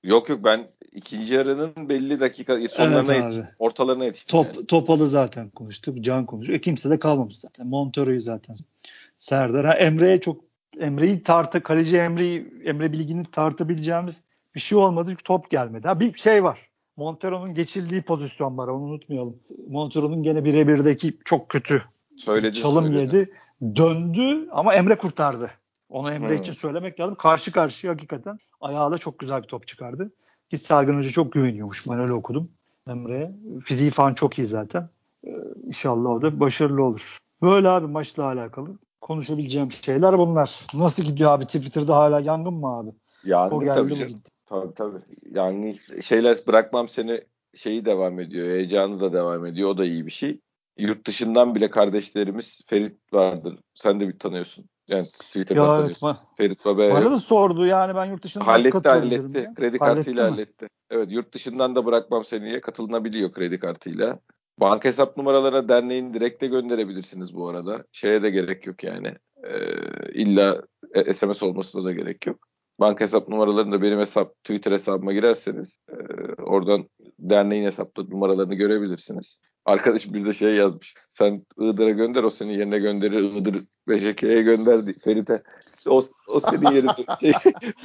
Yok 0.04 0.30
yok 0.30 0.40
ben 0.44 0.68
ikinci 0.92 1.34
yarının 1.34 1.90
belli 1.90 2.20
dakika 2.20 2.68
sonlarına 2.68 3.14
evet, 3.14 3.24
yetiş, 3.24 3.50
ortalarına 3.60 4.06
yetiştim. 4.06 4.38
Top, 4.38 4.56
yani. 4.56 4.66
Topalı 4.66 5.10
zaten 5.10 5.50
konuştuk. 5.50 6.02
Can 6.02 6.26
konuşuyor. 6.26 6.60
E, 6.60 6.62
kimse 6.62 6.90
de 6.90 7.00
kalmamış 7.00 7.38
zaten. 7.38 7.68
Montero'yu 7.68 8.22
zaten. 8.22 8.58
Serdar. 9.18 9.66
Ha, 9.66 9.74
Emre'ye 9.74 10.20
çok 10.20 10.53
Emre'yi 10.84 11.24
tartı, 11.24 11.64
kaleci 11.64 11.98
Emre'yi 11.98 12.62
Emre 12.64 12.92
Bilgin'i 12.92 13.26
tartabileceğimiz 13.26 14.22
bir 14.56 14.60
şey 14.60 14.78
olmadı 14.78 15.10
çünkü 15.10 15.24
top 15.24 15.50
gelmedi. 15.50 15.88
Ha, 15.88 16.00
bir 16.00 16.14
şey 16.14 16.44
var. 16.44 16.70
Montero'nun 16.98 17.54
geçildiği 17.54 18.02
pozisyon 18.02 18.58
var 18.58 18.68
onu 18.68 18.84
unutmayalım. 18.84 19.40
Montero'nun 19.70 20.24
gene 20.24 20.46
birebirdeki 20.46 21.18
çok 21.26 21.50
kötü 21.50 21.84
söyledi, 22.18 22.58
çalım 22.58 22.86
söyledi. 22.86 23.16
yedi. 23.16 23.32
Döndü 23.76 24.50
ama 24.52 24.74
Emre 24.74 24.98
kurtardı. 24.98 25.52
Onu 25.90 26.12
Emre 26.12 26.30
hmm. 26.30 26.44
için 26.44 26.54
söylemek 26.54 27.00
lazım. 27.00 27.16
Karşı 27.16 27.52
karşıya 27.52 27.94
hakikaten 27.94 28.38
ayağıyla 28.62 28.98
çok 28.98 29.20
güzel 29.20 29.44
bir 29.44 29.48
top 29.48 29.68
çıkardı. 29.68 30.12
Ki 30.50 30.58
Sergen 30.58 30.98
Hoca 30.98 31.10
çok 31.10 31.34
güveniyormuş. 31.34 31.88
Ben 31.90 32.00
öyle 32.00 32.14
okudum 32.14 32.52
Emre'ye. 32.88 33.32
Fiziği 33.64 33.92
falan 33.92 34.14
çok 34.14 34.40
iyi 34.40 34.48
zaten. 34.48 34.90
Ee, 35.28 35.32
inşallah 35.68 36.10
o 36.10 36.22
da 36.22 36.40
başarılı 36.40 36.84
olur. 36.84 37.18
Böyle 37.42 37.70
abi 37.70 37.88
maçla 37.88 38.24
alakalı 38.24 38.78
konuşabileceğim 39.04 39.72
şeyler 39.72 40.18
bunlar. 40.18 40.60
Nasıl 40.74 41.04
gidiyor 41.04 41.32
abi? 41.32 41.46
Twitter'da 41.46 41.96
hala 41.96 42.20
yangın 42.20 42.54
mı 42.54 42.78
abi? 42.78 42.90
Yangın 43.24 43.56
o 43.56 43.60
geldi 43.60 43.76
tabii. 43.76 43.96
Canım. 43.96 44.08
Gitti. 44.08 44.32
Tabii 44.46 44.74
tabii. 44.74 44.98
Yani 45.32 45.80
şeyler 46.02 46.38
bırakmam 46.48 46.88
seni 46.88 47.22
şeyi 47.56 47.86
devam 47.86 48.20
ediyor. 48.20 48.48
Heyecanı 48.48 49.00
da 49.00 49.14
devam 49.14 49.46
ediyor. 49.46 49.70
O 49.70 49.78
da 49.78 49.86
iyi 49.86 50.06
bir 50.06 50.12
şey. 50.12 50.40
Yurt 50.78 51.08
dışından 51.08 51.56
bile 51.56 51.70
kardeşlerimiz 51.70 52.62
Ferit 52.68 53.14
vardır. 53.14 53.60
Sen 53.76 54.00
de 54.00 54.08
bir 54.08 54.20
tanıyorsun. 54.20 54.66
Yani 54.90 55.06
Twitter'dan 55.06 55.62
ya 55.62 55.68
tanıyorsun. 55.68 56.08
Evet, 56.08 56.18
Ferit 56.38 56.66
Baba. 56.66 56.90
Bana 56.90 57.12
da 57.12 57.20
sordu 57.20 57.66
yani 57.66 57.96
ben 57.96 58.06
yurt 58.06 58.24
dışından 58.24 58.46
halletti 58.46 58.90
halletti. 58.90 59.40
Ya. 59.40 59.54
Kredi 59.54 59.78
kartıyla 59.78 60.24
halletti. 60.24 60.42
halletti. 60.42 60.68
Evet 60.92 61.12
yurt 61.12 61.34
dışından 61.34 61.76
da 61.76 61.86
bırakmam 61.86 62.26
seniye 62.26 62.62
katılınabiliyor 62.62 63.32
kredi 63.32 63.60
kartıyla. 63.60 64.20
Banka 64.60 64.90
hesap 64.90 65.18
numaralarına 65.18 65.70
derneğin 65.70 66.14
direkte 66.14 66.48
gönderebilirsiniz 66.48 67.36
bu 67.36 67.50
arada. 67.50 67.84
Şeye 67.92 68.24
de 68.24 68.30
gerek 68.30 68.68
yok 68.68 68.84
yani. 68.84 69.16
Ee, 69.44 70.12
illa 70.14 70.62
SMS 71.14 71.44
olmasına 71.44 71.84
da 71.84 71.92
gerek 71.92 72.28
yok. 72.28 72.48
Banka 72.80 73.06
hesap 73.06 73.28
numaralarını 73.28 73.72
da 73.72 73.82
benim 73.82 74.00
hesap 74.00 74.44
Twitter 74.44 74.72
hesabıma 74.72 75.14
girerseniz 75.14 75.78
e, 75.90 75.96
oradan 76.42 76.90
derneğin 77.20 77.66
hesapta 77.66 78.04
numaralarını 78.04 78.56
görebilirsiniz. 78.56 79.40
Arkadaş 79.66 80.14
bir 80.14 80.26
de 80.26 80.34
şey 80.34 80.56
yazmış. 80.56 80.94
Sen 81.14 81.46
Iğdır'a 81.60 81.90
gönder 81.90 82.24
o 82.24 82.30
seni 82.30 82.54
yerine 82.58 82.80
gönderir. 82.80 83.20
Iğdır 83.20 83.66
BJK'ye 83.88 84.42
gönder 84.42 84.94
Ferit'e. 85.04 85.44
O, 85.88 86.04
o 86.28 86.40
senin 86.40 86.72
yerine 86.72 86.92
şey, 87.20 87.34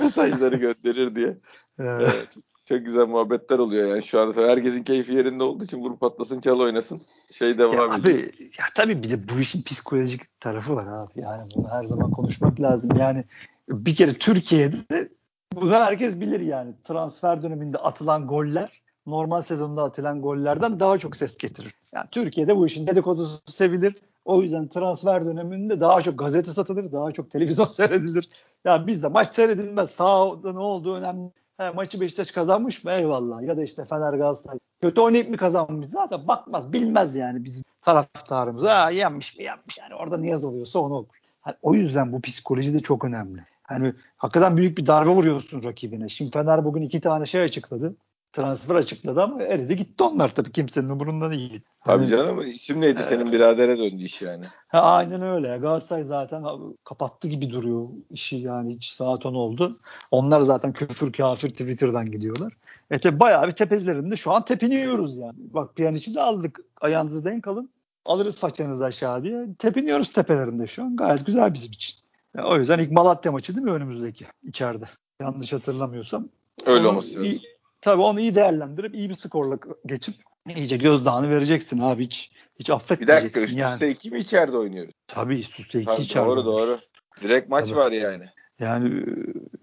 mesajları 0.01 0.57
gönderir 0.57 1.15
diye. 1.15 1.39
Evet. 1.79 2.29
Çok 2.35 2.45
güzel 2.77 3.07
muhabbetler 3.07 3.59
oluyor 3.59 3.89
yani 3.89 4.03
şu 4.03 4.21
anda 4.21 4.41
herkesin 4.41 4.83
keyfi 4.83 5.13
yerinde 5.13 5.45
olduğu 5.45 5.65
için 5.65 5.79
vurup 5.79 6.01
patlasın 6.01 6.41
çal 6.41 6.61
oynasın 6.61 7.01
şey 7.33 7.59
devam 7.59 7.75
ya 7.75 7.85
ediyor. 7.85 8.19
Abi, 8.19 8.51
ya 8.59 8.65
tabii 8.75 9.03
bir 9.03 9.11
de 9.11 9.29
bu 9.29 9.41
işin 9.41 9.63
psikolojik 9.63 10.41
tarafı 10.41 10.77
var 10.77 10.87
abi 10.87 11.13
yani 11.21 11.51
bunu 11.57 11.71
her 11.71 11.85
zaman 11.85 12.11
konuşmak 12.11 12.61
lazım 12.61 12.91
yani 12.99 13.25
bir 13.69 13.97
kere 13.97 14.15
Türkiye'de 14.15 15.09
bunu 15.55 15.73
herkes 15.73 16.21
bilir 16.21 16.41
yani 16.41 16.75
transfer 16.85 17.43
döneminde 17.43 17.79
atılan 17.79 18.27
goller 18.27 18.83
normal 19.07 19.43
sezonda 19.43 19.83
atılan 19.83 20.23
gollerden 20.23 20.81
daha 20.81 20.99
çok 20.99 21.17
ses 21.17 21.39
getirir. 21.39 21.75
Yani 21.93 22.07
Türkiye'de 22.11 22.57
bu 22.57 22.67
işin 22.67 22.87
dedikodusu 22.87 23.41
sevilir. 23.47 23.97
O 24.25 24.43
yüzden 24.43 24.69
transfer 24.69 25.25
döneminde 25.25 25.81
daha 25.81 26.03
çok 26.03 26.19
gazete 26.19 26.51
satılır, 26.51 26.93
daha 26.93 27.13
çok 27.13 27.31
televizyon 27.31 27.65
seyredilir. 27.67 28.29
Yani 28.65 28.87
bizde 28.87 29.09
maç 29.09 29.35
seyredilmez. 29.35 29.91
Sağda 29.91 30.53
ne 30.53 30.59
olduğu 30.59 30.95
önemli. 30.95 31.31
He, 31.59 31.71
maçı 31.71 32.01
Beşiktaş 32.01 32.31
kazanmış 32.31 32.85
mı? 32.85 32.91
Eyvallah. 32.93 33.43
Ya 33.43 33.57
da 33.57 33.63
işte 33.63 33.85
Fener 33.85 34.13
Galatasaray. 34.13 34.59
Kötü 34.81 35.01
oynayıp 35.01 35.31
mı 35.31 35.37
kazanmış? 35.37 35.89
Zaten 35.89 36.29
bakmaz. 36.29 36.73
Bilmez 36.73 37.17
yani 37.17 37.45
bizim 37.45 37.65
taraftarımız. 37.83 38.63
Ha 38.65 38.91
yenmiş 38.91 39.39
mi 39.39 39.45
yenmiş. 39.45 39.79
Yani 39.79 39.95
orada 39.95 40.17
ne 40.17 40.29
yazılıyorsa 40.29 40.79
onu 40.79 40.95
okur. 40.95 41.17
Yani 41.47 41.57
o 41.63 41.75
yüzden 41.75 42.13
bu 42.13 42.21
psikoloji 42.21 42.75
de 42.75 42.81
çok 42.81 43.05
önemli. 43.05 43.45
Yani 43.71 43.95
hakikaten 44.17 44.57
büyük 44.57 44.79
bir 44.79 44.87
darbe 44.87 45.11
vuruyorsun 45.11 45.65
rakibine. 45.65 46.09
Şimdi 46.09 46.31
Fener 46.31 46.65
bugün 46.65 46.83
iki 46.83 47.01
tane 47.01 47.27
şey 47.27 47.43
açıkladı 47.43 47.95
transfer 48.39 48.75
açıkladı 48.75 49.23
ama 49.23 49.43
eridi 49.43 49.77
gitti 49.77 50.05
onlar 50.05 50.35
tabii 50.35 50.53
kimsenin 50.53 50.89
umurunda 50.89 51.31
değil. 51.31 51.61
Tabii 51.85 51.99
hani, 51.99 52.11
canım 52.11 52.41
isim 52.41 52.81
neydi 52.81 53.01
ee, 53.01 53.09
senin 53.09 53.33
biradere 53.33 53.79
döndü 53.79 54.03
iş 54.03 54.23
yani. 54.23 54.45
Ha, 54.69 54.81
aynen 54.81 55.23
öyle. 55.23 55.57
Galatasaray 55.57 56.05
zaten 56.05 56.45
kapattı 56.85 57.29
gibi 57.29 57.51
duruyor 57.51 57.89
işi 58.11 58.37
yani 58.37 58.75
hiç 58.75 58.91
saat 58.91 59.27
10 59.27 59.35
oldu. 59.35 59.81
Onlar 60.11 60.41
zaten 60.41 60.73
küfür 60.73 61.13
kafir 61.13 61.51
Twitter'dan 61.51 62.11
gidiyorlar. 62.11 62.53
E 62.91 62.99
tabi 62.99 63.21
bayağı 63.21 63.47
bir 63.47 63.53
tepelerinde 63.53 64.17
şu 64.17 64.33
an 64.33 64.45
tepiniyoruz 64.45 65.19
yani. 65.19 65.37
Bak 65.39 65.77
Pjanic'i 65.77 66.15
de 66.15 66.21
aldık 66.21 66.61
ayağınızı 66.81 67.25
denk 67.25 67.49
alın. 67.49 67.71
Alırız 68.05 68.39
façanızı 68.39 68.85
aşağı 68.85 69.23
diye. 69.23 69.47
Tepiniyoruz 69.59 70.13
tepelerinde 70.13 70.67
şu 70.67 70.83
an. 70.83 70.97
Gayet 70.97 71.27
güzel 71.27 71.55
bizim 71.55 71.73
için. 71.73 71.99
Yani 72.37 72.49
o 72.49 72.59
yüzden 72.59 72.79
ilk 72.79 72.93
Malatya 72.93 73.33
maçı 73.33 73.57
değil 73.57 73.65
mi 73.65 73.73
önümüzdeki 73.73 74.27
içeride? 74.49 74.85
Yanlış 75.21 75.53
hatırlamıyorsam. 75.53 76.29
Öyle 76.67 76.87
olması 76.87 77.19
lazım. 77.19 77.41
Tabii 77.81 78.03
onu 78.03 78.21
iyi 78.21 78.35
değerlendirip 78.35 78.95
iyi 78.95 79.09
bir 79.09 79.15
skorla 79.15 79.59
geçip 79.87 80.15
iyice 80.57 80.77
gözdağını 80.77 81.31
vereceksin 81.31 81.79
abi 81.79 82.05
hiç 82.05 82.33
hiç 82.59 82.71
affetmeyeceksin. 82.71 83.21
Bir 83.21 83.25
dakika 83.25 83.41
üst 83.41 83.53
yani. 83.53 83.75
üste 83.75 83.91
iki 83.91 84.11
mi 84.11 84.19
içeride 84.19 84.57
oynuyoruz? 84.57 84.95
Tabii 85.07 85.39
üst 85.39 85.61
üste 85.61 85.79
iki 85.79 85.87
tabii, 85.87 86.03
içeride. 86.03 86.29
Doğru 86.29 86.45
doğru. 86.45 86.81
Direkt 87.23 87.49
maç 87.49 87.69
tabii. 87.69 87.79
var 87.79 87.93
yani. 87.93 88.25
Yani 88.59 89.05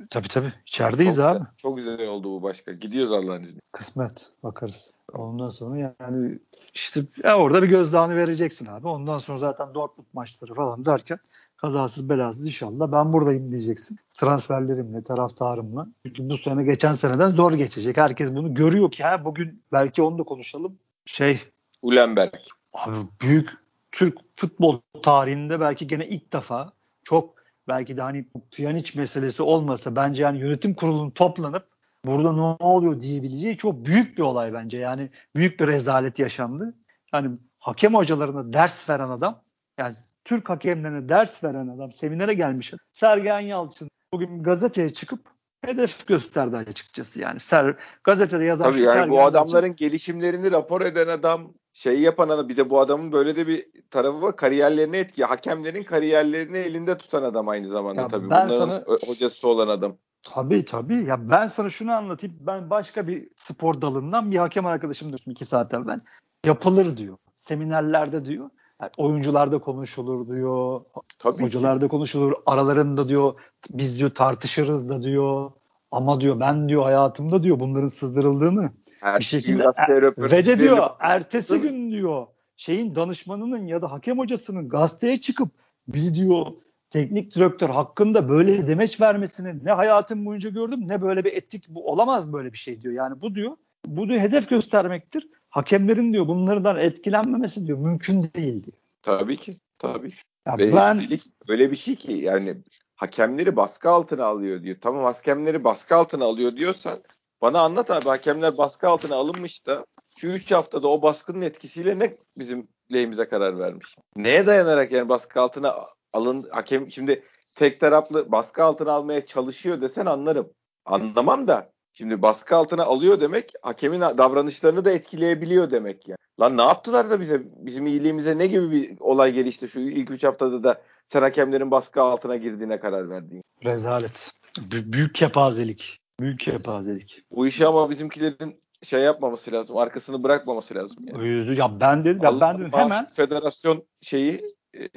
tabii 0.10 0.28
tabii 0.28 0.54
içerideyiz 0.66 1.16
çok, 1.16 1.26
abi. 1.26 1.46
Çok 1.58 1.78
güzel 1.78 2.08
oldu 2.08 2.32
bu 2.32 2.44
başka. 2.44 2.72
Gidiyoruz 2.72 3.12
Allah'ın 3.12 3.42
izniyle. 3.42 3.62
Kısmet 3.72 4.30
bakarız. 4.44 4.94
Ondan 5.14 5.50
sonra 5.50 5.96
yani 6.00 6.40
işte 6.74 7.02
ya 7.24 7.38
orada 7.38 7.64
bir 7.64 7.68
gözdağını 7.68 8.16
vereceksin 8.16 8.66
abi. 8.66 8.88
Ondan 8.88 9.18
sonra 9.18 9.38
zaten 9.38 9.74
Dortmund 9.74 10.08
maçları 10.14 10.54
falan 10.54 10.86
derken 10.86 11.20
kazasız 11.66 12.10
belasız 12.10 12.46
inşallah 12.46 12.92
ben 12.92 13.14
buradayım 13.14 13.52
diyeceksin. 13.52 14.00
Transferlerimle, 14.14 15.04
taraftarımla. 15.04 15.88
Çünkü 16.06 16.30
bu 16.30 16.38
sene 16.38 16.64
geçen 16.64 16.96
seneden 16.96 17.30
zor 17.30 17.54
geçecek. 17.54 17.98
Herkes 17.98 18.32
bunu 18.36 18.54
görüyor 18.54 18.92
ki 18.92 19.04
ha 19.04 19.26
bugün 19.26 19.64
belki 19.72 20.02
onu 20.02 20.18
da 20.18 20.24
konuşalım. 20.24 20.78
Şey 21.06 21.42
Ulenberg. 21.82 22.34
Abi 22.74 22.96
büyük 23.22 23.50
Türk 23.92 24.18
futbol 24.36 24.80
tarihinde 25.04 25.60
belki 25.60 25.88
gene 25.88 26.08
ilk 26.08 26.34
defa 26.34 26.72
çok 27.04 27.36
belki 27.68 27.98
de 27.98 28.02
hani 28.02 28.26
Pjanic 28.52 29.00
meselesi 29.00 29.44
olmasa 29.44 29.96
bence 29.96 30.24
yani 30.24 30.40
yönetim 30.40 30.74
kurulunun 30.74 31.10
toplanıp 31.10 31.68
burada 32.06 32.34
ne 32.34 32.42
oluyor 32.42 33.00
diyebileceği 33.00 33.58
çok 33.58 33.86
büyük 33.86 34.18
bir 34.18 34.24
olay 34.24 34.54
bence. 34.54 34.78
Yani 34.78 35.10
büyük 35.36 35.60
bir 35.60 35.68
rezalet 35.68 36.20
yaşandı. 36.20 36.74
Yani 37.14 37.38
hakem 37.60 37.96
hocalarına 37.96 38.54
ders 38.54 38.90
veren 38.90 39.10
adam 39.10 39.42
yani 39.78 39.96
Türk 40.26 40.50
hakemlerine 40.50 41.10
ders 41.10 41.44
veren 41.44 41.68
adam 41.68 41.92
seminere 41.92 42.34
gelmiş. 42.34 42.74
Sergen 42.94 43.40
Yalçın 43.40 43.90
bugün 44.14 44.44
gazeteye 44.44 44.90
çıkıp 44.90 45.20
hedef 45.62 46.08
gösterdi 46.08 46.58
açıkçası 46.58 47.22
yani. 47.22 47.40
Ser, 47.40 47.76
gazetede 48.04 48.44
yazan 48.44 48.72
Tabii 48.72 48.82
yani 48.82 49.12
bu 49.12 49.22
adamların 49.22 49.68
Yalçın, 49.68 49.76
gelişimlerini 49.76 50.52
rapor 50.52 50.82
eden 50.82 51.08
adam 51.08 51.54
şey 51.74 52.02
yapan 52.02 52.30
adam 52.30 52.50
bir 52.50 52.58
de 52.58 52.70
bu 52.70 52.80
adamın 52.80 53.12
böyle 53.12 53.36
de 53.36 53.48
bir 53.48 53.66
tarafı 53.92 54.22
var. 54.22 54.36
Kariyerlerine 54.36 54.98
etki. 54.98 55.26
Hakemlerin 55.26 55.84
kariyerlerini 55.84 56.58
elinde 56.58 56.98
tutan 56.98 57.24
adam 57.24 57.48
aynı 57.48 57.68
zamanda 57.68 58.02
ya 58.02 58.08
tabii. 58.08 58.30
Ben 58.30 58.50
Bunların 58.50 58.60
sana, 58.60 58.98
hocası 59.08 59.48
olan 59.48 59.68
adam. 59.68 59.98
Tabii 60.24 60.66
tabii. 60.66 61.04
Ya 61.06 61.30
ben 61.30 61.48
sana 61.48 61.70
şunu 61.70 61.92
anlatayım. 61.92 62.36
Ben 62.40 62.70
başka 62.70 63.08
bir 63.08 63.30
spor 63.36 63.82
dalından 63.82 64.32
bir 64.32 64.38
hakem 64.38 64.66
arkadaşım 64.66 65.14
düştüm 65.14 65.32
iki 65.32 65.46
saat 65.46 65.74
evvel. 65.74 66.00
Yapılır 66.46 66.98
diyor. 66.98 67.18
Seminerlerde 67.36 68.26
diyor. 68.26 68.50
Yani 68.82 68.92
oyuncularda 68.98 69.60
konuşulur 69.60 70.28
diyor. 70.28 70.82
Tabii 71.20 71.44
hocalarda 71.44 71.86
ki. 71.86 71.90
konuşulur. 71.90 72.34
Aralarında 72.46 73.10
diyor 73.10 73.34
biz 73.70 74.00
diyor 74.00 74.10
tartışırız 74.10 74.90
da 74.90 75.04
diyor. 75.04 75.52
Ama 75.92 76.22
diyor 76.22 76.40
ben 76.40 76.70
diyor 76.70 76.84
hayatımda 76.84 77.44
diyor 77.44 77.60
bunların 77.60 77.88
sızdırıldığını 77.88 78.72
Her 79.00 79.20
bir 79.20 79.26
şekilde 79.26 79.64
er, 79.78 80.04
ve 80.18 80.46
de 80.46 80.60
diyor 80.60 80.90
ertesi 81.00 81.62
gün 81.62 81.92
diyor 81.92 82.28
şeyin 82.58 82.96
danışmanının 82.96 83.68
ya 83.68 83.82
da 83.82 83.92
hakem 83.92 84.20
hocasının 84.20 84.70
gazeteye 84.70 85.18
çıkıp 85.18 85.50
bir 85.88 86.14
diyor 86.14 86.46
teknik 86.90 87.36
direktör 87.36 87.70
hakkında 87.70 88.30
böyle 88.30 88.68
demeç 88.68 89.02
vermesini 89.02 89.66
ne 89.66 89.72
hayatım 89.72 90.26
boyunca 90.26 90.50
gördüm 90.50 90.88
ne 90.88 91.02
böyle 91.02 91.24
bir 91.24 91.34
etik 91.34 91.70
bu 91.70 91.92
olamaz 91.92 92.34
böyle 92.34 92.54
bir 92.54 92.58
şey 92.58 92.82
diyor. 92.82 92.94
Yani 92.94 93.22
bu 93.22 93.36
diyor 93.36 93.52
bu 93.86 94.08
diyor 94.08 94.20
hedef 94.20 94.50
göstermektir 94.50 95.30
hakemlerin 95.56 96.14
diyor 96.14 96.28
bunlardan 96.28 96.80
etkilenmemesi 96.80 97.68
diyor 97.68 97.78
mümkün 97.78 98.24
değil 98.24 98.64
diyor. 98.64 98.78
Tabii 99.02 99.38
ki. 99.38 99.58
Tabii. 99.78 100.12
Ya 100.48 100.58
Ve 100.58 100.74
ben 100.76 101.08
öyle 101.48 101.72
bir 101.72 101.76
şey 101.76 101.96
ki 101.96 102.12
yani 102.12 102.58
hakemleri 102.96 103.56
baskı 103.56 103.90
altına 103.90 104.26
alıyor 104.26 104.64
diyor. 104.64 104.78
Tamam 104.82 105.04
hakemleri 105.04 105.64
baskı 105.64 105.96
altına 105.96 106.26
alıyor 106.26 106.56
diyorsan 106.56 107.04
bana 107.42 107.60
anlat 107.60 107.92
abi 107.92 108.06
hakemler 108.06 108.58
baskı 108.58 108.90
altına 108.90 109.16
alınmış 109.16 109.68
da 109.68 109.86
şu 110.18 110.28
3 110.28 110.52
haftada 110.52 110.88
o 110.88 111.02
baskının 111.02 111.42
etkisiyle 111.42 112.00
ne 112.00 112.18
bizim 112.38 112.68
lehimize 112.94 113.30
karar 113.30 113.60
vermiş? 113.60 113.96
Neye 114.16 114.48
dayanarak 114.48 114.92
yani 114.92 115.10
baskı 115.10 115.42
altına 115.42 115.76
alın 116.14 116.48
hakem 116.52 116.92
şimdi 116.92 117.24
tek 117.54 117.80
taraflı 117.80 118.32
baskı 118.32 118.64
altına 118.64 118.92
almaya 118.92 119.26
çalışıyor 119.26 119.82
desen 119.82 120.06
anlarım. 120.06 120.50
Anlamam 120.86 121.48
da 121.48 121.72
şimdi 121.98 122.22
baskı 122.22 122.56
altına 122.56 122.84
alıyor 122.84 123.22
demek 123.22 123.54
hakemin 123.62 124.02
davranışlarını 124.02 124.86
da 124.86 124.92
etkileyebiliyor 124.92 125.72
demek 125.72 126.08
yani. 126.08 126.18
Lan 126.40 126.58
ne 126.58 126.62
yaptılar 126.62 127.10
da 127.10 127.20
bize 127.22 127.42
bizim 127.46 127.88
iyiliğimize 127.88 128.38
ne 128.38 128.48
gibi 128.48 128.72
bir 128.72 129.00
olay 129.00 129.32
gelişti 129.34 129.68
şu 129.68 129.80
ilk 129.80 130.12
3 130.12 130.24
haftada 130.24 130.64
da 130.64 130.82
sen 131.10 131.22
hakemlerin 131.22 131.72
baskı 131.72 132.02
altına 132.02 132.36
girdiğine 132.36 132.80
karar 132.80 133.10
verdin. 133.10 133.42
rezalet. 133.66 134.32
B- 134.58 134.94
büyük 134.94 135.16
kepazelik. 135.16 136.00
Büyük 136.20 136.40
kepazelik. 136.40 137.22
Bu 137.32 137.48
işi 137.48 137.68
ama 137.68 137.90
bizimkilerin 137.90 138.62
şey 138.84 139.02
yapmaması 139.02 139.52
lazım. 139.52 139.78
Arkasını 139.78 140.24
bırakmaması 140.24 140.76
lazım. 140.76 140.98
Yani. 141.08 141.28
Yüzü 141.28 141.54
ya 141.54 141.80
ben 141.80 142.06
dedim 142.06 142.24
ya 142.24 142.42
ben 142.42 142.60
dedim 142.60 142.72
hemen 142.74 143.06
federasyon 143.06 143.84
şeyi 144.02 144.56
e, 144.74 144.90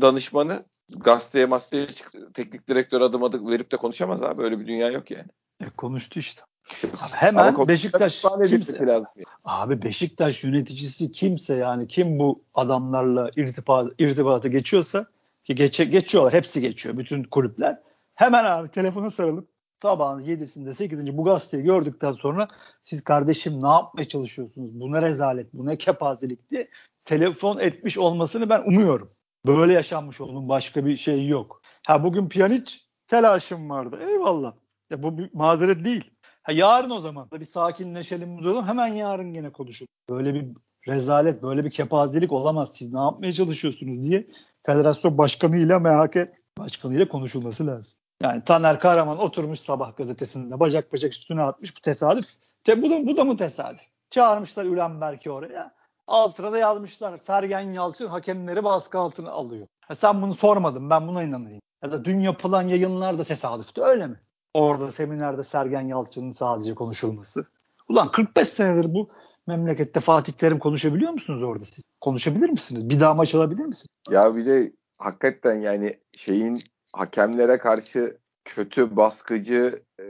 danışmanı 0.00 0.64
gazeteye 0.96 1.46
masteye 1.46 1.86
çık- 1.86 2.34
teknik 2.34 2.68
direktör 2.68 3.00
adım 3.00 3.22
adım 3.22 3.48
verip 3.50 3.72
de 3.72 3.76
konuşamaz 3.76 4.22
abi. 4.22 4.42
Öyle 4.42 4.60
bir 4.60 4.66
dünya 4.66 4.90
yok 4.90 5.10
yani. 5.10 5.26
E, 5.60 5.70
konuştu 5.70 6.18
işte. 6.18 6.42
Abi 6.84 6.92
Ama 7.02 7.16
hemen 7.16 7.54
konuşacak 7.54 8.00
Beşiktaş 8.00 8.22
kimse, 8.48 8.86
lazım. 8.86 9.06
abi 9.44 9.82
Beşiktaş 9.82 10.44
yöneticisi 10.44 11.12
kimse 11.12 11.54
yani 11.54 11.88
kim 11.88 12.18
bu 12.18 12.42
adamlarla 12.54 13.30
irtibat, 13.36 13.92
irtibatı 13.98 14.48
geçiyorsa 14.48 15.06
ki 15.44 15.54
geçe, 15.54 15.84
geçiyorlar 15.84 16.32
hepsi 16.32 16.60
geçiyor 16.60 16.98
bütün 16.98 17.22
kulüpler. 17.24 17.78
Hemen 18.14 18.44
abi 18.44 18.68
telefona 18.68 19.10
sarılıp 19.10 19.48
sabahın 19.76 20.20
7'sinde 20.20 20.70
8'inci 20.70 21.16
bu 21.16 21.24
gazeteyi 21.24 21.64
gördükten 21.64 22.12
sonra 22.12 22.48
siz 22.82 23.04
kardeşim 23.04 23.62
ne 23.62 23.68
yapmaya 23.68 24.08
çalışıyorsunuz? 24.08 24.80
Bu 24.80 24.92
ne 24.92 25.02
rezalet, 25.02 25.46
bu 25.54 25.66
ne 25.66 25.76
kepazelikti. 25.78 26.68
Telefon 27.04 27.58
etmiş 27.58 27.98
olmasını 27.98 28.48
ben 28.50 28.62
umuyorum. 28.62 29.10
Böyle 29.46 29.72
yaşanmış 29.72 30.20
onun 30.20 30.48
başka 30.48 30.86
bir 30.86 30.96
şey 30.96 31.28
yok. 31.28 31.62
Ha 31.86 32.04
bugün 32.04 32.28
Pjanic 32.28 32.72
telaşım 33.06 33.70
vardı. 33.70 33.98
Eyvallah. 34.08 34.52
Ya 34.90 35.02
bu 35.02 35.18
bir 35.18 35.30
mazeret 35.32 35.84
değil. 35.84 36.10
Ha 36.42 36.52
yarın 36.52 36.90
o 36.90 37.00
zaman 37.00 37.28
bir 37.32 37.44
sakinleşelim 37.44 38.38
duralım. 38.38 38.66
Hemen 38.66 38.86
yarın 38.86 39.32
gene 39.32 39.52
konuşuruz. 39.52 39.88
Böyle 40.10 40.34
bir 40.34 40.46
rezalet, 40.88 41.42
böyle 41.42 41.64
bir 41.64 41.70
kepazelik 41.70 42.32
olamaz. 42.32 42.72
Siz 42.74 42.92
ne 42.92 43.00
yapmaya 43.00 43.32
çalışıyorsunuz 43.32 44.02
diye 44.02 44.26
federasyon 44.66 45.18
başkanıyla 45.18 45.78
MHK 45.78 46.16
başkanıyla 46.58 47.08
konuşulması 47.08 47.66
lazım. 47.66 47.98
Yani 48.22 48.44
Taner 48.44 48.80
Kahraman 48.80 49.18
oturmuş 49.18 49.60
sabah 49.60 49.96
gazetesinde 49.96 50.60
bacak 50.60 50.92
bacak 50.92 51.12
üstüne 51.12 51.42
atmış. 51.42 51.76
Bu 51.76 51.80
tesadüf. 51.80 52.26
Te, 52.64 52.82
bu, 52.82 52.90
da, 52.90 53.06
bu 53.06 53.16
da 53.16 53.24
mı 53.24 53.36
tesadüf? 53.36 53.80
Çağırmışlar 54.10 54.64
Ülenberk'i 54.64 55.30
oraya. 55.30 55.74
Altına 56.06 56.52
da 56.52 56.58
yazmışlar. 56.58 57.18
Sergen 57.18 57.72
Yalçın 57.72 58.06
hakemleri 58.06 58.64
baskı 58.64 58.98
altına 58.98 59.30
alıyor. 59.30 59.66
Ha, 59.80 59.94
sen 59.94 60.22
bunu 60.22 60.34
sormadın 60.34 60.90
ben 60.90 61.08
buna 61.08 61.22
inanayım. 61.22 61.60
Ya 61.82 61.92
da 61.92 62.04
dün 62.04 62.20
yapılan 62.20 62.62
yayınlar 62.62 63.18
da 63.18 63.24
tesadüftü 63.24 63.80
öyle 63.80 64.06
mi? 64.06 64.20
Orada 64.54 64.92
seminerde 64.92 65.42
Sergen 65.42 65.80
Yalçın'ın 65.80 66.32
sadece 66.32 66.74
konuşulması. 66.74 67.46
Ulan 67.88 68.12
45 68.12 68.48
senedir 68.48 68.94
bu 68.94 69.10
memlekette 69.46 70.00
Fatih 70.00 70.32
Terim 70.32 70.58
konuşabiliyor 70.58 71.12
musunuz 71.12 71.42
orada 71.42 71.64
siz? 71.64 71.84
Konuşabilir 72.00 72.50
misiniz? 72.50 72.88
Bir 72.88 73.00
daha 73.00 73.14
maç 73.14 73.34
alabilir 73.34 73.64
misiniz? 73.64 73.88
Ya 74.10 74.36
bir 74.36 74.46
de 74.46 74.72
hakikaten 74.98 75.54
yani 75.54 75.98
şeyin 76.12 76.62
hakemlere 76.92 77.58
karşı 77.58 78.18
kötü 78.44 78.96
baskıcı 78.96 79.82
e, 79.98 80.06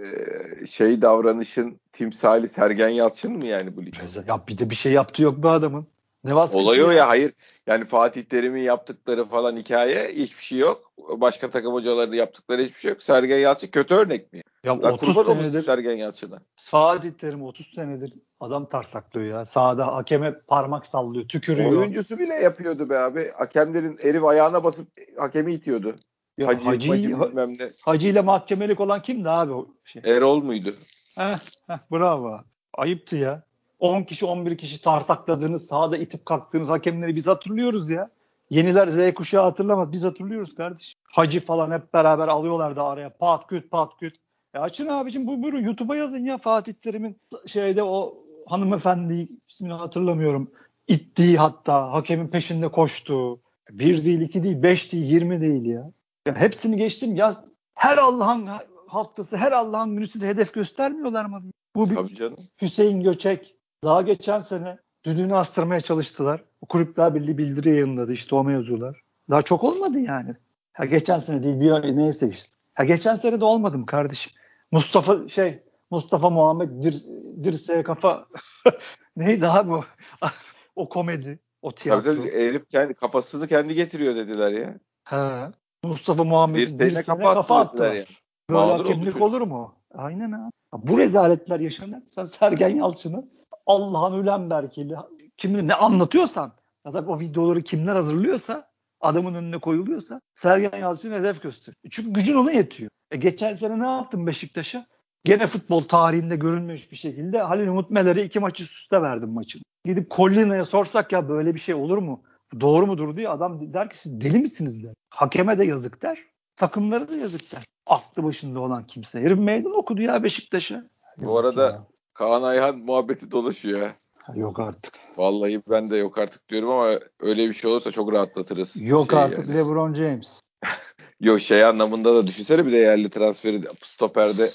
şey 0.67 1.03
davranışın 1.03 1.81
timsali 1.93 2.49
Sergen 2.49 2.89
Yalçın 2.89 3.33
mı 3.33 3.47
yani 3.47 3.77
bu 3.77 3.87
lig? 3.87 3.95
Ya 4.27 4.45
bir 4.49 4.59
de 4.59 4.71
bir 4.71 4.75
şey 4.75 4.93
yaptı 4.93 5.23
yok 5.23 5.43
bu 5.43 5.49
adamın. 5.49 5.87
Ne 6.25 6.35
baskısı 6.35 6.59
Olay 6.59 6.85
o 6.85 6.91
ya 6.91 7.09
hayır. 7.09 7.33
Yani 7.67 7.85
Fatih 7.85 8.25
Terim'in 8.25 8.63
yaptıkları 8.63 9.25
falan 9.25 9.57
hikaye 9.57 10.13
hiçbir 10.13 10.43
şey 10.43 10.59
yok. 10.59 10.93
Başka 10.99 11.51
takım 11.51 11.73
hocaları 11.73 12.17
yaptıkları 12.17 12.63
hiçbir 12.63 12.81
şey 12.81 12.91
yok. 12.91 13.03
Sergen 13.03 13.39
Yalçın 13.39 13.69
kötü 13.69 13.95
örnek 13.95 14.33
mi? 14.33 14.43
Ya 14.65 14.83
Lan 14.83 14.93
30 14.93 15.09
kurban 15.09 15.31
olsun 15.31 15.49
senedir 15.49 15.67
Sergen 15.67 15.97
Yalçın'a. 15.97 16.39
Fatih 16.57 17.11
Terim 17.11 17.43
30 17.43 17.75
senedir 17.75 18.13
adam 18.41 18.69
tarsaklıyor 18.69 19.39
ya. 19.39 19.45
Sahada 19.45 19.87
hakeme 19.87 20.39
parmak 20.49 20.87
sallıyor, 20.87 21.29
tükürüyor. 21.29 21.71
Oyuncusu 21.71 22.19
bile 22.19 22.35
yapıyordu 22.35 22.91
be 22.91 22.99
abi. 22.99 23.31
Hakemlerin 23.39 23.99
herif 24.03 24.25
ayağına 24.25 24.65
basıp 24.65 24.89
hakemi 25.19 25.55
itiyordu. 25.55 25.97
Ya 26.39 26.49
Hacı, 26.49 26.67
Hacı, 26.67 26.91
Hacı 26.91 27.15
Ha- 27.15 27.29
bilmem 27.29 27.59
ne. 27.59 27.73
Hacı 27.81 28.09
ile 28.09 28.21
mahkemelik 28.21 28.81
olan 28.81 29.03
kimdi 29.03 29.29
abi 29.29 29.53
o 29.53 29.69
şey? 29.85 30.03
Erol 30.05 30.43
muydu? 30.43 30.75
Heh, 31.15 31.39
heh, 31.67 31.79
bravo. 31.93 32.41
Ayıptı 32.75 33.17
ya. 33.17 33.43
10 33.79 34.03
kişi 34.03 34.27
11 34.27 34.59
kişi 34.59 34.83
tarsakladığınız, 34.83 35.67
sahada 35.67 35.97
itip 35.97 36.27
kalktığınız 36.27 36.69
hakemleri 36.69 37.17
biz 37.17 37.27
hatırlıyoruz 37.27 37.91
ya. 37.91 38.11
Yeniler 38.51 38.89
Z 38.89 39.15
kuşağı 39.15 39.43
hatırlamaz. 39.43 39.93
Biz 39.93 40.05
hatırlıyoruz 40.05 40.55
kardeş. 40.55 40.97
Hacı 41.13 41.41
falan 41.41 41.71
hep 41.71 41.95
beraber 41.95 42.29
alıyorlardı 42.29 42.83
araya. 42.83 43.11
Pat 43.11 43.47
küt 43.47 43.71
pat 43.71 43.97
küt. 44.01 44.17
E 44.55 44.59
açın 44.59 44.87
abicim 44.87 45.27
bu 45.27 45.43
buyurun 45.43 45.63
YouTube'a 45.63 45.97
yazın 45.97 46.25
ya 46.25 46.39
Fatih 46.39 46.73
Terim'in 46.73 47.21
şeyde 47.47 47.83
o 47.83 48.25
hanımefendiyi 48.47 49.29
ismini 49.51 49.73
hatırlamıyorum. 49.73 50.51
İttiği 50.89 51.37
hatta 51.37 51.93
hakemin 51.93 52.29
peşinde 52.29 52.69
koştuğu. 52.69 53.41
Bir 53.71 54.05
değil 54.05 54.21
iki 54.21 54.43
değil 54.43 54.63
beş 54.63 54.93
değil 54.93 55.05
yirmi 55.05 55.41
değil 55.41 55.65
ya. 55.65 55.91
ya 56.27 56.37
hepsini 56.37 56.77
geçtim 56.77 57.17
ya 57.17 57.35
her 57.75 57.99
Allah'ın 57.99 58.49
haftası 58.87 59.37
her 59.37 59.53
Allah'ın 59.53 59.97
günüsü 59.97 60.21
de 60.21 60.29
hedef 60.29 60.55
göstermiyorlar 60.55 61.25
mı? 61.25 61.43
Bu 61.77 61.91
bir. 61.91 62.19
Hüseyin 62.63 63.03
Göçek 63.03 63.57
daha 63.85 64.03
geçen 64.03 64.41
sene 64.41 64.79
düdüğünü 65.05 65.35
astırmaya 65.35 65.81
çalıştılar. 65.81 66.45
O 66.61 66.67
Kulüpler 66.67 67.15
Birliği 67.15 67.39
bildiri 67.39 67.69
yayınladı 67.69 68.13
işte 68.13 68.35
o 68.35 68.45
mevzular. 68.45 69.01
Daha 69.31 69.43
çok 69.43 69.65
olmadı 69.65 69.99
yani. 70.01 70.35
Ha 70.73 70.85
geçen 70.85 71.19
sene 71.19 71.43
değil 71.43 71.61
bir 71.61 71.97
neyse 71.97 72.29
işte. 72.29 72.53
Ha 72.75 72.85
geçen 72.85 73.17
sene 73.17 73.41
de 73.41 73.45
olmadı 73.45 73.79
mı 73.79 73.87
kardeşim? 73.87 74.33
Mustafa 74.73 75.29
şey 75.29 75.63
Mustafa 75.91 76.31
Muhammed 76.31 76.83
dir, 76.83 77.03
dirseğe 77.45 77.83
kafa 77.83 78.27
neydi 79.17 79.47
abi 79.49 79.73
o? 79.73 79.85
o 80.77 80.89
komedi, 80.89 81.39
o 81.63 81.71
Tabii 81.71 81.81
tiyatro. 81.83 82.15
tabii 82.15 82.33
herif 82.33 82.71
kendi 82.71 82.95
kafasını 82.95 83.49
kendi 83.49 83.75
getiriyor 83.75 84.17
dediler 84.17 84.53
ya. 84.53 84.75
Ha. 85.05 85.53
Mustafa 85.85 86.25
Muhammed'in 86.25 86.63
Dirseğine 86.79 86.97
dirseğine 86.97 87.03
kafa 87.23 87.35
kafa, 87.35 87.61
attılar. 87.61 87.95
ya. 87.95 88.05
Böyle 88.51 88.61
Mağdur 88.61 88.85
hakemlik 88.85 89.23
olur 89.23 89.41
mu? 89.41 89.75
Aynen 89.95 90.33
abi. 90.33 90.51
Bu 90.73 90.99
rezaletler 90.99 91.61
yaşanır. 91.61 92.03
Sen 92.07 92.25
Sergen 92.25 92.69
Yalçın'ı 92.69 93.29
Allah'ın 93.67 94.23
Ülenberk'iyle 94.23 94.97
kim 95.37 95.69
ne 95.69 95.75
anlatıyorsan 95.75 96.53
ya 96.87 96.95
da 96.95 97.01
o 97.01 97.21
videoları 97.21 97.63
kimler 97.63 97.95
hazırlıyorsa 97.95 98.69
adamın 99.01 99.35
önüne 99.35 99.59
koyuluyorsa 99.59 100.21
Sergen 100.35 100.79
Yalçın'ı 100.79 101.15
hedef 101.15 101.43
göster. 101.43 101.75
Çünkü 101.91 102.13
gücün 102.13 102.35
ona 102.35 102.53
yetiyor. 102.53 102.91
E 103.11 103.17
geçen 103.17 103.55
sene 103.55 103.79
ne 103.79 103.87
yaptın 103.87 104.27
Beşiktaş'a? 104.27 104.87
Gene 105.25 105.47
futbol 105.47 105.85
tarihinde 105.85 106.37
görülmemiş 106.37 106.93
bir 106.93 106.97
şekilde 106.97 107.41
Halil 107.41 107.69
Umut 107.69 107.91
Meler'e 107.91 108.25
iki 108.25 108.41
maçı 108.41 108.63
üst 108.63 108.73
üste 108.73 109.03
verdin 109.03 109.29
maçın. 109.29 109.63
Gidip 109.85 110.11
Collina'ya 110.11 110.65
sorsak 110.65 111.13
ya 111.13 111.29
böyle 111.29 111.55
bir 111.55 111.61
şey 111.61 111.75
olur 111.75 111.99
mu? 111.99 112.23
Doğru 112.61 112.87
mudur 112.87 113.17
diye 113.17 113.29
adam 113.29 113.75
der 113.75 113.91
ki 113.91 113.99
siz 113.99 114.21
deli 114.21 114.39
misiniz 114.39 114.85
der. 114.85 114.95
Hakeme 115.11 115.59
de 115.59 115.65
yazık 115.65 116.03
der. 116.03 116.19
Takımlara 116.57 117.09
da 117.09 117.17
yazık 117.17 117.53
der. 117.53 117.65
Aklı 117.87 118.25
başında 118.25 118.61
olan 118.61 118.87
kimse. 118.87 119.21
Herif 119.21 119.39
meydan 119.39 119.79
okudu 119.79 120.03
ya 120.03 120.23
Beşiktaş'a. 120.23 120.85
Bu 121.19 121.39
arada 121.39 121.63
ya. 121.63 121.87
Kaan 122.15 122.43
Ayhan 122.43 122.79
muhabbeti 122.79 123.31
dolaşıyor. 123.31 123.91
Ha, 124.19 124.33
Yok 124.37 124.61
artık. 124.61 124.95
Vallahi 125.17 125.63
ben 125.71 125.91
de 125.91 125.97
yok 125.97 126.19
artık 126.19 126.49
diyorum 126.49 126.71
ama 126.71 126.91
öyle 127.21 127.49
bir 127.49 127.55
şey 127.55 127.71
olursa 127.71 127.91
çok 127.91 128.13
rahatlatırız. 128.13 128.83
Yok 128.83 129.11
Şey 129.11 129.19
artık 129.19 129.39
yani. 129.49 129.59
LeBron 129.59 129.95
James. 129.95 130.41
Yok 131.21 131.41
şey 131.41 131.65
anlamında 131.65 132.15
da 132.15 132.27
düşünsene 132.27 132.67
bir 132.67 132.73
de 132.73 132.77
yerli 132.77 133.11
transferi 133.11 133.63
de- 133.63 133.69
stoperde 133.83 134.47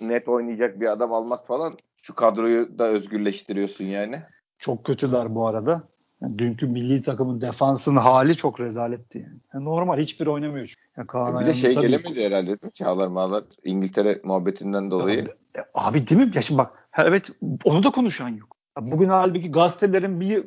net 0.00 0.28
oynayacak 0.28 0.80
bir 0.80 0.86
adam 0.92 1.12
almak 1.12 1.46
falan. 1.46 1.74
Şu 2.02 2.14
kadroyu 2.14 2.78
da 2.78 2.84
özgürleştiriyorsun 2.84 3.84
yani. 3.84 4.22
Çok 4.58 4.84
kötüler 4.84 5.34
bu 5.34 5.46
arada. 5.46 5.82
Yani 6.22 6.38
dünkü 6.38 6.66
milli 6.66 7.02
takımın 7.02 7.40
defansının 7.40 7.96
hali 7.96 8.36
çok 8.36 8.60
rezaletti 8.60 9.18
yani. 9.18 9.40
Yani 9.54 9.64
normal 9.64 9.98
hiçbir 9.98 10.26
oynamıyor 10.26 10.66
çünkü. 10.66 10.80
Yani 10.96 11.06
Kaan 11.06 11.40
bir 11.40 11.46
de 11.46 11.54
şey 11.54 11.74
tabii- 11.74 11.86
gelemedi 11.86 12.24
herhalde 12.26 12.46
değil 12.46 12.58
mi? 12.62 12.72
Çağlar 12.72 13.08
Mağlar 13.08 13.44
İngiltere 13.64 14.20
muhabbetinden 14.24 14.90
dolayı. 14.90 15.24
E, 15.58 15.60
Abi 15.74 16.06
değil 16.06 16.20
mi? 16.20 16.30
Ya 16.34 16.42
şimdi 16.42 16.58
bak 16.58 16.85
ha, 16.96 17.04
evet 17.06 17.30
onu 17.64 17.82
da 17.82 17.90
konuşan 17.90 18.28
yok. 18.28 18.56
Bugün 18.80 19.08
halbuki 19.08 19.50
gazetelerin 19.50 20.20
bir, 20.20 20.44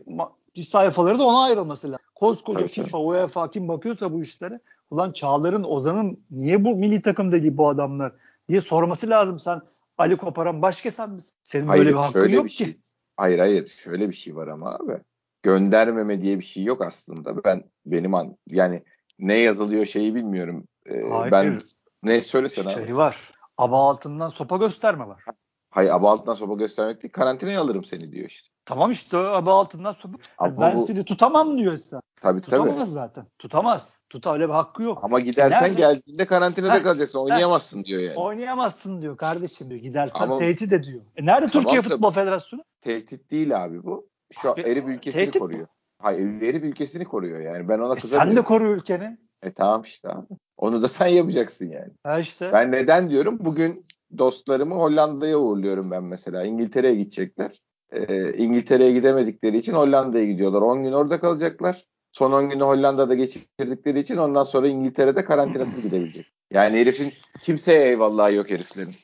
bir 0.56 0.64
sayfaları 0.64 1.20
da 1.20 1.24
ona 1.24 1.44
ayrılması 1.44 1.88
lazım. 1.88 2.06
Koskoca 2.16 2.60
Tabii, 2.60 2.70
FIFA, 2.70 2.98
UEFA 2.98 3.50
kim 3.50 3.68
bakıyorsa 3.68 4.14
bu 4.14 4.22
işlere 4.22 4.60
ulan 4.90 5.12
Çağlar'ın, 5.12 5.64
Ozan'ın 5.64 6.20
niye 6.32 6.66
bu 6.66 6.76
milli 6.76 7.02
takımda 7.02 7.42
değil 7.42 7.58
bu 7.58 7.70
adamlar 7.70 8.12
diye 8.50 8.62
sorması 8.62 9.10
lazım. 9.10 9.40
Sen 9.40 9.62
Ali 9.98 10.18
Koparan 10.18 10.62
başka 10.62 10.92
sen 10.92 11.10
misin? 11.10 11.36
Senin 11.44 11.68
Hayır 11.68 11.80
böyle 11.80 11.94
bir 11.94 12.00
hakkın 12.00 12.30
yok 12.30 12.46
bir 12.46 12.50
şey. 12.50 12.68
ki. 12.68 12.80
Hayır 13.18 13.40
hayır 13.40 13.68
şöyle 13.68 14.10
bir 14.10 14.14
şey 14.14 14.36
var 14.36 14.48
ama 14.48 14.76
abi. 14.76 14.98
göndermeme 15.44 16.22
diye 16.22 16.40
bir 16.40 16.46
şey 16.46 16.64
yok 16.64 16.82
aslında. 16.82 17.44
Ben 17.44 17.64
benim 17.86 18.14
an 18.14 18.38
yani 18.48 18.84
ne 19.20 19.34
yazılıyor 19.34 19.86
şeyi 19.86 20.16
bilmiyorum. 20.16 20.68
Ee, 20.86 21.10
Hayır. 21.10 21.32
ben 21.32 21.62
ne 22.04 22.22
söylesene 22.22 22.74
şey 22.74 22.84
abi. 22.84 22.96
var. 22.96 23.34
Aba 23.58 23.90
altından 23.90 24.30
sopa 24.30 24.58
gösterme 24.58 25.08
var. 25.08 25.24
Hayır 25.70 25.90
aba 25.90 26.12
altından 26.12 26.34
sopa 26.34 26.54
göstermek 26.54 27.04
değil 27.04 27.12
karantinaya 27.12 27.62
alırım 27.62 27.84
seni 27.84 28.12
diyor 28.12 28.28
işte. 28.30 28.50
Tamam 28.66 28.92
işte 28.92 29.18
aba 29.18 29.54
altından 29.60 29.92
sopa. 29.92 30.18
Ama 30.38 30.62
ben 30.62 30.76
bu- 30.78 30.88
seni 30.88 31.04
tutamam 31.06 31.58
diyor 31.58 31.74
Esra. 31.74 32.02
Tabii 32.22 32.42
tabii. 32.42 32.68
Tutamaz 32.70 32.94
zaten. 32.94 33.26
Tutamaz. 33.40 34.02
Tuta 34.10 34.34
öyle 34.34 34.48
bir 34.48 34.54
hakkı 34.54 34.84
yok. 34.84 35.00
Ama 35.04 35.20
gidersen 35.20 35.64
Nerede? 35.64 35.76
geldiğinde 35.76 36.26
karantinada 36.26 36.84
kalacaksın. 36.84 37.20
Oynayamazsın 37.20 37.84
diyor 37.84 38.02
yani. 38.02 38.18
Oynayamazsın 38.18 39.02
diyor 39.02 39.18
kardeşim 39.18 39.70
diyor. 39.70 39.82
Gidersen 39.82 40.20
Ama- 40.24 40.38
tehdit 40.38 40.74
ediyor. 40.74 41.02
E 41.16 41.26
nerede 41.26 41.48
Tamam 41.50 41.64
Türkiye 41.64 41.84
da- 41.84 41.90
Futbol 41.96 42.12
Federasyonu? 42.12 42.64
Tehdit 42.82 43.32
değil 43.32 43.64
abi 43.64 43.84
bu. 43.84 44.08
Şu 44.42 44.50
Abi, 44.52 44.62
Erib 44.62 44.88
ülkesini 44.88 45.22
tehdit 45.26 45.36
bu. 45.36 45.40
koruyor. 45.40 45.68
Hayır 46.02 46.42
Erib 46.42 46.64
ülkesini 46.64 47.06
koruyor 47.06 47.40
yani. 47.40 47.70
Ben 47.70 47.80
ona 47.80 47.94
E 47.94 47.98
kızamıyorum. 47.98 48.32
sen 48.36 48.44
de 48.44 48.48
koru 48.48 48.68
ülkeni. 48.72 49.18
E 49.44 49.54
tamam 49.54 49.82
işte 49.82 50.10
abi. 50.10 50.26
Onu 50.58 50.82
da 50.82 50.88
sen 50.88 51.08
yapacaksın 51.08 51.66
yani. 51.66 51.92
Ha 52.04 52.20
işte. 52.20 52.50
Ben 52.54 52.72
neden 52.72 53.10
diyorum? 53.10 53.38
Bugün 53.42 53.86
dostlarımı 54.18 54.76
Hollanda'ya 54.76 55.38
uğurluyorum 55.38 55.92
ben 55.92 56.04
mesela. 56.04 56.44
İngiltere'ye 56.44 56.96
gidecekler. 56.96 57.62
Ee, 57.92 58.34
İngiltere'ye 58.34 58.92
gidemedikleri 58.92 59.58
için 59.58 59.74
Hollanda'ya 59.74 60.26
gidiyorlar. 60.26 60.62
10 60.62 60.84
gün 60.84 60.92
orada 60.92 61.20
kalacaklar. 61.20 61.84
Son 62.12 62.32
10 62.32 62.50
günü 62.50 62.64
Hollanda'da 62.64 63.16
geçirdikleri 63.16 64.00
için 64.00 64.18
ondan 64.18 64.44
sonra 64.44 64.68
İngiltere'de 64.68 65.26
karantinasız 65.26 65.82
gidebilecek. 65.82 66.26
Yani 66.52 66.78
herifin 66.78 67.14
kimseye 67.44 67.88
eyvallahı 67.90 68.34
yok 68.34 68.50
heriflerin. 68.50 68.96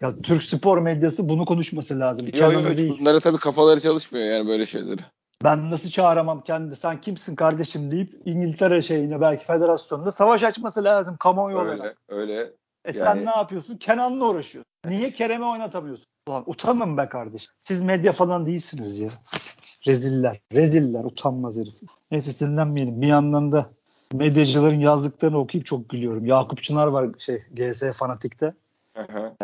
Ya 0.00 0.14
Türk 0.22 0.42
spor 0.42 0.78
medyası 0.78 1.28
bunu 1.28 1.44
konuşması 1.44 2.00
lazım. 2.00 2.26
Kenan'ı 2.26 2.52
yok 2.68 2.76
değil. 2.76 2.96
bunlara 3.00 3.20
tabii 3.20 3.38
kafaları 3.38 3.80
çalışmıyor 3.80 4.26
yani 4.26 4.48
böyle 4.48 4.66
şeyleri. 4.66 5.00
Ben 5.44 5.70
nasıl 5.70 5.88
çağıramam 5.90 6.40
kendi 6.40 6.76
sen 6.76 7.00
kimsin 7.00 7.34
kardeşim 7.34 7.90
deyip 7.90 8.22
İngiltere 8.24 8.82
şeyine 8.82 9.20
belki 9.20 9.46
federasyonda 9.46 10.12
savaş 10.12 10.42
açması 10.42 10.84
lazım 10.84 11.16
kamuoyu 11.16 11.58
olarak. 11.58 11.96
Öyle 12.08 12.52
E 12.84 12.92
sen 12.92 13.06
yani- 13.06 13.26
ne 13.26 13.30
yapıyorsun? 13.30 13.76
Kenan'la 13.76 14.28
uğraşıyorsun. 14.28 14.70
Niye 14.86 15.10
Kerem'i 15.10 15.44
oynatamıyorsun? 15.44 16.06
Ulan 16.28 16.44
utanın 16.46 16.96
be 16.96 17.08
kardeş. 17.08 17.48
Siz 17.62 17.80
medya 17.80 18.12
falan 18.12 18.46
değilsiniz 18.46 19.00
ya. 19.00 19.10
Reziller. 19.86 20.40
Reziller. 20.52 21.04
Utanmaz 21.04 21.56
herif. 21.56 21.74
Neyse 22.10 22.32
sinirlenmeyelim. 22.32 23.02
Bir 23.02 23.06
yandan 23.06 23.52
da 23.52 23.70
medyacıların 24.14 24.80
yazdıklarını 24.80 25.38
okuyup 25.38 25.66
çok 25.66 25.88
gülüyorum. 25.88 26.26
Yakup 26.26 26.62
Çınar 26.62 26.86
var 26.86 27.08
şey 27.18 27.42
GS 27.52 27.92
Fanatik'te. 27.92 28.54
Hı? 28.96 29.36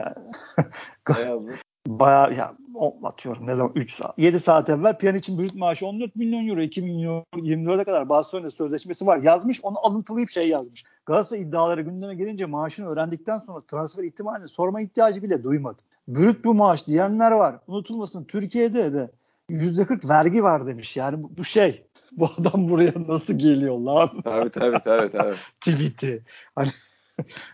Bayağı 1.87 2.35
ya 2.35 2.55
atıyorum 3.03 3.47
ne 3.47 3.55
zaman 3.55 3.73
3 3.75 3.95
saat 3.95 4.19
7 4.19 4.41
saat 4.41 4.71
evvel 4.71 4.99
Pjanic'in 4.99 5.39
brüt 5.39 5.55
maaşı 5.55 5.87
14 5.87 6.17
milyon 6.17 6.49
euro 6.49 6.61
2024'e 6.61 7.85
kadar 7.85 8.09
Barcelona 8.09 8.51
sözleşmesi 8.51 9.07
var 9.07 9.19
yazmış 9.19 9.65
onu 9.65 9.87
alıntılayıp 9.87 10.31
şey 10.31 10.49
yazmış. 10.49 10.85
Galatasaray 11.07 11.43
iddiaları 11.43 11.83
gündeme 11.83 12.15
gelince 12.15 12.45
maaşını 12.47 12.89
öğrendikten 12.89 13.39
sonra 13.39 13.61
transfer 13.61 14.05
ihtimalini 14.05 14.49
sorma 14.49 14.81
ihtiyacı 14.81 15.23
bile 15.23 15.45
duymadım. 15.45 15.85
Brüt 16.09 16.45
bu 16.45 16.55
maaş 16.55 16.87
diyenler 16.87 17.31
var. 17.31 17.59
Unutulmasın 17.67 18.25
Türkiye'de 18.25 18.93
de 18.93 19.11
%40 19.51 20.09
vergi 20.09 20.45
var 20.45 20.67
demiş. 20.67 20.97
Yani 20.97 21.23
bu, 21.23 21.31
bu 21.39 21.45
şey 21.45 21.87
bu 22.13 22.31
adam 22.41 22.69
buraya 22.69 22.93
nasıl 23.09 23.39
geliyor 23.39 23.79
lan? 23.79 24.21
Tabii 24.25 24.51
tabii 24.51 24.79
tabii 24.85 25.11
tabii. 25.11 25.35
tweet'i. 25.61 26.23
Hani 26.55 26.69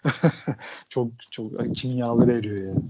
çok 0.89 1.09
çok 1.31 1.75
kimyaları 1.75 2.33
eriyor 2.33 2.75
ya. 2.75 2.83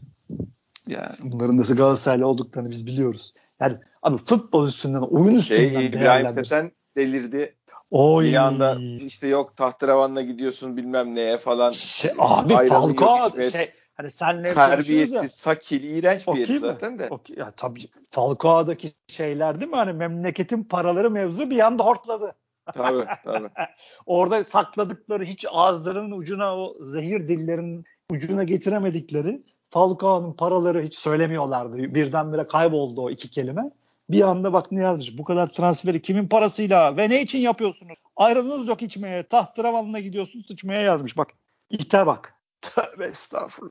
Yani 0.89 1.14
bunların 1.22 1.57
nasıl 1.57 1.76
Galatasaraylı 1.76 2.26
olduklarını 2.26 2.70
biz 2.70 2.87
biliyoruz. 2.87 3.35
Yani 3.61 3.76
abi 4.03 4.16
futbol 4.16 4.68
üstünden, 4.68 5.01
oyun 5.01 5.35
üstünden 5.35 5.80
Şey 5.80 5.87
İbrahim. 5.87 6.28
Seten 6.28 6.72
delirdi. 6.97 7.57
Oy. 7.91 8.24
Bir 8.24 8.35
anda 8.35 8.78
işte 9.01 9.28
yok 9.28 9.57
tahterevanla 9.57 10.22
gidiyorsun 10.22 10.76
bilmem 10.76 11.14
neye 11.14 11.39
falan. 11.39 11.70
şey, 11.70 12.11
abi 12.18 12.57
Ayranı 12.57 12.89
yok 12.89 12.99
Falcao 12.99 13.28
içmeye- 13.28 13.51
şey 13.51 13.70
hani 13.97 14.11
senle. 14.11 14.55
Terbiyesiz, 14.55 15.33
sakil, 15.33 15.83
iğrenç 15.83 16.26
bir 16.28 16.49
herif 16.49 16.61
zaten 16.61 16.99
de. 16.99 17.09
Okey, 17.11 17.37
ya 17.37 17.51
tabii 17.51 17.80
Falcao'daki 18.11 18.93
şeyler 19.07 19.61
değil 19.61 19.70
mi? 19.70 19.76
Hani 19.76 19.93
memleketin 19.93 20.64
paraları 20.64 21.11
mevzu 21.11 21.51
bir 21.51 21.59
anda 21.59 21.85
hortladı. 21.85 22.35
Tabii 22.74 23.05
tabii. 23.24 23.49
Orada 24.07 24.45
sakladıkları 24.45 25.24
hiç 25.24 25.45
ağızlarının 25.51 26.11
ucuna 26.11 26.57
o 26.57 26.76
zehir 26.80 27.28
dillerin 27.28 27.85
ucuna 28.11 28.45
getiremedikleri 28.45 29.43
Falcao'nun 29.73 30.33
paraları 30.33 30.83
hiç 30.83 30.95
söylemiyorlardı. 30.99 31.77
Birdenbire 31.77 32.47
kayboldu 32.47 33.03
o 33.03 33.11
iki 33.11 33.31
kelime. 33.31 33.70
Bir 34.11 34.20
anda 34.23 34.53
bak 34.53 34.73
ne 34.73 34.81
yazmış. 34.81 35.18
Bu 35.18 35.25
kadar 35.25 35.47
transferi 35.53 36.03
kimin 36.03 36.29
parasıyla 36.29 36.97
ve 36.97 37.11
ne 37.11 37.23
için 37.23 37.39
yapıyorsunuz? 37.39 37.95
Ayrılığınız 38.16 38.68
yok 38.68 38.83
içmeye. 38.83 39.23
Tahtıravanına 39.23 40.01
gidiyorsun 40.01 40.45
sıçmaya 40.49 40.81
yazmış. 40.83 41.16
Bak 41.16 41.29
ite 41.70 42.07
bak. 42.07 42.35
Tövbe 42.61 43.05
estağfurullah. 43.07 43.70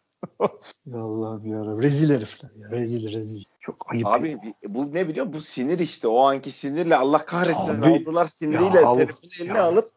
ya 0.86 1.00
Allah'ım 1.04 1.46
ya. 1.46 1.82
Rezil 1.82 2.10
herifler 2.16 2.50
ya. 2.62 2.70
Rezil 2.72 3.14
rezil. 3.14 3.44
Çok 3.60 3.92
ayıp. 3.92 4.08
Abi 4.08 4.24
bi- 4.44 4.54
bu 4.74 4.94
ne 4.94 5.08
biliyor 5.08 5.26
musun? 5.26 5.40
Bu 5.40 5.44
sinir 5.46 5.80
işte. 5.80 6.08
O 6.08 6.20
anki 6.20 6.52
sinirle 6.52 6.96
Allah 6.96 7.26
kahretsin 7.26 7.68
Tabii. 7.68 7.86
aldılar 8.02 8.26
siniriyle 8.26 8.80
Ya, 8.82 8.94
telefonu 8.94 9.32
eline 9.40 9.58
ya. 9.58 9.64
alıp 9.64 9.92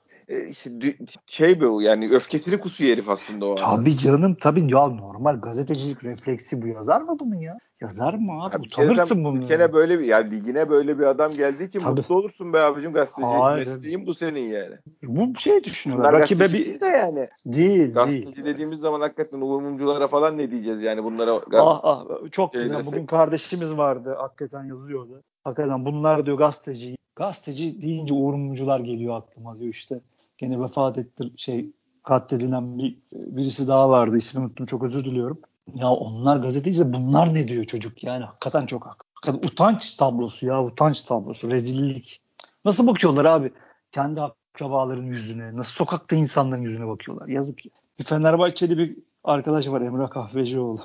şey 1.26 1.60
bu 1.60 1.82
yani 1.82 2.10
öfkesini 2.10 2.60
kusuyor 2.60 2.92
herif 2.92 3.08
aslında 3.08 3.46
o. 3.46 3.54
Tabii 3.54 3.96
canım 3.96 4.36
tabii 4.40 4.60
ya 4.60 4.86
normal 4.86 5.40
gazetecilik 5.40 6.04
refleksi 6.04 6.62
bu 6.62 6.66
yazar 6.66 7.00
mı 7.00 7.16
bunu 7.20 7.42
ya? 7.42 7.58
Yazar 7.80 8.14
mı 8.14 8.44
abi? 8.44 8.54
Ya 8.54 8.60
Utanırsın 8.60 9.24
bunu. 9.24 9.46
Kere 9.46 9.72
böyle 9.72 9.98
bir 9.98 10.04
yani 10.04 10.30
ligine 10.30 10.70
böyle 10.70 10.98
bir 10.98 11.04
adam 11.04 11.32
geldiği 11.32 11.64
için 11.64 11.78
Tabii. 11.78 12.00
mutlu 12.00 12.14
olursun 12.14 12.52
be 12.52 12.60
abicim 12.60 12.92
gazeteci. 12.92 13.26
Hayır. 13.26 13.66
Mesleğin 13.66 14.06
bu 14.06 14.14
senin 14.14 14.48
yani. 14.48 14.74
Bu 15.02 15.38
şey 15.38 15.64
düşünüyorlar. 15.64 16.12
Bunlar 16.12 16.22
Rakibe 16.22 16.48
bir 16.48 16.52
değil 16.52 16.80
de 16.80 16.86
yani. 16.86 17.28
değil 17.46 17.94
Gazeteci 17.94 18.36
değil. 18.36 18.46
dediğimiz 18.46 18.80
zaman 18.80 19.00
hakikaten 19.00 19.40
umumculara 19.40 20.08
falan 20.08 20.38
ne 20.38 20.50
diyeceğiz 20.50 20.82
yani 20.82 21.04
bunlara 21.04 21.40
Ah 21.52 21.80
ah 21.82 22.04
çok 22.30 22.52
Şey 22.52 22.62
güzel. 22.62 22.78
desek. 22.78 22.92
Bugün 22.92 23.06
kardeşimiz 23.06 23.76
vardı. 23.76 24.14
Hakikaten 24.18 24.64
yazıyordu. 24.64 25.22
Hakikaten 25.44 25.84
bunlar 25.84 26.26
diyor 26.26 26.38
gazeteci. 26.38 26.96
Gazeteci 27.16 27.82
deyince 27.82 28.14
Uğur 28.14 28.34
Mumcular 28.34 28.80
geliyor 28.80 29.16
aklıma 29.16 29.58
diyor 29.58 29.70
işte. 29.70 30.00
Gene 30.38 30.60
vefat 30.60 30.98
etti 30.98 31.32
şey 31.36 31.70
katledilen 32.02 32.78
bir 32.78 32.98
birisi 33.12 33.68
daha 33.68 33.90
vardı. 33.90 34.16
İsmini 34.16 34.44
unuttum 34.44 34.66
çok 34.66 34.82
özür 34.82 35.04
diliyorum. 35.04 35.38
Ya 35.74 35.90
onlar 35.90 36.36
gazeteyse 36.36 36.92
bunlar 36.92 37.34
ne 37.34 37.48
diyor 37.48 37.64
çocuk 37.64 38.04
yani 38.04 38.24
hakikaten 38.24 38.66
çok 38.66 38.86
hakikaten 38.86 39.48
utanç 39.48 39.92
tablosu 39.92 40.46
ya 40.46 40.64
utanç 40.64 41.02
tablosu 41.02 41.50
rezillik. 41.50 42.20
Nasıl 42.64 42.86
bakıyorlar 42.86 43.24
abi 43.24 43.52
kendi 43.92 44.20
akrabaların 44.20 45.04
yüzüne 45.04 45.56
nasıl 45.56 45.72
sokakta 45.72 46.16
insanların 46.16 46.62
yüzüne 46.62 46.88
bakıyorlar 46.88 47.28
yazık 47.28 47.66
ya. 47.66 47.72
Bir 47.98 48.04
Fenerbahçeli 48.04 48.78
bir 48.78 48.96
arkadaş 49.24 49.68
var 49.68 49.80
Emrah 49.80 50.10
Kahvecioğlu. 50.10 50.80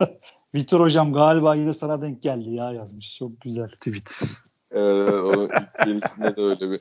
Vitor 0.54 0.80
hocam 0.80 1.12
galiba 1.12 1.54
yine 1.54 1.72
sana 1.74 2.02
denk 2.02 2.22
geldi 2.22 2.50
ya 2.50 2.72
yazmış. 2.72 3.16
Çok 3.16 3.40
güzel 3.40 3.68
tweet. 3.68 4.22
Evet, 4.70 5.10
o 5.10 5.44
ilk 5.44 5.84
gelişinde 5.84 6.36
de 6.36 6.42
öyle 6.42 6.70
bir 6.70 6.80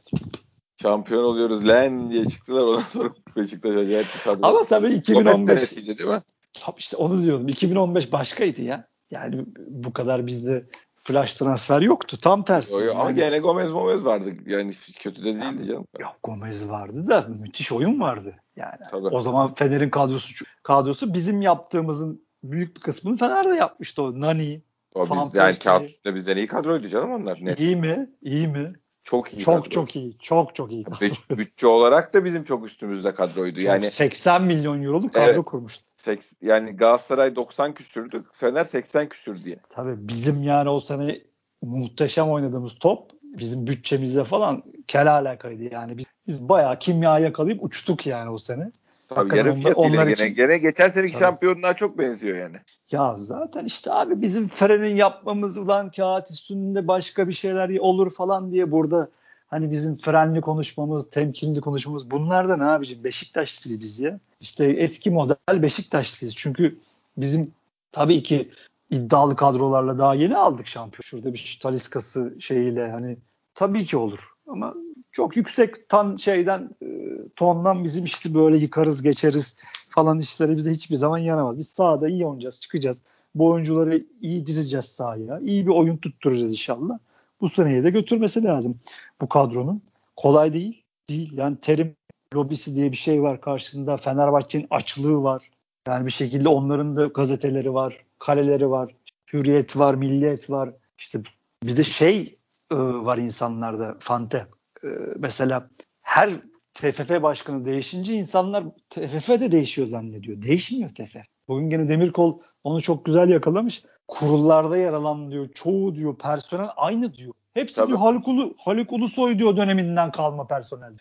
şampiyon 0.81 1.23
oluyoruz 1.23 1.67
lan 1.67 2.11
diye 2.11 2.25
çıktılar. 2.25 2.61
Ondan 2.61 2.81
sonra 2.81 3.09
Beşiktaş 3.37 3.71
acayip 3.75 4.07
bir 4.15 4.23
kadro. 4.23 4.47
Ama 4.47 4.65
tabii 4.65 4.87
Gomez 4.87 4.99
2015 4.99 5.59
senesiydi 5.61 5.97
değil 5.97 6.09
mi? 6.09 6.21
Tabii 6.53 6.79
işte 6.79 6.97
onu 6.97 7.23
diyordum. 7.23 7.47
2015 7.47 8.11
başkaydı 8.11 8.61
ya. 8.61 8.87
Yani 9.11 9.45
bu 9.57 9.93
kadar 9.93 10.27
bizde 10.27 10.65
flash 11.03 11.33
transfer 11.33 11.81
yoktu. 11.81 12.17
Tam 12.17 12.43
tersi. 12.43 12.73
Yo, 12.73 12.79
yo, 12.79 12.91
ama 12.91 13.09
Yani- 13.09 13.15
gene 13.15 13.39
Gomez 13.39 13.71
Gomez 13.71 14.05
vardı. 14.05 14.33
Yani 14.45 14.73
kötü 14.99 15.21
de 15.23 15.25
değildi 15.25 15.65
canım. 15.67 15.85
Yok 15.99 16.15
Gomez 16.23 16.69
vardı 16.69 17.07
da 17.09 17.21
müthiş 17.21 17.71
oyun 17.71 17.99
vardı. 17.99 18.35
Yani 18.55 18.79
Tabii. 18.91 19.07
o 19.07 19.21
zaman 19.21 19.55
Fener'in 19.55 19.89
kadrosu 19.89 20.45
kadrosu 20.63 21.13
bizim 21.13 21.41
yaptığımızın 21.41 22.25
büyük 22.43 22.75
bir 22.75 22.81
kısmını 22.81 23.17
Fener'de 23.17 23.55
yapmıştı 23.55 24.03
o. 24.03 24.21
Nani. 24.21 24.61
O 24.95 25.05
biz, 25.09 25.35
yani 25.35 25.57
kağıt 25.57 25.83
üstünde 25.83 26.15
bizden 26.15 26.37
iyi 26.37 26.47
kadroydu 26.47 26.87
canım 26.87 27.11
onlar. 27.11 27.37
Ne? 27.41 27.55
İyi 27.57 27.75
mi? 27.75 28.09
İyi 28.21 28.47
mi? 28.47 28.73
Çok 29.03 29.33
iyi 29.33 29.37
çok 29.39 29.55
kadro. 29.63 29.69
çok 29.69 29.95
iyi. 29.95 30.17
Çok 30.17 30.55
çok 30.55 30.71
iyi. 30.71 30.83
Büt- 30.85 31.37
Bütçe 31.37 31.67
olarak 31.67 32.13
da 32.13 32.25
bizim 32.25 32.43
çok 32.43 32.65
üstümüzde 32.65 33.13
kadroydu. 33.15 33.55
Çok 33.59 33.65
Yani 33.67 33.85
80 33.85 34.43
milyon 34.43 34.83
euroluk 34.83 35.13
kadro 35.13 35.25
Evet. 35.25 35.45
kurmuştu. 35.45 35.83
seks- 36.05 36.33
yani 36.41 36.71
Galatasaray 36.71 37.35
90 37.35 37.73
küsürdü. 37.73 38.23
Fener 38.31 38.63
80 38.65 39.09
küsür 39.09 39.43
diye. 39.43 39.59
Tabii 39.69 40.07
bizim 40.07 40.43
yani 40.43 40.69
o 40.69 40.79
sene 40.79 41.21
muhteşem 41.61 42.29
oynadığımız 42.29 42.75
top 42.79 43.11
bizim 43.23 43.67
bütçemizle 43.67 44.23
falan 44.23 44.63
kel 44.87 45.13
alakalıydı. 45.13 45.73
Yani 45.73 45.97
biz, 45.97 46.05
biz 46.27 46.49
bayağı 46.49 46.79
kimya 46.79 47.19
yakalayıp 47.19 47.63
uçtuk 47.63 48.07
yani 48.07 48.29
o 48.29 48.37
sene. 48.37 48.71
Tabii 49.15 49.29
Hakikaten 49.29 49.47
yarı 49.51 49.59
onlar- 49.59 49.73
onlar 49.75 50.03
gene, 50.07 50.13
için- 50.13 50.35
gene 50.35 50.57
geçen 50.57 50.89
seneki 50.89 51.13
Tabii. 51.13 51.19
şampiyonluğa 51.19 51.73
çok 51.73 51.97
benziyor 51.97 52.37
yani. 52.37 52.57
Ya 52.91 53.15
zaten 53.19 53.65
işte 53.65 53.91
abi 53.93 54.21
bizim 54.21 54.47
Fener'in 54.47 54.95
yapmamız 54.95 55.57
ulan 55.57 55.91
kağıt 55.91 56.31
üstünde 56.31 56.87
başka 56.87 57.27
bir 57.27 57.33
şeyler 57.33 57.77
olur 57.79 58.11
falan 58.13 58.51
diye 58.51 58.71
burada 58.71 59.09
hani 59.47 59.71
bizim 59.71 59.97
frenli 59.97 60.41
konuşmamız, 60.41 61.09
temkinli 61.09 61.61
konuşmamız 61.61 62.11
bunlar 62.11 62.49
da 62.49 62.57
ne 62.57 62.63
abicim 62.65 63.03
Beşiktaşlıyız 63.03 63.79
biz 63.81 63.99
ya. 63.99 64.19
İşte 64.41 64.65
eski 64.65 65.11
model 65.11 65.61
Beşiktaşlıyız. 65.61 66.35
Çünkü 66.35 66.79
bizim 67.17 67.51
tabii 67.91 68.23
ki 68.23 68.49
iddialı 68.89 69.35
kadrolarla 69.35 69.97
daha 69.99 70.15
yeni 70.15 70.37
aldık 70.37 70.67
şampiyon. 70.67 71.01
Şurada 71.03 71.33
bir 71.33 71.59
Taliskası 71.61 72.35
şeyiyle 72.39 72.91
hani 72.91 73.17
tabii 73.53 73.85
ki 73.85 73.97
olur. 73.97 74.19
Ama 74.47 74.73
çok 75.11 75.37
yüksek 75.37 75.89
tan 75.89 76.15
şeyden 76.15 76.69
e, 76.83 76.87
tondan 77.35 77.83
bizim 77.83 78.05
işte 78.05 78.33
böyle 78.33 78.57
yıkarız 78.57 79.01
geçeriz 79.01 79.55
falan 79.89 80.19
işleri 80.19 80.57
bize 80.57 80.71
hiçbir 80.71 80.95
zaman 80.95 81.17
yaramaz. 81.17 81.57
Biz 81.57 81.67
sahada 81.67 82.09
iyi 82.09 82.25
oynayacağız, 82.25 82.61
çıkacağız. 82.61 83.03
Bu 83.35 83.49
oyuncuları 83.49 84.05
iyi 84.21 84.45
dizeceğiz 84.45 84.85
sahaya. 84.85 85.39
İyi 85.39 85.65
bir 85.65 85.71
oyun 85.71 85.97
tutturacağız 85.97 86.51
inşallah. 86.51 86.99
Bu 87.41 87.49
seneye 87.49 87.83
de 87.83 87.89
götürmesi 87.89 88.43
lazım 88.43 88.79
bu 89.21 89.29
kadronun. 89.29 89.81
Kolay 90.15 90.53
değil. 90.53 90.83
Değil. 91.09 91.37
Yani 91.37 91.57
terim 91.61 91.95
lobisi 92.35 92.75
diye 92.75 92.91
bir 92.91 92.97
şey 92.97 93.21
var 93.21 93.41
karşısında. 93.41 93.97
Fenerbahçe'nin 93.97 94.67
açlığı 94.69 95.23
var. 95.23 95.49
Yani 95.87 96.05
bir 96.05 96.11
şekilde 96.11 96.49
onların 96.49 96.95
da 96.95 97.05
gazeteleri 97.05 97.73
var, 97.73 98.03
kaleleri 98.19 98.69
var, 98.69 98.95
hürriyet 99.33 99.77
var, 99.77 99.93
milliyet 99.93 100.49
var. 100.49 100.69
İşte 100.97 101.21
bir 101.63 101.77
de 101.77 101.83
şey 101.83 102.37
e, 102.71 102.75
var 102.75 103.17
insanlarda 103.17 103.97
fante. 103.99 104.47
E, 104.83 104.87
mesela 105.17 105.69
her 106.01 106.29
TFF 106.73 107.21
başkanı 107.21 107.65
değişince 107.65 108.13
insanlar 108.13 108.63
TFF 108.89 109.29
de 109.29 109.51
değişiyor 109.51 109.87
zannediyor. 109.87 110.41
Değişmiyor 110.41 110.89
TFF. 110.89 111.17
Bugün 111.47 111.69
gene 111.69 111.89
Demirkol 111.89 112.39
onu 112.63 112.81
çok 112.81 113.05
güzel 113.05 113.29
yakalamış. 113.29 113.83
Kurullarda 114.07 114.77
yer 114.77 114.93
alan 114.93 115.31
diyor. 115.31 115.49
Çoğu 115.53 115.95
diyor 115.95 116.17
personel 116.17 116.69
aynı 116.75 117.13
diyor. 117.13 117.33
Hepsi 117.53 117.75
Tabii. 117.75 117.87
diyor 117.87 117.99
Haluk, 117.99 118.27
Ulu, 118.27 118.55
Haluk 118.57 118.93
Ulusoy 118.93 119.39
diyor 119.39 119.57
döneminden 119.57 120.11
kalma 120.11 120.47
personel. 120.47 120.93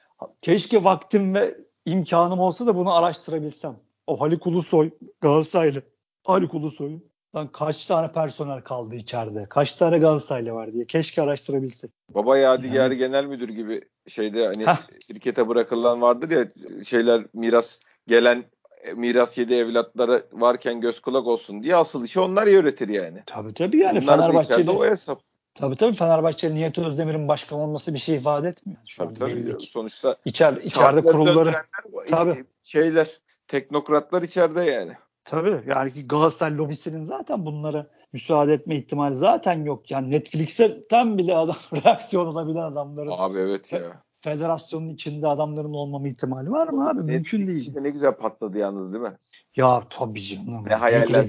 Keşke 0.42 0.84
vaktim 0.84 1.34
ve 1.34 1.56
imkanım 1.86 2.40
olsa 2.40 2.66
da 2.66 2.76
bunu 2.76 2.94
araştırabilsem. 2.94 3.76
O 4.06 4.20
Haluk 4.20 4.46
Ulusoy 4.46 4.90
Galatasaraylı. 5.20 5.82
Haluk 6.24 6.54
Ulusoy'un 6.54 7.09
Lan 7.34 7.48
kaç 7.52 7.86
tane 7.86 8.12
personel 8.12 8.60
kaldı 8.60 8.94
içeride? 8.94 9.46
Kaç 9.50 9.74
tane 9.74 9.98
Galatasaraylı 9.98 10.52
var 10.52 10.72
diye. 10.72 10.84
Keşke 10.86 11.22
araştırabilsek. 11.22 11.90
Baba 12.08 12.38
Yadigar 12.38 12.74
yani. 12.74 12.96
genel 12.96 13.24
müdür 13.24 13.48
gibi 13.48 13.80
şeyde 14.08 14.46
hani 14.46 14.66
Heh. 14.66 14.76
şirkete 15.06 15.48
bırakılan 15.48 16.02
vardır 16.02 16.30
ya 16.30 16.46
şeyler 16.84 17.26
miras 17.34 17.78
gelen 18.06 18.44
miras 18.94 19.38
yedi 19.38 19.54
evlatları 19.54 20.26
varken 20.32 20.80
göz 20.80 21.00
kulak 21.00 21.26
olsun 21.26 21.62
diye 21.62 21.76
asıl 21.76 22.04
işi 22.04 22.20
onlar 22.20 22.46
öğretir 22.46 22.88
yani. 22.88 23.22
Tabii 23.26 23.54
tabii 23.54 23.78
yani 23.78 23.98
onlar 24.02 24.18
Fenerbahçe'de 24.18 24.70
o 24.70 24.84
hesap. 24.84 25.20
Tabii 25.54 25.76
tabii 25.76 25.94
Fenerbahçe 25.94 26.54
Nihat 26.54 26.78
Özdemir'in 26.78 27.28
başkan 27.28 27.58
olması 27.58 27.94
bir 27.94 27.98
şey 27.98 28.16
ifade 28.16 28.48
etmiyor. 28.48 28.80
Şu 28.86 29.04
tabii, 29.04 29.18
tabii. 29.18 29.54
Sonuçta 29.60 30.16
İçer, 30.24 30.52
içeride 30.52 31.02
kurulları 31.02 31.54
tabii. 32.10 32.44
şeyler 32.62 33.20
teknokratlar 33.48 34.22
içeride 34.22 34.62
yani. 34.62 34.92
Tabii 35.24 35.62
yani 35.66 36.06
Galatasaray 36.06 36.56
lobisinin 36.56 37.04
zaten 37.04 37.46
bunlara 37.46 37.86
müsaade 38.12 38.52
etme 38.52 38.76
ihtimali 38.76 39.16
zaten 39.16 39.64
yok. 39.64 39.90
Yani 39.90 40.10
Netflix'e 40.10 40.82
tam 40.82 41.18
bile 41.18 41.36
adam 41.36 41.56
reaksiyon 41.84 42.26
olabilen 42.26 42.62
adamların. 42.62 43.10
Abi 43.10 43.38
evet 43.38 43.72
ya. 43.72 44.02
Federasyonun 44.22 44.88
içinde 44.88 45.28
adamların 45.28 45.74
olmama 45.74 46.08
ihtimali 46.08 46.50
var 46.50 46.68
mı 46.68 46.88
abi? 46.88 46.98
Netflix 46.98 47.32
Mümkün 47.32 47.46
değil. 47.46 47.60
Işte 47.60 47.82
ne 47.82 47.90
güzel 47.90 48.12
patladı 48.12 48.58
yalnız 48.58 48.92
değil 48.92 49.02
mi? 49.04 49.16
Ya 49.56 49.82
tabii 49.90 50.22
canım. 50.22 50.64
Ne 50.66 50.74
hayaller 50.74 51.24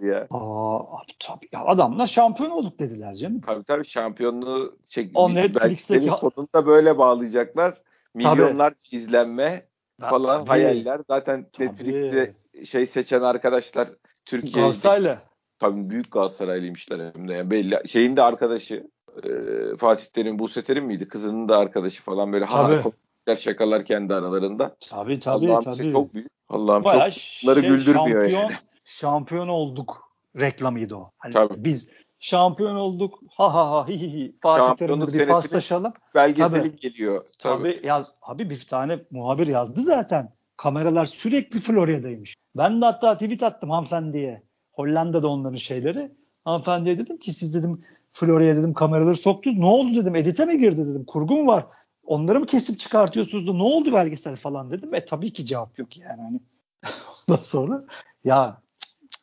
ya. 0.00 0.26
Aa, 0.30 0.78
abi, 0.78 1.12
tabii. 1.18 1.48
Ya 1.52 1.64
adamlar 1.64 2.06
şampiyon 2.06 2.50
olduk 2.50 2.78
dediler 2.78 3.14
canım. 3.14 3.40
Tabii 3.40 3.64
tabii 3.64 3.86
şampiyonluğu 3.86 4.76
çek. 4.88 5.10
O 5.14 5.34
Netflix'teki 5.34 6.10
sonunda 6.10 6.66
böyle 6.66 6.98
bağlayacaklar. 6.98 7.82
Milyonlar 8.14 8.74
izlenme 8.90 9.66
falan 10.00 10.38
tabii. 10.38 10.48
hayaller. 10.48 11.00
Zaten 11.08 11.46
tabii. 11.52 11.68
Netflix'te 11.68 12.34
şey 12.66 12.86
seçen 12.86 13.22
arkadaşlar 13.22 13.88
Türkiye 14.24 14.62
Galatasaraylı. 14.62 15.18
Tabii 15.58 15.90
büyük 15.90 16.12
Galatasaraylıymışlar 16.12 17.12
hem 17.14 17.28
de. 17.28 17.32
Yani 17.32 17.50
belli. 17.50 17.88
Şeyin 17.88 18.16
de 18.16 18.22
arkadaşı 18.22 18.86
e, 19.24 19.30
Fatih 19.76 20.06
Terim, 20.06 20.38
Buse 20.38 20.64
Terim 20.64 20.84
miydi? 20.84 21.08
Kızının 21.08 21.48
da 21.48 21.58
arkadaşı 21.58 22.02
falan 22.02 22.32
böyle 22.32 22.46
tabii. 22.46 23.36
şakalar 23.36 23.84
kendi 23.84 24.14
aralarında. 24.14 24.76
Tabii 24.90 25.20
tabii. 25.20 25.52
Allah'ım 25.52 25.64
tabii. 25.64 25.92
çok 25.92 26.14
büyük. 26.14 26.28
Allah'ım 26.48 26.82
çok 26.82 26.94
bunları 26.94 27.60
şey, 27.60 27.70
güldürmüyor 27.70 28.22
şampiyon, 28.22 28.40
yani. 28.40 28.52
Şampiyon 28.84 29.48
olduk 29.48 30.12
reklamıydı 30.36 30.94
o. 30.94 31.10
Hani 31.18 31.32
tabii. 31.32 31.64
Biz 31.64 31.90
şampiyon 32.20 32.76
olduk. 32.76 33.20
Ha 33.30 33.54
ha 33.54 33.70
ha 33.70 33.88
hi 33.88 34.00
hi 34.00 34.12
hi. 34.12 34.36
Fatih 34.40 34.76
Terim'le 34.76 35.12
bir 35.12 35.28
paslaşalım. 35.28 35.92
Belgeseli 36.14 36.50
tabii. 36.50 36.76
geliyor. 36.76 37.24
Tabii. 37.38 37.74
tabii 37.74 37.86
yaz 37.86 38.12
abi 38.22 38.50
bir 38.50 38.66
tane 38.66 38.98
muhabir 39.10 39.46
yazdı 39.46 39.80
zaten. 39.80 40.32
Kameralar 40.56 41.06
sürekli 41.06 41.58
Florya'daymış. 41.60 42.34
Ben 42.56 42.80
de 42.80 42.84
hatta 42.84 43.14
tweet 43.14 43.42
attım 43.42 43.70
hanımefendiye. 43.70 44.42
Hollanda'da 44.72 45.28
onların 45.28 45.56
şeyleri. 45.56 46.12
Hanımefendiye 46.44 46.98
dedim 46.98 47.18
ki 47.18 47.32
siz 47.32 47.54
dedim 47.54 47.84
Florya'ya 48.12 48.56
dedim 48.56 48.74
kameraları 48.74 49.16
soktunuz. 49.16 49.58
Ne 49.58 49.66
oldu 49.66 49.94
dedim 49.94 50.16
edite 50.16 50.44
mi 50.44 50.58
girdi 50.58 50.76
dedim. 50.76 51.04
Kurgu 51.04 51.36
mu 51.36 51.46
var? 51.46 51.66
Onları 52.04 52.40
mı 52.40 52.46
kesip 52.46 52.78
çıkartıyorsunuz 52.78 53.46
da 53.46 53.52
ne 53.52 53.62
oldu 53.62 53.92
belgesel 53.92 54.36
falan 54.36 54.70
dedim. 54.70 54.94
E 54.94 55.04
tabii 55.04 55.32
ki 55.32 55.46
cevap 55.46 55.78
yok 55.78 55.96
yani. 55.96 56.22
Hani. 56.22 56.40
Ondan 57.28 57.42
sonra 57.42 57.84
ya, 58.24 58.60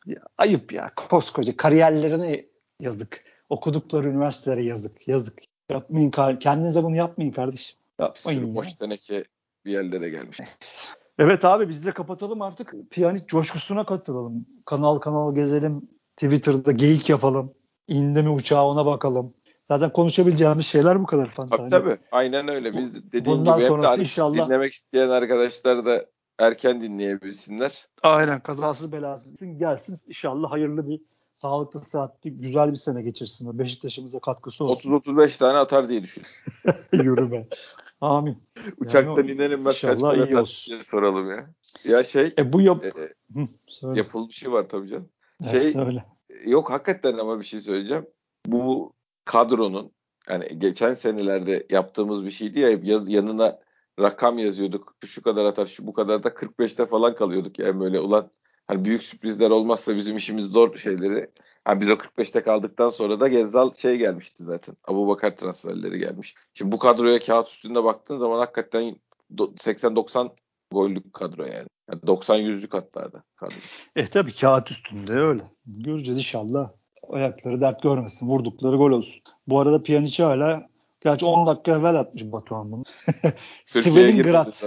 ya 0.06 0.18
ayıp 0.38 0.72
ya 0.72 0.92
koskoca 0.96 1.56
kariyerlerine 1.56 2.44
yazık. 2.80 3.24
Okudukları 3.48 4.08
üniversitelere 4.08 4.64
yazık. 4.64 5.08
Yazık. 5.08 5.38
Yapmayın 5.70 6.10
kendinize 6.40 6.82
bunu 6.82 6.96
yapmayın 6.96 7.32
kardeşim. 7.32 7.76
Yapmayın. 7.98 8.54
Boş 8.54 8.72
teneke 8.72 9.24
bir 9.64 9.72
yerlere 9.72 10.10
gelmiş. 10.10 10.38
Evet 11.20 11.44
abi 11.44 11.68
biz 11.68 11.86
de 11.86 11.92
kapatalım 11.92 12.42
artık. 12.42 12.74
Piyanist 12.90 13.28
coşkusuna 13.28 13.84
katılalım. 13.84 14.46
Kanal 14.66 14.98
kanal 14.98 15.34
gezelim. 15.34 15.88
Twitter'da 16.16 16.72
geyik 16.72 17.10
yapalım. 17.10 17.54
İndi 17.88 18.22
mi 18.22 18.28
uçağa 18.30 18.66
ona 18.66 18.86
bakalım. 18.86 19.34
Zaten 19.68 19.92
konuşabileceğimiz 19.92 20.66
şeyler 20.66 21.02
bu 21.02 21.06
kadar 21.06 21.26
Fanta. 21.26 21.56
Tabii 21.56 21.70
tabii. 21.70 21.98
Aynen 22.12 22.48
öyle. 22.48 22.76
Biz 22.76 22.94
dediğin 22.94 23.38
Bundan 23.38 23.58
gibi 23.58 23.70
hep 23.70 23.82
de 23.82 24.02
inşallah... 24.02 24.46
dinlemek 24.46 24.72
isteyen 24.72 25.08
arkadaşlar 25.08 25.86
da 25.86 26.06
erken 26.38 26.82
dinleyebilsinler. 26.82 27.88
Aynen. 28.02 28.40
Kazasız 28.40 28.92
belasız 28.92 29.58
gelsin. 29.58 29.96
İnşallah 30.08 30.50
hayırlı 30.50 30.88
bir 30.88 31.00
sağlıklı 31.42 31.80
saatli 31.80 32.36
güzel 32.36 32.70
bir 32.70 32.76
sene 32.76 33.02
geçirsin. 33.02 33.58
Beşiktaş'ımıza 33.58 34.18
katkısı 34.18 34.64
olsun. 34.64 34.90
30-35 34.90 35.38
tane 35.38 35.58
atar 35.58 35.88
diye 35.88 36.02
düşün. 36.02 36.22
Yürü 36.92 37.30
be. 37.30 37.48
Amin. 38.00 38.38
Uçaktan 38.78 39.16
yani 39.16 39.30
inelim 39.30 39.64
bak 39.64 39.76
kaç 39.82 40.00
para 40.00 40.26
iyi 40.26 40.36
olsun. 40.36 40.82
soralım 40.82 41.30
ya. 41.30 41.50
Ya 41.84 42.04
şey 42.04 42.34
e, 42.38 42.52
bu 42.52 42.60
yap 42.60 42.84
e, 42.84 43.14
Hı, 43.34 43.48
yapılmışı 43.94 44.52
var 44.52 44.68
tabii 44.68 44.88
canım. 44.88 45.08
Şey, 45.50 45.60
evet, 45.60 45.72
söyle. 45.72 46.04
Yok 46.44 46.70
hakikaten 46.70 47.18
ama 47.18 47.38
bir 47.40 47.44
şey 47.44 47.60
söyleyeceğim. 47.60 48.06
Bu 48.46 48.92
kadronun 49.24 49.92
yani 50.28 50.58
geçen 50.58 50.94
senelerde 50.94 51.66
yaptığımız 51.70 52.24
bir 52.24 52.30
şeydi 52.30 52.60
ya 52.60 52.78
yanına 53.06 53.58
rakam 54.00 54.38
yazıyorduk. 54.38 54.94
Şu, 55.04 55.08
şu 55.08 55.22
kadar 55.22 55.44
atar 55.44 55.66
şu 55.66 55.86
bu 55.86 55.92
kadar 55.92 56.22
da 56.22 56.28
45'te 56.28 56.86
falan 56.86 57.14
kalıyorduk 57.14 57.58
yani 57.58 57.80
böyle 57.80 58.00
ulan 58.00 58.30
hani 58.70 58.84
büyük 58.84 59.02
sürprizler 59.02 59.50
olmazsa 59.50 59.96
bizim 59.96 60.16
işimiz 60.16 60.44
zor 60.44 60.78
şeyleri. 60.78 61.30
Yani 61.68 61.80
biz 61.80 61.90
o 61.90 61.92
45'te 61.92 62.42
kaldıktan 62.42 62.90
sonra 62.90 63.20
da 63.20 63.28
Gezzal 63.28 63.74
şey 63.74 63.96
gelmişti 63.96 64.44
zaten. 64.44 64.76
Abu 64.84 65.08
Bakar 65.08 65.36
transferleri 65.36 65.98
gelmişti. 65.98 66.40
Şimdi 66.54 66.72
bu 66.72 66.78
kadroya 66.78 67.18
kağıt 67.18 67.48
üstünde 67.48 67.84
baktığın 67.84 68.18
zaman 68.18 68.38
hakikaten 68.38 68.96
80-90 69.36 70.30
gollük 70.72 71.12
kadro 71.12 71.44
yani. 71.44 71.68
yani 71.92 72.02
90 72.06 72.36
yüzlük 72.36 72.74
hatta 72.74 73.12
da 73.12 73.22
kadro. 73.36 73.54
E 73.96 74.06
tabii 74.06 74.34
kağıt 74.36 74.70
üstünde 74.70 75.12
öyle. 75.12 75.42
Göreceğiz 75.66 76.18
inşallah. 76.18 76.70
Ayakları 77.08 77.60
dert 77.60 77.82
görmesin. 77.82 78.26
Vurdukları 78.26 78.76
gol 78.76 78.90
olsun. 78.90 79.22
Bu 79.46 79.60
arada 79.60 79.82
Pjanic 79.82 80.22
hala 80.22 80.68
gerçi 81.00 81.26
10 81.26 81.46
dakika 81.46 81.72
evvel 81.72 81.94
atmış 81.94 82.22
Batuhan 82.24 82.72
bunu. 82.72 82.84
Svelingrat. 83.66 84.64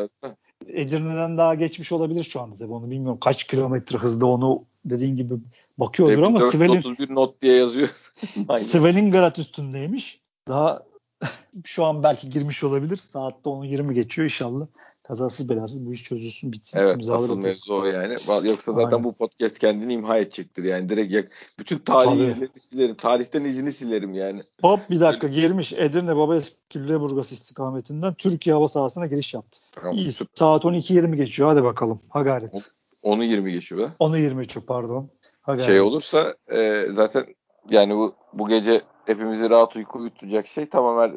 Edirne'den 0.67 1.37
daha 1.37 1.55
geçmiş 1.55 1.91
olabilir 1.91 2.23
şu 2.23 2.41
anda 2.41 2.55
tabii 2.55 2.73
onu 2.73 2.91
bilmiyorum. 2.91 3.19
Kaç 3.21 3.43
kilometre 3.43 3.97
hızda 3.97 4.25
onu 4.25 4.65
dediğin 4.85 5.15
gibi 5.15 5.33
bakıyordur 5.77 6.23
ama 6.23 6.41
Svelin 6.41 6.79
31 6.79 7.15
not 7.15 7.41
diye 7.41 7.55
yazıyor. 7.55 7.89
Svelingrat 8.59 9.39
üstündeymiş. 9.39 10.21
Daha 10.47 10.83
şu 11.65 11.85
an 11.85 12.03
belki 12.03 12.29
girmiş 12.29 12.63
olabilir. 12.63 12.97
Saatte 12.97 13.49
10-20 13.49 13.93
geçiyor 13.93 14.23
inşallah 14.23 14.67
kazasız 15.03 15.49
belasız 15.49 15.85
bu 15.85 15.93
iş 15.93 16.03
çözülsün 16.03 16.51
bitsin. 16.51 16.79
Evet 16.79 17.09
asıl 17.09 17.37
mevzu 17.37 17.73
o 17.75 17.85
yani. 17.85 18.15
Yoksa 18.27 18.71
zaten 18.71 18.87
Aynen. 18.87 19.03
bu 19.03 19.13
podcast 19.13 19.59
kendini 19.59 19.93
imha 19.93 20.17
edecektir 20.17 20.63
yani. 20.63 20.89
Direkt 20.89 21.13
yak, 21.13 21.29
bütün 21.59 21.77
tarih 21.77 22.11
izlerini 22.11 22.59
silerim. 22.59 22.95
Tarihten 22.95 23.43
izini 23.45 23.71
silerim 23.73 24.13
yani. 24.13 24.41
Hop 24.61 24.79
bir 24.89 24.99
dakika 24.99 25.27
girmiş 25.27 25.73
Edirne 25.73 26.15
Baba 26.15 26.35
Eski 26.35 26.79
Lüleburgaz 26.79 27.31
istikametinden 27.31 28.13
Türkiye 28.13 28.53
hava 28.53 28.67
sahasına 28.67 29.07
giriş 29.07 29.33
yaptı. 29.33 29.59
Tamam, 29.71 29.95
İyi. 29.95 30.13
Süper. 30.13 30.31
Saat 30.33 30.63
12.20 30.63 31.15
geçiyor 31.15 31.49
hadi 31.49 31.63
bakalım. 31.63 31.99
Ha 32.09 32.21
gayret. 32.21 32.71
10'u 33.03 33.47
geçiyor 33.47 33.81
be. 33.81 33.91
10'u 33.99 34.47
çok 34.47 34.67
pardon. 34.67 35.09
Ha 35.41 35.57
şey 35.57 35.81
olursa 35.81 36.35
e, 36.51 36.85
zaten 36.91 37.25
yani 37.69 37.95
bu 37.95 38.15
bu 38.33 38.47
gece 38.47 38.81
hepimizi 39.05 39.49
rahat 39.49 39.75
uyku 39.75 39.99
uyutacak 39.99 40.47
şey 40.47 40.65
tamamen 40.65 41.13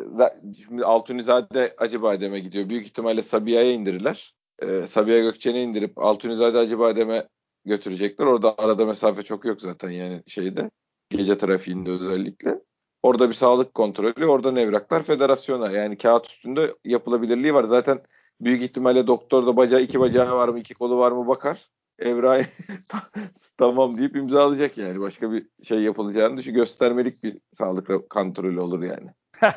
şimdi 0.64 0.84
Altunizade 0.84 1.74
Acıbadem'e 1.78 2.38
gidiyor. 2.38 2.68
Büyük 2.68 2.86
ihtimalle 2.86 3.22
Sabiha'ya 3.22 3.72
indirirler. 3.72 4.34
Ee, 4.62 4.86
Sabiha 4.86 5.18
Gökçen'e 5.18 5.62
indirip 5.62 5.98
Altunizade 5.98 6.58
Acıbadem'e 6.58 7.28
götürecekler. 7.64 8.26
Orada 8.26 8.54
arada 8.58 8.86
mesafe 8.86 9.22
çok 9.22 9.44
yok 9.44 9.60
zaten 9.60 9.90
yani 9.90 10.22
şeyde. 10.26 10.70
Gece 11.10 11.38
trafiğinde 11.38 11.90
özellikle. 11.90 12.60
Orada 13.02 13.28
bir 13.28 13.34
sağlık 13.34 13.74
kontrolü, 13.74 14.26
oradan 14.26 14.56
evraklar 14.56 15.02
federasyona. 15.02 15.70
Yani 15.70 15.98
kağıt 15.98 16.26
üstünde 16.26 16.74
yapılabilirliği 16.84 17.54
var. 17.54 17.64
Zaten 17.64 18.02
büyük 18.40 18.62
ihtimalle 18.62 19.06
doktor 19.06 19.46
da 19.46 19.56
bacağı 19.56 19.82
iki 19.82 20.00
bacağı 20.00 20.36
var 20.36 20.48
mı, 20.48 20.58
iki 20.58 20.74
kolu 20.74 20.98
var 20.98 21.12
mı 21.12 21.28
bakar. 21.28 21.70
Evrağı 21.98 22.46
tamam 23.58 23.98
deyip 23.98 24.16
imzalayacak 24.16 24.78
yani. 24.78 25.00
Başka 25.00 25.32
bir 25.32 25.46
şey 25.64 25.78
yapılacağını 25.78 26.36
düşün. 26.36 26.54
Göstermelik 26.54 27.24
bir 27.24 27.36
sağlık 27.50 28.10
kontrolü 28.10 28.60
olur 28.60 28.82
yani. 28.82 29.10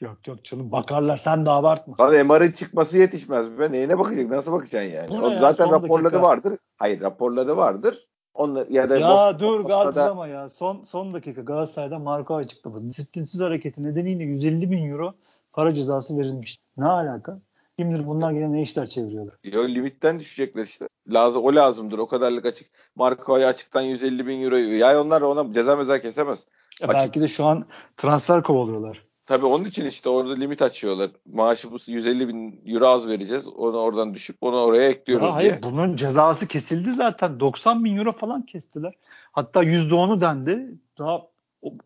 yok 0.00 0.26
yok 0.26 0.44
canım 0.44 0.72
bakarlar 0.72 1.16
sen 1.16 1.46
de 1.46 1.50
abartma. 1.50 1.96
Lan 2.00 2.26
MR'ın 2.26 2.52
çıkması 2.52 2.98
yetişmez. 2.98 3.58
Ben 3.58 3.72
neyine 3.72 3.98
bakacak? 3.98 4.30
Nasıl 4.30 4.52
bakacaksın 4.52 4.90
yani? 4.90 5.20
O 5.20 5.28
ya, 5.28 5.38
zaten 5.38 5.70
raporları 5.70 6.04
dakika. 6.04 6.22
vardır. 6.22 6.58
Hayır 6.76 7.00
raporları 7.00 7.56
vardır. 7.56 8.08
Onlar 8.34 8.66
ya 8.68 8.90
da 8.90 8.98
Ya 8.98 9.40
dur 9.40 9.60
gazlama 9.64 10.26
ya. 10.26 10.48
Son 10.48 10.82
son 10.82 11.12
dakika 11.12 11.42
Galatasaray'da 11.42 11.98
Marco 11.98 12.36
açıkladı. 12.36 12.88
Disiplinsiz 12.88 13.40
hareketi 13.40 13.82
nedeniyle 13.82 14.24
150 14.24 14.70
bin 14.70 14.90
euro 14.90 15.14
para 15.52 15.74
cezası 15.74 16.18
verilmiş. 16.18 16.58
Ne 16.76 16.86
alaka? 16.86 17.40
Kim 17.80 18.06
bunlar 18.06 18.32
gene 18.32 18.52
ne 18.52 18.62
işler 18.62 18.86
çeviriyorlar? 18.86 19.34
Yo 19.44 19.68
limitten 19.68 20.20
düşecekler 20.20 20.66
işte. 20.66 20.86
Lazım, 21.08 21.44
o 21.44 21.54
lazımdır. 21.54 21.98
O 21.98 22.06
kadarlık 22.08 22.46
açık. 22.46 22.66
Marco'ya 22.96 23.48
açıktan 23.48 23.80
150 23.80 24.26
bin 24.26 24.42
euro. 24.42 24.56
Ya 24.56 25.00
onlar 25.00 25.22
ona 25.22 25.52
ceza 25.52 25.76
meza 25.76 26.00
kesemez. 26.00 26.38
Ya 26.80 26.88
belki 26.88 27.20
de 27.20 27.28
şu 27.28 27.44
an 27.44 27.64
transfer 27.96 28.42
kovalıyorlar. 28.42 29.04
Tabii 29.26 29.46
onun 29.46 29.64
için 29.64 29.86
işte 29.86 30.08
orada 30.08 30.34
limit 30.34 30.62
açıyorlar. 30.62 31.10
Maaşı 31.32 31.72
bu 31.72 31.76
150 31.86 32.28
bin 32.28 32.62
euro 32.66 32.86
az 32.86 33.08
vereceğiz. 33.08 33.48
Onu 33.48 33.76
oradan 33.76 34.14
düşüp 34.14 34.36
onu 34.40 34.56
oraya 34.60 34.88
ekliyoruz 34.88 35.26
ya 35.26 35.34
Hayır 35.34 35.58
bunun 35.62 35.96
cezası 35.96 36.46
kesildi 36.46 36.92
zaten. 36.92 37.40
90 37.40 37.84
bin 37.84 37.96
euro 37.96 38.12
falan 38.12 38.46
kestiler. 38.46 38.94
Hatta 39.32 39.64
%10'u 39.64 40.20
dendi. 40.20 40.74
Daha 40.98 41.22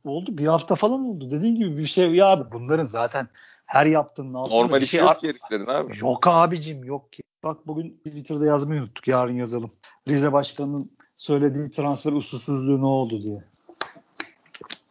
oldu 0.05 0.38
bir 0.38 0.47
hafta 0.47 0.74
falan 0.74 1.05
oldu. 1.05 1.30
Dediğin 1.30 1.57
gibi 1.57 1.78
bir 1.78 1.86
şey 1.86 2.14
ya 2.14 2.49
bunların 2.53 2.86
zaten 2.86 3.28
her 3.67 3.87
yaptığının 3.87 4.35
altında 4.35 4.57
Normal 4.57 4.81
bir 4.81 4.87
şey 4.87 5.01
yok 5.01 5.23
heriflerin 5.23 5.67
abi. 5.67 5.99
Yok 5.99 6.27
abicim 6.27 6.85
yok 6.85 7.12
ki. 7.12 7.23
Bak 7.45 7.67
bugün 7.67 7.91
Twitter'da 7.91 8.47
yazmayı 8.47 8.81
unuttuk. 8.81 9.09
Yarın 9.09 9.37
yazalım. 9.37 9.71
Rize 10.09 10.33
Başkanı'nın 10.33 10.91
söylediği 11.17 11.71
transfer 11.71 12.12
usulsüzlüğü 12.12 12.81
ne 12.81 12.87
oldu 12.87 13.23
diye. 13.23 13.45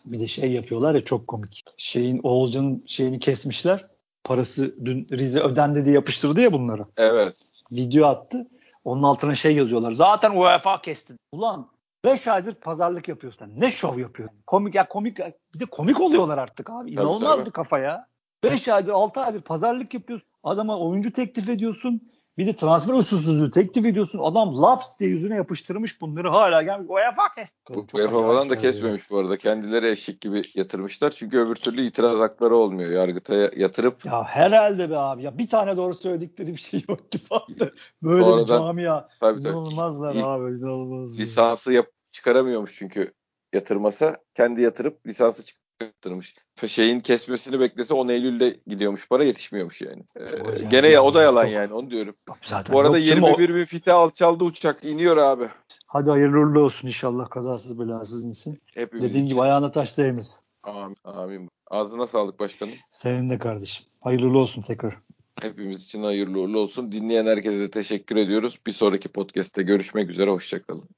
Bir 0.06 0.20
de 0.20 0.28
şey 0.28 0.52
yapıyorlar 0.52 0.96
ya 0.96 1.04
çok 1.04 1.28
komik. 1.28 1.64
Şeyin 1.78 2.20
Oğulcan'ın 2.24 2.84
şeyini 2.88 3.20
kesmişler. 3.20 3.88
Parası 4.24 4.86
dün 4.86 5.08
Rize 5.12 5.40
ödendi 5.40 5.86
diye 5.86 5.96
yapıştırdı 5.96 6.42
ya 6.42 6.54
bunları. 6.54 6.86
Evet. 6.98 7.36
Video 7.72 8.08
attı. 8.08 8.48
Onun 8.84 9.04
altına 9.04 9.36
şey 9.36 9.56
yazıyorlar. 9.56 9.92
Zaten 9.92 10.32
UEFA 10.32 10.82
kesti. 10.82 11.14
Ulan 11.32 11.70
5 12.06 12.28
aydır 12.28 12.54
pazarlık 12.54 13.08
yapıyorsun. 13.08 13.52
Ne 13.58 13.72
şov 13.72 14.00
yapıyorsun? 14.00 14.40
Komik 14.48 14.76
ya 14.76 14.88
komik 14.88 15.18
bir 15.54 15.60
de 15.60 15.66
komik 15.66 16.02
oluyorlar 16.02 16.38
artık 16.38 16.70
abi. 16.70 16.92
İnanılmaz 16.92 17.22
tabii, 17.22 17.36
tabii. 17.36 17.46
bir 17.46 17.52
kafa 17.52 17.80
ya. 17.80 18.08
5 18.44 18.68
aydır 18.68 18.92
6 18.92 19.22
aydır 19.22 19.42
pazarlık 19.42 19.94
yapıyorsun. 19.94 20.30
Adama 20.44 20.80
oyuncu 20.80 21.12
teklif 21.12 21.50
ediyorsun. 21.50 22.02
Bir 22.38 22.48
de 22.48 22.56
transfer 22.56 22.94
usulsüzlüğü 22.94 23.52
teklif 23.52 23.86
ediyorsun. 23.86 24.20
Adam 24.24 24.62
laps 24.62 25.00
diye 25.00 25.10
yüzüne 25.10 25.36
yapıştırmış 25.36 26.02
bunları 26.02 26.30
hala 26.30 26.62
gelmiş. 26.64 26.90
UEFA 26.90 27.34
kes. 27.36 27.56
UEFA 27.94 28.22
falan 28.22 28.50
da 28.50 28.58
kesmemiş 28.58 29.10
bu 29.10 29.18
arada. 29.18 29.38
Kendileri 29.38 29.90
eşek 29.90 30.22
gibi 30.22 30.42
yatırmışlar. 30.56 31.12
Çünkü 31.12 31.40
öbür 31.40 31.56
türlü 31.56 31.82
itiraz 31.86 32.20
hakları 32.20 32.56
olmuyor. 32.56 32.92
Yargıtay'a 32.92 33.52
yatırıp. 33.56 34.06
Ya 34.06 34.24
herhalde 34.24 34.90
be 34.90 34.98
abi. 34.98 35.24
Ya 35.24 35.38
bir 35.38 35.50
tane 35.50 35.78
doğru 35.78 35.94
söyledikleri 35.94 36.52
bir 36.52 36.58
şey 36.58 36.84
yok 36.90 37.12
ki 37.12 37.18
falan. 37.18 37.48
Böyle 38.04 38.24
Sonradan, 38.24 38.44
bir 38.44 38.48
camia. 38.48 39.08
Tabii, 39.20 39.42
tabii. 39.42 39.54
İnanılmazlar 39.54 40.16
İlk, 40.16 40.24
abi. 40.24 40.44
İnanılmaz. 40.44 41.20
Lisansı 41.20 41.74
yap 41.74 41.88
çıkaramıyormuş 42.12 42.76
çünkü 42.78 43.14
yatırmasa. 43.54 44.18
Kendi 44.34 44.62
yatırıp 44.62 45.08
lisansı 45.08 45.46
çık 45.46 45.63
yaptırmış. 45.84 46.36
Şeyin 46.68 47.00
kesmesini 47.00 47.60
beklese 47.60 47.94
10 47.94 48.08
Eylül'de 48.08 48.60
gidiyormuş 48.68 49.10
para 49.10 49.24
yetişmiyormuş 49.24 49.82
yani. 49.82 50.04
Ee, 50.20 50.66
gene 50.70 50.88
ya 50.88 51.04
o 51.04 51.14
da 51.14 51.22
yalan 51.22 51.46
yani 51.46 51.74
onu 51.74 51.90
diyorum. 51.90 52.16
Zaten 52.46 52.74
Bu 52.74 52.80
arada 52.80 52.98
21 52.98 53.56
bin 53.56 53.66
fite 53.66 53.94
alçaldı 53.94 54.44
uçak 54.44 54.84
iniyor 54.84 55.18
abi. 55.18 55.48
Hadi 55.88 56.10
hayırlı 56.10 56.40
uğurlu 56.40 56.60
olsun 56.60 56.88
inşallah 56.88 57.30
kazasız 57.30 57.80
belasız 57.80 58.24
insin. 58.24 58.62
Hepimiz 58.66 59.06
Dediğin 59.06 59.26
gibi 59.26 59.42
ayağına 59.42 59.72
taş 59.72 59.98
değmesin. 59.98 60.46
Amin. 60.64 60.98
Amin. 61.04 61.50
Ağzına 61.68 62.08
sağlık 62.08 62.40
başkanım. 62.40 62.74
Senin 62.92 63.30
de 63.30 63.40
kardeşim. 63.40 63.86
Hayırlı 64.02 64.40
olsun 64.40 64.62
tekrar. 64.62 64.98
Hepimiz 65.42 65.84
için 65.84 66.04
hayırlı 66.04 66.40
uğurlu 66.40 66.60
olsun. 66.60 66.92
Dinleyen 66.92 67.26
herkese 67.26 67.60
de 67.60 67.72
teşekkür 67.72 68.16
ediyoruz. 68.16 68.60
Bir 68.68 68.72
sonraki 68.72 69.10
podcast'te 69.10 69.64
görüşmek 69.64 70.10
üzere. 70.10 70.30
Hoşçakalın. 70.30 70.90